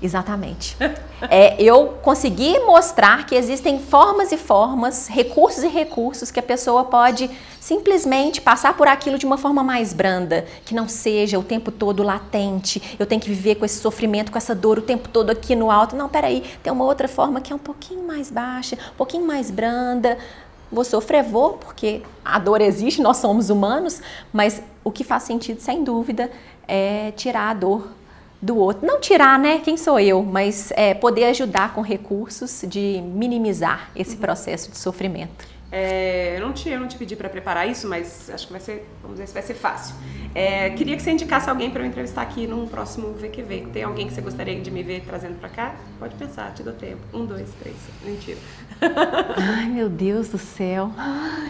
Exatamente. 0.01 0.77
é 1.29 1.61
eu 1.61 1.99
conseguir 2.03 2.61
mostrar 2.61 3.27
que 3.27 3.35
existem 3.35 3.79
formas 3.81 4.31
e 4.31 4.37
formas, 4.37 5.09
recursos 5.09 5.65
e 5.65 5.69
recursos 5.69 6.31
que 6.31 6.39
a 6.39 6.43
pessoa 6.43 6.85
pode 6.85 7.29
simplesmente 7.61 8.41
passar 8.41 8.77
por 8.77 8.87
aquilo 8.87 9.19
de 9.19 9.27
uma 9.27 9.37
forma 9.37 9.63
mais 9.63 9.93
branda, 9.93 10.47
que 10.65 10.75
não 10.75 10.89
seja 10.89 11.39
o 11.39 11.43
tempo 11.43 11.71
todo 11.71 12.03
latente. 12.03 12.97
Eu 12.99 13.07
tenho 13.07 13.21
que 13.21 13.29
viver 13.29 13.57
com 13.57 13.65
esse 13.65 13.81
sofrimento, 13.81 14.31
com 14.31 14.39
essa 14.39 14.55
dor 14.55 14.79
o 14.79 14.83
tempo 14.83 15.09
todo 15.09 15.31
aqui 15.31 15.57
no 15.57 15.71
alto. 15.71 15.97
Não, 15.97 16.09
peraí, 16.09 16.45
tem 16.63 16.73
uma 16.73 16.85
outra 16.85 17.09
forma 17.09 17.41
que 17.41 17.53
é 17.53 17.57
um 17.57 17.59
pouquinho 17.59 18.07
mais 18.07 18.31
baixa, 18.31 18.79
um 18.93 18.97
pouquinho 18.97 19.27
mais 19.27 19.51
branda. 19.51 20.17
Vou 20.71 20.85
sofrer, 20.85 21.25
vou, 21.25 21.55
porque 21.55 22.03
a 22.25 22.39
dor 22.39 22.61
existe, 22.61 23.01
nós 23.01 23.17
somos 23.17 23.51
humanos, 23.51 24.01
mas 24.33 24.63
o 24.85 24.91
que 24.91 25.03
faz 25.03 25.25
sentido, 25.25 25.61
sem 25.61 25.83
dúvida, 25.83 26.31
é 26.67 27.11
tirar 27.17 27.51
a 27.51 27.55
dor 27.55 27.98
do 28.41 28.57
outro. 28.57 28.87
Não 28.87 29.01
tirar, 29.01 29.39
né? 29.39 29.59
Quem 29.59 29.77
sou 29.77 29.99
eu? 29.99 30.23
Mas 30.23 30.73
é, 30.73 30.95
poder 30.95 31.25
ajudar 31.25 31.75
com 31.75 31.81
recursos 31.81 32.65
de 32.67 33.03
minimizar 33.03 33.91
esse 33.95 34.15
uhum. 34.15 34.21
processo 34.21 34.71
de 34.71 34.79
sofrimento. 34.79 35.59
É, 35.71 36.37
eu, 36.39 36.41
não 36.41 36.53
te, 36.55 36.71
eu 36.71 36.81
não 36.81 36.89
te 36.89 36.97
pedi 36.97 37.15
para 37.15 37.29
preparar 37.29 37.69
isso, 37.69 37.87
mas 37.87 38.31
acho 38.31 38.47
que 38.47 38.53
vai 38.53 38.61
ser, 38.61 38.89
vamos 39.03 39.19
ver 39.19 39.27
se 39.27 39.35
vai 39.35 39.43
ser 39.43 39.53
fácil. 39.53 39.95
É, 40.35 40.71
queria 40.71 40.97
que 40.97 41.03
você 41.03 41.11
indicasse 41.11 41.51
alguém 41.51 41.71
para 41.71 41.83
eu 41.83 41.87
entrevistar 41.87 42.23
aqui 42.23 42.47
num 42.47 42.67
próximo 42.67 43.13
VQV. 43.13 43.67
Tem 43.73 43.83
alguém 43.83 44.07
que 44.07 44.15
você 44.15 44.23
gostaria 44.23 44.59
de 44.59 44.71
me 44.71 44.83
ver 44.83 45.03
trazendo 45.07 45.39
para 45.39 45.51
cá? 45.51 45.75
Pode 45.99 46.15
pensar, 46.15 46.55
te 46.55 46.63
dou 46.63 46.73
tempo. 46.73 47.01
Um, 47.13 47.27
dois, 47.27 47.51
três. 47.61 47.77
Mentira. 48.03 48.39
Ai, 49.37 49.67
meu 49.67 49.91
Deus 49.91 50.29
do 50.29 50.39
céu. 50.39 50.91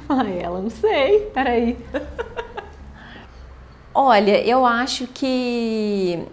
Ai, 0.08 0.40
ela, 0.42 0.60
não 0.60 0.70
sei. 0.70 1.30
Peraí. 1.32 1.78
Olha, 3.94 4.44
eu 4.44 4.66
acho 4.66 5.06
que 5.06 6.26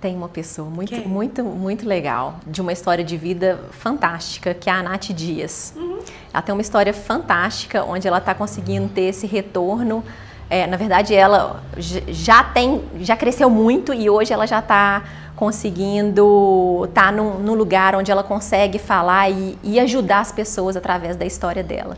tem 0.00 0.14
uma 0.14 0.28
pessoa 0.28 0.68
muito, 0.70 0.96
muito, 1.08 1.42
muito 1.42 1.86
legal, 1.86 2.36
de 2.46 2.60
uma 2.60 2.72
história 2.72 3.02
de 3.02 3.16
vida 3.16 3.58
fantástica, 3.72 4.54
que 4.54 4.70
é 4.70 4.72
a 4.72 4.82
Nath 4.82 5.08
Dias. 5.08 5.74
Uhum. 5.76 5.98
Ela 6.32 6.42
tem 6.42 6.54
uma 6.54 6.62
história 6.62 6.94
fantástica, 6.94 7.84
onde 7.84 8.06
ela 8.06 8.18
está 8.18 8.34
conseguindo 8.34 8.88
ter 8.88 9.02
esse 9.02 9.26
retorno. 9.26 10.04
É, 10.48 10.66
na 10.66 10.76
verdade, 10.76 11.14
ela 11.14 11.62
já 11.76 12.44
tem, 12.44 12.82
já 13.00 13.16
cresceu 13.16 13.50
muito 13.50 13.92
e 13.92 14.08
hoje 14.08 14.32
ela 14.32 14.46
já 14.46 14.60
está 14.60 15.02
conseguindo 15.34 16.84
estar 16.88 17.06
tá 17.06 17.12
num, 17.12 17.38
num, 17.38 17.54
lugar 17.54 17.94
onde 17.94 18.10
ela 18.10 18.24
consegue 18.24 18.78
falar 18.78 19.30
e, 19.30 19.58
e, 19.62 19.78
ajudar 19.78 20.20
as 20.20 20.32
pessoas 20.32 20.76
através 20.76 21.16
da 21.16 21.24
história 21.24 21.62
dela. 21.62 21.96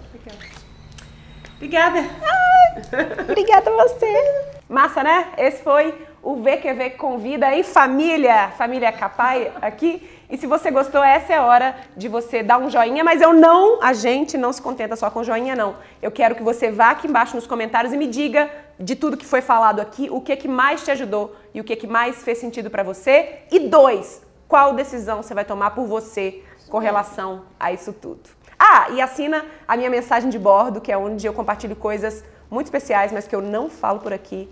Obrigada. 1.57 1.98
Ai, 2.01 3.22
obrigada 3.28 3.70
a 3.70 3.82
você. 3.82 4.51
Massa, 4.68 5.03
né? 5.03 5.28
Esse 5.38 5.62
foi 5.62 5.94
o 6.23 6.37
VQV 6.37 6.91
Convida 6.91 7.55
em 7.55 7.62
família, 7.62 8.51
família 8.57 8.93
Capai 8.93 9.53
aqui. 9.61 10.09
E 10.29 10.37
se 10.37 10.47
você 10.47 10.71
gostou, 10.71 11.03
essa 11.03 11.33
é 11.33 11.37
a 11.37 11.45
hora 11.45 11.77
de 11.97 12.09
você 12.09 12.43
dar 12.43 12.59
um 12.59 12.71
joinha, 12.71 13.03
mas 13.03 13.21
eu 13.21 13.33
não, 13.33 13.83
a 13.83 13.93
gente 13.93 14.37
não 14.37 14.53
se 14.53 14.61
contenta 14.61 14.95
só 14.97 15.11
com 15.11 15.25
joinha, 15.25 15.57
não. 15.57 15.77
Eu 16.01 16.11
quero 16.11 16.35
que 16.35 16.43
você 16.43 16.71
vá 16.71 16.91
aqui 16.91 17.09
embaixo 17.09 17.35
nos 17.35 17.47
comentários 17.47 17.93
e 17.93 17.97
me 17.97 18.07
diga 18.07 18.51
de 18.79 18.95
tudo 18.95 19.16
que 19.16 19.27
foi 19.27 19.41
falado 19.41 19.81
aqui, 19.81 20.09
o 20.11 20.21
que 20.21 20.37
que 20.37 20.49
mais 20.49 20.85
te 20.85 20.91
ajudou 20.91 21.35
e 21.53 21.61
o 21.61 21.64
que 21.64 21.75
que 21.75 21.87
mais 21.87 22.23
fez 22.23 22.39
sentido 22.39 22.71
para 22.71 22.83
você. 22.83 23.41
E 23.51 23.61
dois, 23.61 24.23
qual 24.47 24.75
decisão 24.75 25.23
você 25.23 25.35
vai 25.35 25.45
tomar 25.45 25.71
por 25.71 25.87
você 25.87 26.43
com 26.68 26.79
relação 26.79 27.43
a 27.59 27.73
isso 27.73 27.93
tudo. 27.93 28.31
Ah, 28.59 28.91
e 28.91 29.01
assina 29.01 29.45
a 29.66 29.77
minha 29.77 29.89
mensagem 29.89 30.29
de 30.29 30.39
bordo, 30.39 30.81
que 30.81 30.93
é 30.93 30.97
onde 30.97 31.27
eu 31.27 31.33
compartilho 31.33 31.75
coisas 31.75 32.23
muito 32.51 32.66
especiais, 32.66 33.11
mas 33.11 33.27
que 33.27 33.35
eu 33.35 33.41
não 33.41 33.71
falo 33.71 34.01
por 34.01 34.12
aqui, 34.12 34.49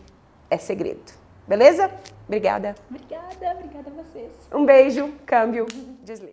é 0.50 0.56
segredo. 0.56 1.17
Beleza? 1.48 1.90
Obrigada. 2.26 2.74
Obrigada, 2.90 3.56
obrigada 3.56 3.90
a 3.90 4.02
vocês. 4.02 4.30
Um 4.52 4.66
beijo, 4.66 5.10
câmbio, 5.24 5.66
desliga. 6.04 6.26